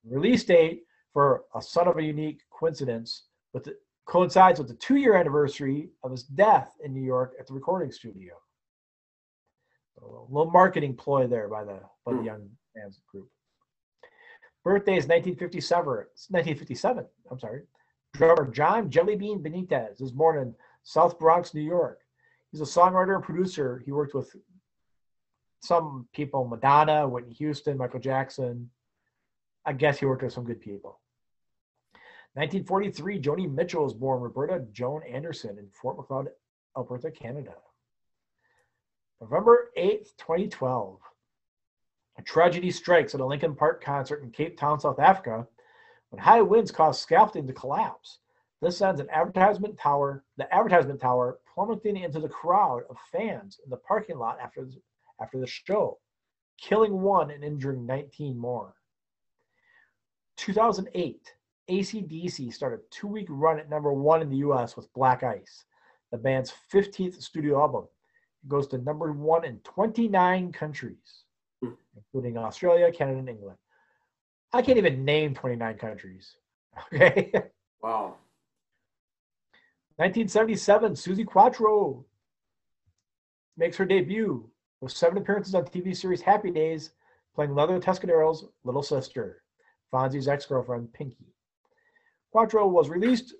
Release 0.05 0.45
date 0.45 0.83
for 1.17 1.45
a 1.55 1.61
son 1.63 1.87
of 1.87 1.97
a 1.97 2.03
unique 2.03 2.41
coincidence 2.51 3.23
with 3.51 3.63
the, 3.63 3.75
coincides 4.05 4.59
with 4.59 4.67
the 4.67 4.75
two-year 4.75 5.15
anniversary 5.15 5.89
of 6.03 6.11
his 6.11 6.21
death 6.21 6.75
in 6.85 6.93
New 6.93 7.01
York 7.01 7.33
at 7.39 7.47
the 7.47 7.55
recording 7.55 7.91
studio. 7.91 8.35
A 9.99 10.05
little 10.31 10.51
marketing 10.51 10.95
ploy 10.95 11.25
there 11.25 11.47
by 11.47 11.63
the 11.63 11.79
by 12.05 12.11
the 12.11 12.19
Hmm. 12.19 12.23
young 12.25 12.49
man's 12.75 13.01
group. 13.11 13.31
Birthday 14.63 14.95
is 14.95 15.07
1957. 15.07 16.05
1957. 16.29 17.07
I'm 17.31 17.39
sorry. 17.39 17.63
Drummer 18.13 18.51
John 18.51 18.91
Jellybean 18.91 19.41
Benitez 19.41 19.99
is 19.99 20.11
born 20.11 20.37
in 20.37 20.55
South 20.83 21.17
Bronx, 21.17 21.55
New 21.55 21.61
York. 21.61 21.99
He's 22.51 22.61
a 22.61 22.63
songwriter 22.63 23.15
and 23.15 23.23
producer. 23.23 23.79
He 23.79 23.91
worked 23.91 24.13
with 24.13 24.35
some 25.63 26.07
people, 26.13 26.47
Madonna, 26.47 27.09
Whitney 27.09 27.33
Houston, 27.33 27.75
Michael 27.75 27.99
Jackson. 27.99 28.69
I 29.65 29.73
guess 29.73 29.97
he 29.97 30.05
worked 30.05 30.21
with 30.21 30.31
some 30.31 30.45
good 30.45 30.61
people. 30.61 31.01
1943, 32.37 33.19
Joni 33.19 33.51
Mitchell 33.51 33.83
was 33.83 33.95
born 33.95 34.21
Roberta 34.21 34.63
Joan 34.71 35.01
Anderson 35.11 35.57
in 35.57 35.67
Fort 35.71 35.97
Macleod, 35.97 36.29
Alberta, 36.77 37.09
Canada. 37.09 37.55
November 39.19 39.71
8th, 39.75 40.15
2012. 40.19 40.99
A 42.19 42.21
tragedy 42.21 42.69
strikes 42.69 43.15
at 43.15 43.21
a 43.21 43.25
Linkin 43.25 43.55
Park 43.55 43.83
concert 43.83 44.21
in 44.21 44.29
Cape 44.29 44.55
Town, 44.55 44.79
South 44.79 44.99
Africa, 44.99 45.47
when 46.11 46.21
high 46.21 46.43
winds 46.43 46.71
cause 46.71 47.01
scaffolding 47.01 47.47
to 47.47 47.53
collapse. 47.53 48.19
This 48.61 48.77
sends 48.77 49.01
an 49.01 49.09
advertisement 49.09 49.75
tower, 49.75 50.23
the 50.37 50.53
advertisement 50.53 51.01
tower, 51.01 51.39
plummeting 51.51 51.97
into 51.97 52.19
the 52.19 52.29
crowd 52.29 52.83
of 52.91 52.97
fans 53.11 53.59
in 53.63 53.71
the 53.71 53.77
parking 53.77 54.19
lot 54.19 54.37
after 54.39 54.63
the, 54.63 54.79
after 55.19 55.39
the 55.39 55.47
show, 55.47 55.97
killing 56.61 57.01
one 57.01 57.31
and 57.31 57.43
injuring 57.43 57.87
19 57.87 58.37
more. 58.37 58.75
2008, 60.35 61.33
ACDC 61.69 62.53
started 62.53 62.79
a 62.79 62.83
two 62.89 63.07
week 63.07 63.27
run 63.29 63.59
at 63.59 63.69
number 63.69 63.91
one 63.91 64.21
in 64.21 64.29
the 64.29 64.37
US 64.37 64.75
with 64.75 64.91
Black 64.93 65.23
Ice, 65.23 65.65
the 66.11 66.17
band's 66.17 66.53
15th 66.73 67.21
studio 67.21 67.59
album. 67.59 67.87
It 68.43 68.49
goes 68.49 68.67
to 68.67 68.77
number 68.77 69.11
one 69.11 69.43
in 69.45 69.59
29 69.59 70.51
countries, 70.51 71.23
Hmm. 71.61 71.71
including 71.95 72.37
Australia, 72.37 72.91
Canada, 72.91 73.19
and 73.19 73.29
England. 73.29 73.57
I 74.53 74.61
can't 74.61 74.77
even 74.77 75.03
name 75.03 75.33
29 75.33 75.77
countries. 75.77 76.35
Okay. 76.93 77.31
Wow. 77.81 78.17
1977, 79.95 80.93
Suzi 80.93 81.25
Quatro 81.25 82.05
makes 83.57 83.75
her 83.77 83.85
debut 83.85 84.47
with 84.79 84.91
seven 84.91 85.17
appearances 85.17 85.55
on 85.55 85.65
TV 85.65 85.95
series 85.97 86.21
Happy 86.21 86.51
Days, 86.51 86.91
playing 87.33 87.55
Leather 87.55 87.79
Tuscadero's 87.79 88.45
little 88.63 88.83
sister, 88.83 89.41
Fonzie's 89.91 90.27
ex-girlfriend 90.27 90.93
Pinky. 90.93 91.33
Quatro 92.31 92.67
was 92.67 92.89
released, 92.89 93.33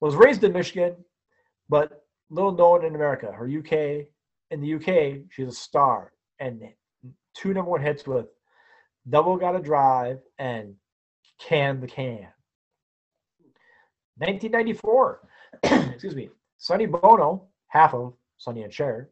was 0.00 0.14
raised 0.14 0.44
in 0.44 0.52
Michigan, 0.52 0.96
but 1.68 2.04
little 2.30 2.52
known 2.52 2.84
in 2.84 2.94
America. 2.94 3.30
Her 3.32 3.46
UK 3.46 4.06
in 4.50 4.60
the 4.60 4.74
UK, 4.74 5.24
she's 5.30 5.48
a 5.48 5.52
star, 5.52 6.12
and 6.40 6.62
two 7.34 7.52
number 7.52 7.70
one 7.70 7.82
hits 7.82 8.06
with 8.06 8.26
"Devil 9.08 9.36
Gate 9.36 9.62
Drive" 9.62 10.18
and 10.38 10.74
"Can 11.38 11.80
the 11.80 11.86
Can." 11.86 12.28
1994, 14.16 15.20
excuse 15.62 16.16
me, 16.16 16.28
Sonny 16.58 16.86
Bono, 16.86 17.46
half 17.68 17.94
of 17.94 18.14
Sonny 18.36 18.62
and 18.62 18.72
Cher, 18.72 19.10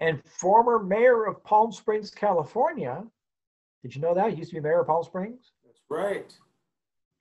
and 0.00 0.22
former 0.24 0.82
mayor 0.82 1.24
of 1.26 1.42
Palm 1.44 1.70
Springs, 1.70 2.10
California. 2.10 3.04
Did 3.82 3.94
you 3.94 4.00
know 4.00 4.14
that? 4.14 4.32
He 4.32 4.38
used 4.38 4.50
to 4.50 4.56
be 4.56 4.60
mayor 4.60 4.80
of 4.80 4.88
Palm 4.88 5.04
Springs. 5.04 5.52
That's 5.64 5.80
right. 5.88 6.34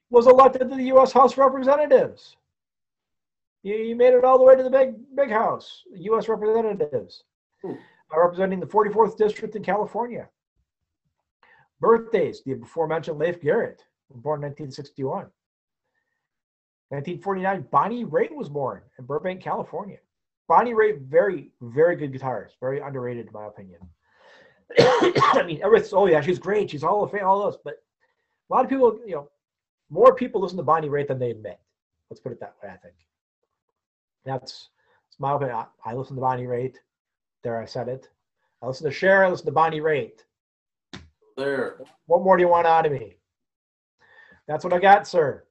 Was 0.09 0.27
elected 0.27 0.69
to 0.69 0.75
the 0.75 0.83
U.S. 0.83 1.11
House 1.11 1.33
of 1.33 1.39
Representatives. 1.39 2.37
He 3.63 3.93
made 3.93 4.13
it 4.13 4.23
all 4.23 4.37
the 4.37 4.43
way 4.43 4.55
to 4.55 4.61
the 4.61 4.69
big, 4.69 4.93
big 5.15 5.31
house, 5.31 5.81
U.S. 5.95 6.29
Representatives, 6.29 7.23
hmm. 7.63 7.73
representing 8.15 8.59
the 8.59 8.67
44th 8.67 9.17
District 9.17 9.55
in 9.55 9.63
California. 9.63 10.29
Birthdays: 11.79 12.43
the 12.45 12.53
aforementioned 12.53 13.17
Leif 13.17 13.41
Garrett, 13.41 13.83
born 14.09 14.43
in 14.43 14.49
1961. 14.49 15.25
1949, 16.89 17.67
Bonnie 17.71 18.05
Raitt 18.05 18.35
was 18.35 18.47
born 18.47 18.81
in 18.99 19.05
Burbank, 19.05 19.41
California. 19.41 19.97
Bonnie 20.47 20.73
Raitt, 20.73 21.01
very, 21.01 21.49
very 21.61 21.95
good 21.95 22.13
guitarist, 22.13 22.51
very 22.61 22.79
underrated 22.79 23.25
in 23.27 23.33
my 23.33 23.47
opinion. 23.47 23.79
I 24.79 25.43
mean, 25.45 25.59
everything's, 25.63 25.93
oh 25.93 26.05
yeah, 26.05 26.21
she's 26.21 26.39
great, 26.39 26.69
she's 26.69 26.83
all 26.83 27.03
of 27.03 27.11
fame, 27.11 27.25
all 27.25 27.43
those, 27.43 27.57
but 27.63 27.75
a 28.49 28.53
lot 28.53 28.63
of 28.63 28.69
people, 28.69 28.99
you 29.05 29.15
know, 29.15 29.29
more 29.89 30.15
people 30.15 30.41
listen 30.41 30.57
to 30.57 30.63
Bonnie 30.63 30.89
Raitt 30.89 31.07
than 31.07 31.19
they 31.19 31.31
admit. 31.31 31.59
Let's 32.09 32.19
put 32.19 32.31
it 32.31 32.39
that 32.39 32.55
way, 32.61 32.69
I 32.69 32.77
think. 32.77 32.95
That's, 34.25 34.69
that's 35.07 35.19
my 35.19 35.33
opinion. 35.33 35.57
I, 35.57 35.65
I 35.91 35.93
listen 35.93 36.15
to 36.15 36.21
Bonnie 36.21 36.45
Raitt. 36.45 36.75
There, 37.43 37.61
I 37.61 37.65
said 37.65 37.87
it. 37.87 38.09
I 38.61 38.67
listen 38.67 38.85
to 38.85 38.91
Cher, 38.91 39.23
I 39.23 39.29
listen 39.29 39.45
to 39.45 39.51
Bonnie 39.51 39.81
Raitt. 39.81 40.21
There. 41.37 41.81
What 42.07 42.23
more 42.23 42.37
do 42.37 42.41
you 42.41 42.49
want 42.49 42.65
out 42.65 42.85
of 42.85 42.91
me? 42.91 43.15
That's 44.47 44.63
what 44.63 44.73
I 44.73 44.79
got, 44.79 45.07
sir. 45.07 45.43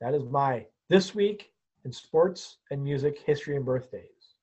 That 0.00 0.14
is 0.14 0.24
my 0.24 0.66
this 0.88 1.14
week 1.14 1.50
in 1.84 1.92
sports 1.92 2.58
and 2.70 2.82
music, 2.82 3.18
history 3.24 3.56
and 3.56 3.64
birthdays. 3.64 4.34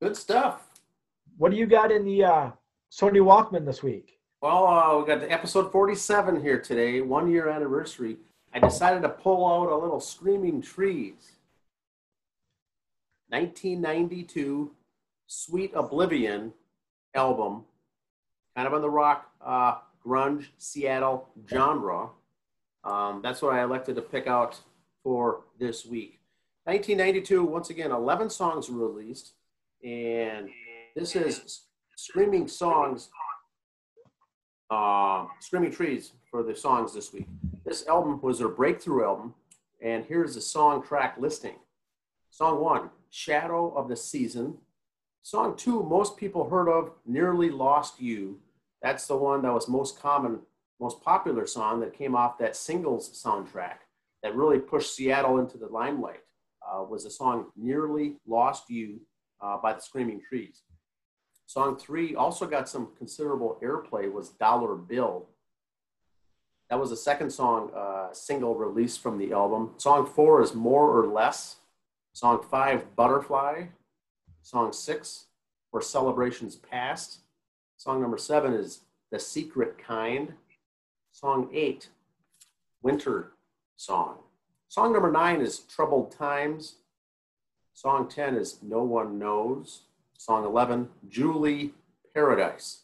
Good 0.00 0.16
stuff. 0.16 0.68
What 1.38 1.50
do 1.50 1.56
you 1.56 1.66
got 1.66 1.90
in 1.90 2.04
the 2.04 2.24
uh, 2.24 2.50
Sony 2.92 3.20
Walkman 3.20 3.64
this 3.64 3.82
week? 3.82 4.15
Well, 4.42 4.66
uh, 4.66 4.98
we 4.98 5.06
got 5.06 5.20
the 5.20 5.32
episode 5.32 5.72
47 5.72 6.42
here 6.42 6.60
today, 6.60 7.00
one 7.00 7.30
year 7.30 7.48
anniversary. 7.48 8.18
I 8.52 8.58
decided 8.58 9.00
to 9.02 9.08
pull 9.08 9.46
out 9.46 9.72
a 9.72 9.76
little 9.76 9.98
Screaming 9.98 10.60
Trees. 10.60 11.32
1992 13.28 14.72
Sweet 15.26 15.72
Oblivion 15.74 16.52
album, 17.14 17.64
kind 18.54 18.68
of 18.68 18.74
on 18.74 18.82
the 18.82 18.90
rock, 18.90 19.30
uh, 19.42 19.78
grunge, 20.04 20.48
Seattle 20.58 21.28
genre. 21.48 22.10
Um, 22.84 23.20
that's 23.22 23.40
what 23.40 23.54
I 23.54 23.62
elected 23.62 23.96
to 23.96 24.02
pick 24.02 24.26
out 24.26 24.60
for 25.02 25.44
this 25.58 25.86
week. 25.86 26.20
1992, 26.64 27.42
once 27.42 27.70
again, 27.70 27.90
11 27.90 28.28
songs 28.28 28.68
were 28.68 28.86
released, 28.86 29.32
and 29.82 30.50
this 30.94 31.16
is 31.16 31.62
Screaming 31.96 32.46
Songs, 32.46 33.08
uh, 34.70 35.26
Screaming 35.40 35.72
Trees 35.72 36.12
for 36.30 36.42
the 36.42 36.54
songs 36.54 36.92
this 36.94 37.12
week. 37.12 37.26
This 37.64 37.86
album 37.86 38.20
was 38.22 38.38
their 38.38 38.48
breakthrough 38.48 39.04
album, 39.04 39.34
and 39.82 40.04
here's 40.04 40.34
the 40.34 40.40
song 40.40 40.82
track 40.82 41.16
listing. 41.18 41.56
Song 42.30 42.60
one, 42.60 42.90
Shadow 43.10 43.72
of 43.76 43.88
the 43.88 43.96
Season. 43.96 44.58
Song 45.22 45.56
two, 45.56 45.82
most 45.82 46.16
people 46.16 46.48
heard 46.48 46.68
of, 46.68 46.92
Nearly 47.06 47.50
Lost 47.50 48.00
You. 48.00 48.38
That's 48.82 49.06
the 49.06 49.16
one 49.16 49.42
that 49.42 49.52
was 49.52 49.68
most 49.68 50.00
common, 50.00 50.40
most 50.80 51.02
popular 51.02 51.46
song 51.46 51.80
that 51.80 51.96
came 51.96 52.14
off 52.14 52.38
that 52.38 52.56
singles 52.56 53.10
soundtrack 53.22 53.78
that 54.22 54.34
really 54.34 54.58
pushed 54.58 54.94
Seattle 54.94 55.38
into 55.38 55.58
the 55.58 55.68
limelight 55.68 56.20
uh, 56.66 56.82
was 56.82 57.04
the 57.04 57.10
song 57.10 57.46
Nearly 57.56 58.16
Lost 58.26 58.68
You 58.68 59.00
uh, 59.40 59.56
by 59.58 59.72
the 59.72 59.80
Screaming 59.80 60.20
Trees. 60.28 60.62
Song 61.46 61.76
three 61.76 62.14
also 62.14 62.46
got 62.46 62.68
some 62.68 62.88
considerable 62.98 63.58
airplay 63.62 64.10
was 64.10 64.30
Dollar 64.30 64.74
Bill. 64.74 65.26
That 66.68 66.80
was 66.80 66.90
the 66.90 66.96
second 66.96 67.30
song, 67.30 67.70
uh, 67.74 68.12
single 68.12 68.56
released 68.56 69.00
from 69.00 69.18
the 69.18 69.32
album. 69.32 69.74
Song 69.76 70.04
four 70.06 70.42
is 70.42 70.54
More 70.54 70.98
or 70.98 71.06
Less. 71.06 71.56
Song 72.12 72.44
five, 72.50 72.96
Butterfly. 72.96 73.66
Song 74.42 74.72
six, 74.72 75.26
For 75.70 75.80
Celebrations 75.80 76.56
Past. 76.56 77.20
Song 77.76 78.00
number 78.00 78.18
seven 78.18 78.52
is 78.52 78.80
The 79.10 79.20
Secret 79.20 79.78
Kind. 79.78 80.34
Song 81.12 81.48
eight, 81.52 81.88
Winter 82.82 83.32
song. 83.76 84.18
Song 84.68 84.92
number 84.92 85.12
nine 85.12 85.40
is 85.40 85.60
Troubled 85.60 86.10
Times. 86.10 86.76
Song 87.72 88.08
10 88.08 88.36
is 88.36 88.58
No 88.62 88.82
One 88.82 89.18
Knows. 89.18 89.82
Song 90.18 90.44
11, 90.44 90.88
Julie 91.08 91.74
Paradise. 92.14 92.82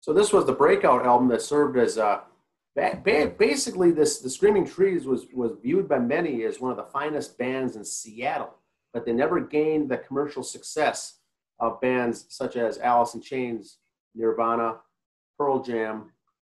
So 0.00 0.12
this 0.12 0.32
was 0.32 0.46
the 0.46 0.52
breakout 0.52 1.06
album 1.06 1.28
that 1.28 1.42
served 1.42 1.78
as 1.78 1.96
uh, 1.96 2.20
basically 2.74 3.92
this 3.92 4.20
the 4.20 4.30
Screaming 4.30 4.66
Trees 4.66 5.06
was 5.06 5.26
was 5.32 5.52
viewed 5.62 5.88
by 5.88 5.98
many 5.98 6.44
as 6.44 6.60
one 6.60 6.70
of 6.70 6.76
the 6.76 6.82
finest 6.84 7.38
bands 7.38 7.76
in 7.76 7.84
Seattle, 7.84 8.54
but 8.92 9.04
they 9.04 9.12
never 9.12 9.40
gained 9.40 9.90
the 9.90 9.98
commercial 9.98 10.42
success 10.42 11.18
of 11.60 11.80
bands 11.80 12.26
such 12.28 12.56
as 12.56 12.78
Alice 12.78 13.14
in 13.14 13.20
Chains, 13.20 13.78
Nirvana, 14.14 14.78
Pearl 15.38 15.62
Jam, 15.62 16.10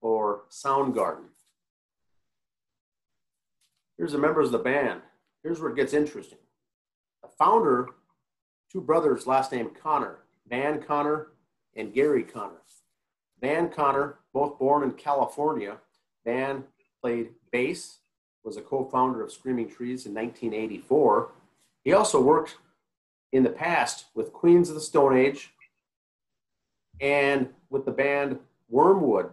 or 0.01 0.43
Soundgarden. 0.51 1.25
Here's 3.99 4.13
the 4.13 4.19
members 4.19 4.47
of 4.47 4.53
the 4.53 4.59
band. 4.59 5.01
Here's 5.43 5.61
where 5.61 5.71
it 5.71 5.77
gets 5.77 5.93
interesting. 5.93 6.39
The 7.23 7.29
founder, 7.29 7.89
two 8.73 8.81
brothers, 8.81 9.27
last 9.27 9.53
name 9.53 9.71
Conner, 9.71 10.21
Van 10.49 10.83
Conner 10.83 11.29
and 11.77 11.93
Gary 11.93 12.23
Conner. 12.23 12.63
Van 13.43 13.69
Conner, 13.69 14.19
both 14.33 14.59
born 14.59 14.85
in 14.85 14.93
California. 14.93 15.77
Van 16.25 16.65
played 17.01 17.31
bass, 17.51 17.99
was 18.45 18.57
a 18.57 18.63
co-founder 18.63 19.23
of 19.23 19.33
Screaming 19.33 19.69
Trees 19.69 20.07
in 20.07 20.15
1984. 20.15 21.33
He 21.85 21.93
also 21.93 22.21
worked 22.21 22.59
in 23.33 23.43
the 23.43 23.51
past 23.51 24.07
with 24.15 24.33
Queens 24.33 24.69
of 24.69 24.77
the 24.77 24.81
Stone 24.81 25.17
Age 25.17 25.53
and 27.01 27.49
with 27.69 27.85
the 27.85 27.91
band 27.91 28.39
Wormwood 28.69 29.31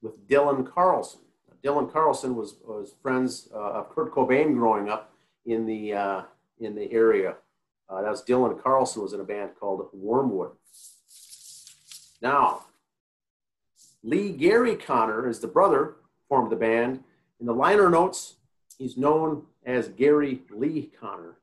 with 0.00 0.26
Dylan 0.26 0.70
Carlson. 0.70 1.20
Dylan 1.62 1.92
Carlson 1.92 2.34
was, 2.36 2.56
was 2.64 2.94
friends 3.02 3.48
uh, 3.54 3.58
of 3.58 3.94
Kurt 3.94 4.12
Cobain 4.12 4.54
growing 4.54 4.88
up 4.88 5.12
in 5.44 5.66
the, 5.66 5.92
uh, 5.92 6.22
in 6.58 6.74
the 6.74 6.90
area. 6.90 7.36
Uh, 7.88 8.02
that 8.02 8.10
was 8.10 8.22
Dylan 8.22 8.60
Carlson 8.60 9.02
was 9.02 9.12
in 9.12 9.20
a 9.20 9.24
band 9.24 9.50
called 9.58 9.88
Wormwood. 9.92 10.52
Now, 12.20 12.62
Lee 14.02 14.32
Gary 14.32 14.76
Conner 14.76 15.28
is 15.28 15.40
the 15.40 15.46
brother, 15.46 15.96
formed 16.28 16.50
the 16.50 16.56
band. 16.56 17.04
In 17.40 17.46
the 17.46 17.54
liner 17.54 17.90
notes, 17.90 18.36
he's 18.78 18.96
known 18.96 19.44
as 19.64 19.88
Gary 19.88 20.42
Lee 20.50 20.90
Conner. 21.00 21.36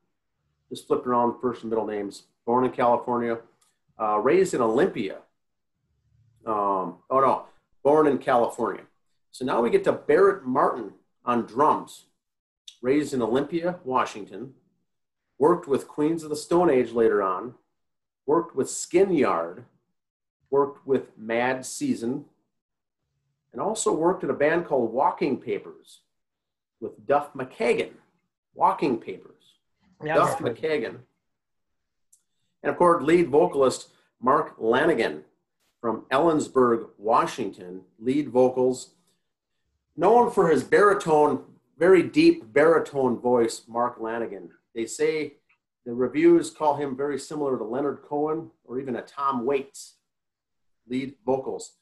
Just 0.68 0.86
flipped 0.86 1.06
around 1.06 1.40
first 1.40 1.62
and 1.62 1.70
middle 1.70 1.86
names. 1.86 2.24
Born 2.46 2.64
in 2.64 2.72
California, 2.72 3.38
uh, 3.98 4.18
raised 4.18 4.54
in 4.54 4.60
Olympia. 4.60 5.18
Um, 6.46 6.96
oh 7.08 7.20
no, 7.20 7.44
born 7.82 8.06
in 8.06 8.18
California. 8.18 8.82
So 9.30 9.44
now 9.44 9.62
we 9.62 9.70
get 9.70 9.84
to 9.84 9.92
Barrett 9.92 10.44
Martin 10.44 10.92
on 11.24 11.46
drums. 11.46 12.04
Raised 12.82 13.14
in 13.14 13.22
Olympia, 13.22 13.78
Washington. 13.84 14.54
Worked 15.38 15.66
with 15.66 15.88
Queens 15.88 16.22
of 16.22 16.30
the 16.30 16.36
Stone 16.36 16.70
Age 16.70 16.92
later 16.92 17.22
on. 17.22 17.54
Worked 18.26 18.54
with 18.54 18.70
Skin 18.70 19.12
Yard. 19.12 19.64
Worked 20.50 20.86
with 20.86 21.16
Mad 21.18 21.66
Season. 21.66 22.26
And 23.52 23.60
also 23.60 23.92
worked 23.92 24.24
in 24.24 24.30
a 24.30 24.34
band 24.34 24.66
called 24.66 24.92
Walking 24.92 25.40
Papers 25.40 26.00
with 26.80 27.06
Duff 27.06 27.32
McKagan. 27.34 27.92
Walking 28.54 28.98
Papers. 28.98 29.42
Yeah, 30.02 30.14
Duff 30.14 30.38
McKagan. 30.38 30.98
And 32.62 32.70
of 32.70 32.76
course, 32.76 33.02
lead 33.02 33.28
vocalist 33.28 33.88
Mark 34.20 34.58
Lanegan 34.58 35.22
from 35.80 36.06
Ellensburg, 36.10 36.88
Washington, 36.96 37.82
lead 37.98 38.30
vocals 38.30 38.94
known 39.96 40.30
for 40.30 40.48
his 40.48 40.64
baritone, 40.64 41.44
very 41.78 42.02
deep 42.02 42.52
baritone 42.52 43.18
voice, 43.18 43.62
Mark 43.68 43.98
Lanegan. 43.98 44.48
They 44.74 44.86
say 44.86 45.34
the 45.84 45.94
reviews 45.94 46.50
call 46.50 46.76
him 46.76 46.96
very 46.96 47.18
similar 47.18 47.56
to 47.58 47.64
Leonard 47.64 48.02
Cohen 48.02 48.50
or 48.64 48.78
even 48.78 48.96
a 48.96 49.02
Tom 49.02 49.44
Waits 49.44 49.94
lead 50.88 51.14
vocals. 51.24 51.72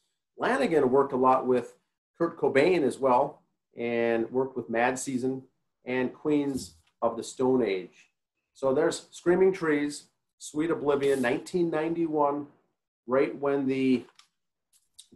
Lanegan 0.40 0.88
worked 0.88 1.12
a 1.12 1.16
lot 1.16 1.46
with 1.46 1.76
Kurt 2.18 2.38
Cobain 2.38 2.82
as 2.82 2.98
well 2.98 3.42
and 3.76 4.30
worked 4.30 4.56
with 4.56 4.70
Mad 4.70 4.98
Season 4.98 5.42
and 5.84 6.12
Queens 6.12 6.74
of 7.00 7.16
the 7.16 7.22
Stone 7.22 7.62
Age. 7.62 8.10
So 8.54 8.74
there's 8.74 9.06
Screaming 9.10 9.52
Trees, 9.52 10.04
Sweet 10.38 10.70
Oblivion, 10.70 11.22
1991, 11.22 12.46
right 13.06 13.36
when 13.38 13.66
the 13.66 14.04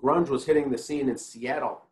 grunge 0.02 0.28
was 0.28 0.46
hitting 0.46 0.70
the 0.70 0.78
scene 0.78 1.08
in 1.08 1.18
Seattle. 1.18 1.82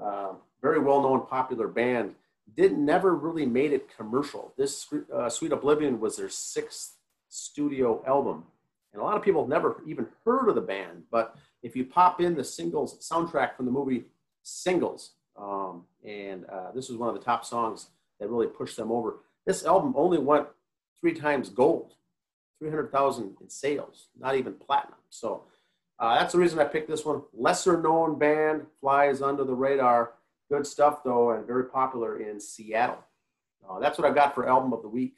Uh, 0.00 0.32
very 0.60 0.78
well-known, 0.78 1.26
popular 1.26 1.68
band. 1.68 2.14
Did 2.52 2.76
never 2.76 3.14
really 3.14 3.46
made 3.46 3.72
it 3.72 3.94
commercial. 3.96 4.52
This 4.56 4.86
uh, 5.12 5.28
Sweet 5.28 5.52
Oblivion 5.52 5.98
was 6.00 6.16
their 6.16 6.28
sixth 6.28 6.96
studio 7.28 8.02
album, 8.06 8.44
and 8.92 9.00
a 9.00 9.04
lot 9.04 9.16
of 9.16 9.22
people 9.22 9.42
have 9.42 9.48
never 9.48 9.82
even 9.86 10.06
heard 10.24 10.48
of 10.48 10.54
the 10.54 10.60
band. 10.60 11.04
But 11.10 11.36
if 11.62 11.74
you 11.74 11.84
pop 11.84 12.20
in 12.20 12.34
the 12.34 12.44
singles 12.44 12.98
soundtrack 13.08 13.56
from 13.56 13.66
the 13.66 13.72
movie 13.72 14.04
Singles, 14.42 15.12
um, 15.36 15.84
and 16.04 16.44
uh, 16.46 16.70
this 16.74 16.90
was 16.90 16.98
one 16.98 17.08
of 17.08 17.14
the 17.14 17.24
top 17.24 17.46
songs 17.46 17.88
that 18.20 18.28
really 18.28 18.46
pushed 18.46 18.76
them 18.76 18.92
over. 18.92 19.20
This 19.46 19.64
album 19.64 19.94
only 19.96 20.18
went 20.18 20.46
three 21.00 21.14
times 21.14 21.48
gold, 21.48 21.94
300,000 22.58 23.36
in 23.40 23.48
sales, 23.48 24.08
not 24.18 24.36
even 24.36 24.52
platinum. 24.54 24.98
So 25.08 25.44
uh, 25.98 26.18
that's 26.18 26.32
the 26.32 26.38
reason 26.38 26.58
I 26.58 26.64
picked 26.64 26.88
this 26.88 27.04
one. 27.04 27.22
Lesser 27.32 27.80
known 27.80 28.18
band, 28.18 28.66
flies 28.80 29.22
under 29.22 29.44
the 29.44 29.54
radar. 29.54 30.12
Good 30.50 30.66
stuff 30.66 31.02
though, 31.04 31.30
and 31.30 31.46
very 31.46 31.64
popular 31.64 32.20
in 32.20 32.40
Seattle. 32.40 32.98
Uh, 33.68 33.78
that's 33.78 33.98
what 33.98 34.06
I've 34.06 34.14
got 34.14 34.34
for 34.34 34.48
album 34.48 34.72
of 34.72 34.82
the 34.82 34.88
week. 34.88 35.16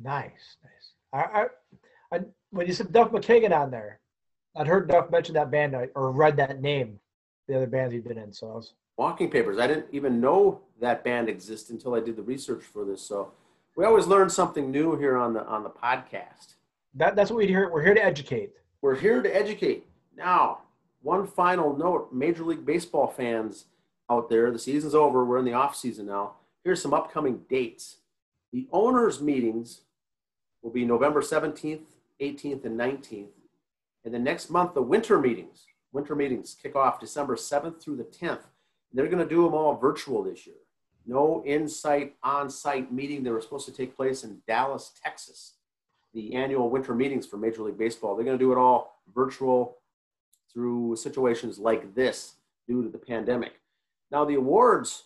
Nice, 0.00 0.56
nice. 0.62 0.92
I, 1.12 1.42
I, 2.12 2.16
I, 2.16 2.20
when 2.50 2.66
you 2.66 2.72
said 2.72 2.92
Duff 2.92 3.10
McKagan 3.10 3.52
on 3.52 3.70
there, 3.70 4.00
I'd 4.56 4.66
heard 4.66 4.88
Duff 4.88 5.10
mention 5.10 5.34
that 5.34 5.50
band 5.50 5.76
or 5.94 6.12
read 6.12 6.36
that 6.36 6.60
name, 6.60 7.00
the 7.48 7.56
other 7.56 7.66
bands 7.66 7.92
he'd 7.92 8.04
been 8.04 8.18
in. 8.18 8.32
So 8.32 8.50
I 8.50 8.54
was 8.54 8.74
Walking 8.96 9.30
Papers. 9.30 9.58
I 9.58 9.66
didn't 9.66 9.86
even 9.92 10.20
know 10.20 10.60
that 10.80 11.04
band 11.04 11.28
existed 11.28 11.74
until 11.74 11.94
I 11.94 12.00
did 12.00 12.16
the 12.16 12.22
research 12.22 12.62
for 12.62 12.84
this. 12.84 13.02
So 13.02 13.32
we 13.76 13.84
always 13.84 14.06
learn 14.06 14.28
something 14.28 14.70
new 14.70 14.96
here 14.96 15.16
on 15.16 15.32
the 15.34 15.44
on 15.46 15.62
the 15.62 15.70
podcast. 15.70 16.54
That, 16.94 17.14
that's 17.14 17.30
what 17.30 17.38
we 17.38 17.46
hear. 17.46 17.70
We're 17.70 17.84
here 17.84 17.94
to 17.94 18.04
educate. 18.04 18.52
We're 18.80 18.96
here 18.96 19.22
to 19.22 19.36
educate. 19.36 19.86
Now, 20.16 20.58
one 21.02 21.26
final 21.26 21.76
note: 21.76 22.12
Major 22.12 22.44
League 22.44 22.66
Baseball 22.66 23.06
fans 23.06 23.66
out 24.10 24.28
there, 24.28 24.50
the 24.50 24.58
season's 24.58 24.94
over. 24.94 25.24
We're 25.24 25.38
in 25.38 25.44
the 25.44 25.52
off 25.52 25.76
season 25.76 26.06
now. 26.06 26.34
Here's 26.64 26.82
some 26.82 26.94
upcoming 26.94 27.42
dates. 27.48 27.96
The 28.52 28.68
owners' 28.72 29.20
meetings 29.20 29.82
will 30.62 30.70
be 30.70 30.84
November 30.84 31.20
17th, 31.20 31.84
18th, 32.20 32.64
and 32.64 32.78
19th. 32.78 33.28
And 34.04 34.14
the 34.14 34.18
next 34.18 34.50
month, 34.50 34.74
the 34.74 34.82
winter 34.82 35.18
meetings. 35.18 35.66
Winter 35.92 36.14
meetings 36.14 36.56
kick 36.60 36.76
off 36.76 37.00
December 37.00 37.36
7th 37.36 37.82
through 37.82 37.96
the 37.96 38.04
10th. 38.04 38.44
They're 38.92 39.06
going 39.06 39.22
to 39.22 39.28
do 39.28 39.44
them 39.44 39.54
all 39.54 39.76
virtual 39.76 40.22
this 40.22 40.46
year. 40.46 40.56
No 41.06 41.42
in-site, 41.44 42.16
on-site 42.22 42.92
meeting. 42.92 43.22
They 43.22 43.30
were 43.30 43.40
supposed 43.40 43.66
to 43.66 43.72
take 43.72 43.96
place 43.96 44.24
in 44.24 44.38
Dallas, 44.46 44.92
Texas. 45.02 45.54
The 46.14 46.34
annual 46.34 46.70
winter 46.70 46.94
meetings 46.94 47.26
for 47.26 47.36
Major 47.36 47.62
League 47.62 47.78
Baseball. 47.78 48.16
They're 48.16 48.24
going 48.24 48.38
to 48.38 48.44
do 48.44 48.52
it 48.52 48.58
all 48.58 49.00
virtual 49.14 49.78
through 50.52 50.96
situations 50.96 51.58
like 51.58 51.94
this 51.94 52.34
due 52.66 52.82
to 52.82 52.88
the 52.88 52.98
pandemic. 52.98 53.57
Now 54.10 54.24
the 54.24 54.34
awards. 54.34 55.04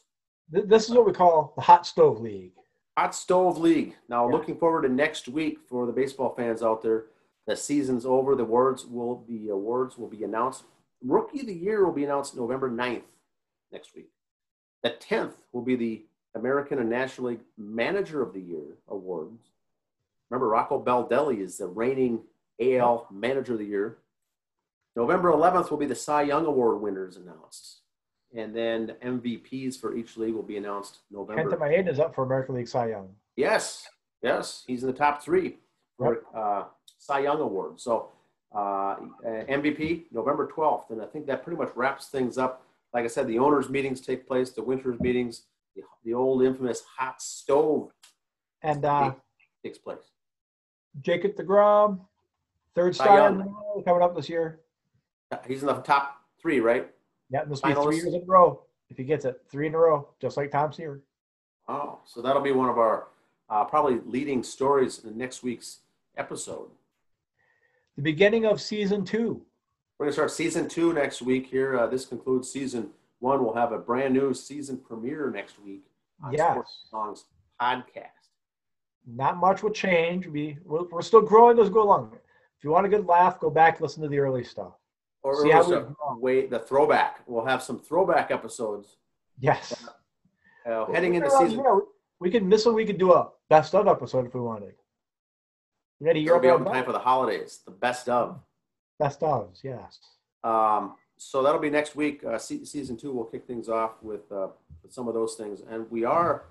This 0.50 0.84
is 0.84 0.90
what 0.90 1.06
we 1.06 1.12
call 1.12 1.52
the 1.56 1.62
Hot 1.62 1.86
Stove 1.86 2.20
League. 2.20 2.52
Hot 2.96 3.14
Stove 3.14 3.58
League. 3.58 3.96
Now 4.08 4.28
yeah. 4.28 4.32
looking 4.34 4.56
forward 4.56 4.82
to 4.82 4.88
next 4.88 5.28
week 5.28 5.58
for 5.68 5.86
the 5.86 5.92
baseball 5.92 6.34
fans 6.34 6.62
out 6.62 6.82
there. 6.82 7.06
The 7.46 7.56
season's 7.56 8.04
over. 8.06 8.34
The 8.34 8.42
awards 8.42 8.86
will 8.86 9.24
the 9.28 9.48
awards 9.48 9.96
will 9.98 10.08
be 10.08 10.24
announced. 10.24 10.64
Rookie 11.04 11.40
of 11.40 11.46
the 11.46 11.54
Year 11.54 11.84
will 11.84 11.92
be 11.92 12.04
announced 12.04 12.36
November 12.36 12.70
9th 12.70 13.02
next 13.72 13.94
week. 13.96 14.10
The 14.82 14.90
10th 14.90 15.34
will 15.52 15.62
be 15.62 15.74
the 15.74 16.04
American 16.34 16.78
and 16.78 16.88
National 16.90 17.28
League 17.28 17.40
Manager 17.58 18.22
of 18.22 18.32
the 18.32 18.40
Year 18.40 18.76
awards. 18.88 19.50
Remember, 20.30 20.48
Rocco 20.48 20.82
Baldelli 20.82 21.40
is 21.40 21.58
the 21.58 21.66
reigning 21.66 22.20
AL 22.60 23.08
Manager 23.10 23.54
of 23.54 23.58
the 23.58 23.66
Year. 23.66 23.98
November 24.94 25.30
11th 25.32 25.70
will 25.70 25.78
be 25.78 25.86
the 25.86 25.94
Cy 25.94 26.22
Young 26.22 26.46
Award 26.46 26.80
winners 26.80 27.16
announced. 27.16 27.81
And 28.36 28.54
then 28.54 28.94
MVPs 29.04 29.78
for 29.78 29.94
each 29.94 30.16
league 30.16 30.34
will 30.34 30.42
be 30.42 30.56
announced 30.56 31.00
November. 31.10 31.50
Kenta 31.50 31.58
Maeda 31.58 31.88
is 31.88 32.00
up 32.00 32.14
for 32.14 32.24
American 32.24 32.54
League 32.54 32.68
Cy 32.68 32.88
Young. 32.88 33.10
Yes, 33.36 33.86
yes. 34.22 34.64
He's 34.66 34.82
in 34.82 34.86
the 34.86 34.96
top 34.96 35.22
three 35.22 35.58
for 35.98 36.24
uh, 36.34 36.64
Cy 36.98 37.20
Young 37.20 37.40
Award. 37.40 37.78
So 37.80 38.08
uh, 38.54 38.96
MVP, 39.24 40.04
November 40.12 40.48
12th. 40.48 40.90
And 40.90 41.02
I 41.02 41.06
think 41.06 41.26
that 41.26 41.42
pretty 41.42 41.58
much 41.58 41.70
wraps 41.76 42.08
things 42.08 42.38
up 42.38 42.64
like 42.92 43.04
I 43.04 43.08
said, 43.08 43.26
the 43.26 43.38
owners' 43.38 43.68
meetings 43.68 44.00
take 44.00 44.26
place, 44.26 44.50
the 44.50 44.62
winters' 44.62 45.00
meetings, 45.00 45.44
the, 45.74 45.82
the 46.04 46.14
old 46.14 46.42
infamous 46.42 46.82
hot 46.96 47.22
stove 47.22 47.90
and 48.62 48.84
uh, 48.84 49.12
takes 49.64 49.78
place. 49.78 50.10
Jacob 51.00 51.34
DeGrom, 51.36 52.00
third 52.74 52.94
star 52.94 53.30
coming 53.84 54.02
up 54.02 54.14
this 54.14 54.28
year. 54.28 54.60
He's 55.46 55.62
in 55.62 55.68
the 55.68 55.74
top 55.74 56.16
three, 56.40 56.60
right? 56.60 56.90
Yeah, 57.32 57.44
this 57.44 57.62
will 57.62 57.74
be 57.74 57.82
three 57.82 57.96
years 57.96 58.14
in 58.14 58.22
a 58.22 58.24
row 58.26 58.62
if 58.90 58.98
he 58.98 59.04
gets 59.04 59.24
it. 59.24 59.40
Three 59.50 59.66
in 59.66 59.74
a 59.74 59.78
row, 59.78 60.08
just 60.20 60.36
like 60.36 60.50
Tom 60.50 60.72
Seaver. 60.72 61.02
Oh, 61.66 62.00
so 62.04 62.20
that'll 62.20 62.42
be 62.42 62.52
one 62.52 62.68
of 62.68 62.78
our 62.78 63.08
uh, 63.48 63.64
probably 63.64 64.00
leading 64.04 64.42
stories 64.42 65.02
in 65.04 65.16
next 65.16 65.42
week's 65.42 65.78
episode. 66.16 66.68
The 67.96 68.02
beginning 68.02 68.44
of 68.44 68.60
season 68.60 69.04
two. 69.04 69.42
We're 69.98 70.06
going 70.06 70.10
to 70.10 70.14
start 70.14 70.30
season 70.30 70.68
two 70.68 70.92
next 70.92 71.22
week 71.22 71.46
here. 71.46 71.78
Uh, 71.78 71.86
this 71.86 72.04
concludes 72.04 72.50
season 72.50 72.90
one. 73.20 73.42
We'll 73.42 73.54
have 73.54 73.72
a 73.72 73.78
brand 73.78 74.14
new 74.14 74.34
season 74.34 74.78
premiere 74.78 75.30
next 75.30 75.58
week 75.60 75.84
on 76.22 76.32
yes. 76.32 76.52
Sports 76.52 76.86
Songs 76.90 77.24
podcast. 77.60 78.08
Not 79.06 79.38
much 79.38 79.62
will 79.62 79.70
change. 79.70 80.26
We, 80.26 80.58
we're 80.64 81.02
still 81.02 81.22
growing 81.22 81.58
as 81.58 81.68
we 81.68 81.74
go 81.74 81.82
along. 81.82 82.12
If 82.58 82.64
you 82.64 82.70
want 82.70 82.86
a 82.86 82.88
good 82.88 83.06
laugh, 83.06 83.40
go 83.40 83.50
back 83.50 83.80
listen 83.80 84.02
to 84.02 84.08
the 84.08 84.18
early 84.18 84.44
stuff. 84.44 84.74
Or 85.22 85.42
See 85.42 85.50
how 85.50 85.68
we 85.68 85.84
wait 86.18 86.50
the 86.50 86.58
throwback. 86.58 87.20
We'll 87.26 87.44
have 87.44 87.62
some 87.62 87.78
throwback 87.78 88.30
episodes. 88.30 88.96
Yes. 89.38 89.84
Uh, 90.68 90.86
heading 90.86 91.14
into 91.14 91.30
season. 91.30 91.60
Yeah, 91.64 91.78
we 92.20 92.30
could 92.30 92.44
miss 92.44 92.66
a 92.66 92.72
we 92.72 92.84
could 92.84 92.98
do 92.98 93.12
a 93.12 93.30
best 93.48 93.74
of 93.74 93.86
episode 93.86 94.26
if 94.26 94.34
we 94.34 94.40
wanted. 94.40 94.74
Ready? 96.00 96.20
You're 96.20 96.40
be 96.40 96.48
open 96.48 96.66
time 96.66 96.84
for 96.84 96.92
the 96.92 96.98
holidays. 96.98 97.60
The 97.64 97.70
best 97.70 98.08
of. 98.08 98.40
Best 98.98 99.22
of, 99.22 99.50
yes. 99.62 99.98
Um, 100.42 100.96
so 101.16 101.42
that'll 101.42 101.60
be 101.60 101.70
next 101.70 101.94
week. 101.94 102.24
Uh, 102.24 102.38
se- 102.38 102.64
season 102.64 102.96
two, 102.96 103.12
we'll 103.12 103.24
kick 103.24 103.46
things 103.46 103.68
off 103.68 104.02
with, 104.02 104.30
uh, 104.32 104.48
with 104.82 104.92
some 104.92 105.06
of 105.06 105.14
those 105.14 105.36
things. 105.36 105.62
And 105.68 105.88
we 105.90 106.04
are 106.04 106.46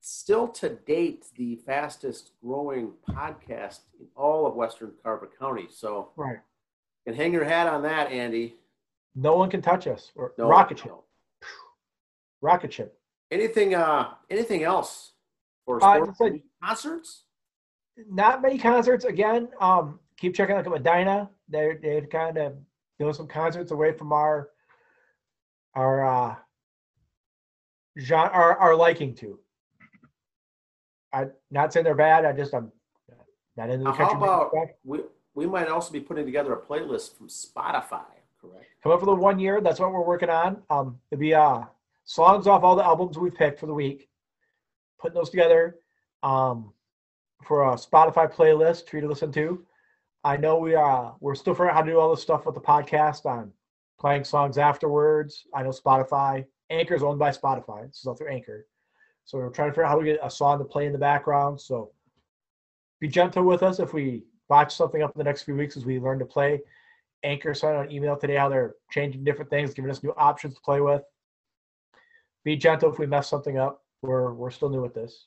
still 0.00 0.48
to 0.48 0.70
date 0.70 1.26
the 1.36 1.56
fastest 1.56 2.32
growing 2.42 2.92
podcast 3.08 3.80
in 3.98 4.06
all 4.16 4.46
of 4.46 4.54
Western 4.54 4.92
Carver 5.02 5.30
County. 5.38 5.66
So 5.70 6.10
right. 6.16 6.38
Can 7.06 7.14
hang 7.14 7.32
your 7.32 7.44
hat 7.44 7.66
on 7.66 7.82
that, 7.82 8.10
Andy. 8.10 8.56
No 9.14 9.36
one 9.36 9.50
can 9.50 9.62
touch 9.62 9.86
us. 9.86 10.12
Or 10.14 10.32
no, 10.38 10.48
rocket 10.48 10.78
ship. 10.78 10.88
No. 10.88 11.04
Rocket 12.40 12.72
ship. 12.72 12.98
Anything 13.30 13.74
uh 13.74 14.10
anything 14.28 14.62
else 14.62 15.12
for 15.64 15.82
uh, 15.82 15.96
sports 15.96 16.20
uh, 16.20 16.30
concerts? 16.64 17.24
Not 18.08 18.42
many 18.42 18.58
concerts. 18.58 19.04
Again, 19.04 19.48
um, 19.60 19.98
keep 20.16 20.34
checking 20.34 20.56
out 20.56 20.66
Medina. 20.66 21.30
They're 21.48 21.78
they're 21.82 22.06
kind 22.06 22.38
of 22.38 22.54
doing 22.98 23.14
some 23.14 23.26
concerts 23.26 23.72
away 23.72 23.92
from 23.92 24.12
our 24.12 24.50
our 25.74 26.06
uh 26.06 26.36
genre 27.98 28.30
our, 28.32 28.58
our 28.58 28.76
liking 28.76 29.14
to. 29.16 29.38
I'm 31.12 31.32
not 31.50 31.72
saying 31.72 31.84
they're 31.84 31.94
bad. 31.94 32.24
I 32.24 32.32
just 32.32 32.54
I'm 32.54 32.70
not 33.56 33.70
into 33.70 33.84
the 33.84 33.92
country. 33.92 34.04
How 34.06 34.46
about 34.46 34.68
we 34.84 35.00
we 35.34 35.46
might 35.46 35.68
also 35.68 35.92
be 35.92 36.00
putting 36.00 36.26
together 36.26 36.52
a 36.52 36.60
playlist 36.60 37.16
from 37.16 37.28
Spotify, 37.28 38.04
correct? 38.40 38.66
Come 38.82 38.92
up 38.92 39.00
for 39.00 39.06
the 39.06 39.14
one 39.14 39.38
year. 39.38 39.60
That's 39.60 39.80
what 39.80 39.92
we're 39.92 40.04
working 40.04 40.30
on. 40.30 40.62
Um, 40.70 40.98
it'd 41.10 41.20
be 41.20 41.34
uh 41.34 41.62
songs 42.04 42.46
off 42.46 42.62
all 42.62 42.76
the 42.76 42.84
albums 42.84 43.18
we've 43.18 43.34
picked 43.34 43.60
for 43.60 43.66
the 43.66 43.74
week. 43.74 44.08
Putting 45.00 45.14
those 45.14 45.30
together. 45.30 45.76
Um, 46.22 46.72
for 47.44 47.64
a 47.64 47.74
Spotify 47.74 48.32
playlist 48.32 48.88
for 48.88 48.96
you 48.96 49.02
to 49.02 49.08
listen 49.08 49.32
to. 49.32 49.64
I 50.22 50.36
know 50.36 50.58
we 50.58 50.74
are 50.74 51.08
uh, 51.08 51.12
we're 51.20 51.34
still 51.34 51.54
figuring 51.54 51.70
out 51.70 51.76
how 51.76 51.82
to 51.82 51.90
do 51.90 51.98
all 51.98 52.10
this 52.10 52.22
stuff 52.22 52.44
with 52.44 52.54
the 52.54 52.60
podcast 52.60 53.24
on 53.24 53.52
playing 53.98 54.24
songs 54.24 54.58
afterwards. 54.58 55.44
I 55.54 55.62
know 55.62 55.70
Spotify 55.70 56.44
Anchor 56.68 56.94
is 56.94 57.02
owned 57.02 57.18
by 57.18 57.30
Spotify. 57.30 57.86
This 57.86 58.00
is 58.00 58.06
all 58.06 58.14
through 58.14 58.30
Anchor, 58.30 58.66
so 59.24 59.38
we're 59.38 59.48
trying 59.50 59.68
to 59.68 59.72
figure 59.72 59.84
out 59.84 59.90
how 59.90 59.98
to 59.98 60.04
get 60.04 60.20
a 60.22 60.30
song 60.30 60.58
to 60.58 60.64
play 60.64 60.86
in 60.86 60.92
the 60.92 60.98
background. 60.98 61.60
So 61.60 61.92
be 63.00 63.08
gentle 63.08 63.44
with 63.44 63.62
us 63.62 63.80
if 63.80 63.94
we 63.94 64.24
botch 64.50 64.74
something 64.76 65.02
up 65.02 65.14
in 65.14 65.18
the 65.18 65.24
next 65.24 65.44
few 65.44 65.54
weeks 65.54 65.78
as 65.78 65.86
we 65.86 65.98
learn 65.98 66.18
to 66.18 66.26
play. 66.26 66.60
Anchor 67.22 67.54
sent 67.54 67.76
out 67.76 67.86
an 67.86 67.92
email 67.92 68.16
today 68.16 68.34
how 68.34 68.48
they're 68.50 68.74
changing 68.90 69.24
different 69.24 69.48
things, 69.48 69.72
giving 69.72 69.90
us 69.90 70.02
new 70.02 70.12
options 70.18 70.54
to 70.56 70.60
play 70.60 70.80
with. 70.80 71.02
Be 72.44 72.56
gentle 72.56 72.92
if 72.92 72.98
we 72.98 73.06
mess 73.06 73.28
something 73.30 73.56
up. 73.58 73.82
We're 74.02 74.32
we're 74.34 74.50
still 74.50 74.68
new 74.68 74.84
at 74.84 74.94
this. 74.94 75.26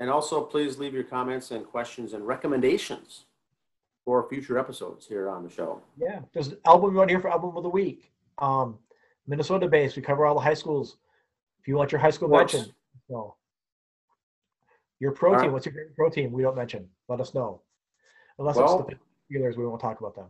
And 0.00 0.10
also, 0.10 0.42
please 0.42 0.78
leave 0.78 0.92
your 0.92 1.04
comments 1.04 1.52
and 1.52 1.64
questions 1.64 2.14
and 2.14 2.26
recommendations 2.26 3.26
for 4.04 4.28
future 4.28 4.58
episodes 4.58 5.06
here 5.06 5.28
on 5.28 5.44
the 5.44 5.50
show. 5.50 5.80
Yeah, 5.96 6.20
there's 6.32 6.48
an 6.48 6.56
album 6.66 6.92
you 6.92 6.96
want 6.96 7.08
to 7.08 7.12
hear 7.14 7.20
for 7.20 7.30
album 7.30 7.56
of 7.56 7.62
the 7.62 7.68
week. 7.68 8.10
Um, 8.38 8.78
Minnesota 9.28 9.68
based. 9.68 9.94
We 9.94 10.02
cover 10.02 10.26
all 10.26 10.34
the 10.34 10.40
high 10.40 10.54
schools. 10.54 10.96
If 11.60 11.68
you 11.68 11.76
want 11.76 11.92
your 11.92 12.00
high 12.00 12.10
school 12.10 12.28
mention, 12.28 12.72
so 13.08 13.36
Your 14.98 15.12
protein. 15.12 15.40
right. 15.42 15.52
What's 15.52 15.66
your 15.66 15.74
favorite 15.74 15.94
protein? 15.94 16.32
We 16.32 16.42
don't 16.42 16.56
mention. 16.56 16.88
Let 17.08 17.20
us 17.20 17.34
know. 17.34 17.60
Unless 18.38 18.56
Well- 18.56 18.86
it's 18.88 18.98
the 19.30 19.38
Steelers, 19.38 19.56
we 19.56 19.66
won't 19.66 19.80
talk 19.80 20.00
about 20.00 20.14
them. 20.14 20.26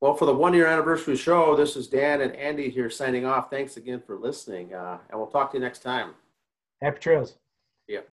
Well, 0.00 0.14
for 0.14 0.26
the 0.26 0.34
one 0.34 0.52
year 0.52 0.66
anniversary 0.66 1.16
show, 1.16 1.56
this 1.56 1.74
is 1.74 1.88
Dan 1.88 2.20
and 2.20 2.36
Andy 2.36 2.68
here 2.68 2.90
signing 2.90 3.24
off. 3.24 3.50
Thanks 3.50 3.76
again 3.76 4.00
for 4.00 4.16
listening, 4.16 4.74
uh, 4.74 4.98
and 5.08 5.18
we'll 5.18 5.28
talk 5.28 5.50
to 5.52 5.56
you 5.56 5.62
next 5.64 5.80
time. 5.80 6.14
Happy 6.82 6.98
trails. 6.98 7.38
Yep. 7.88 8.08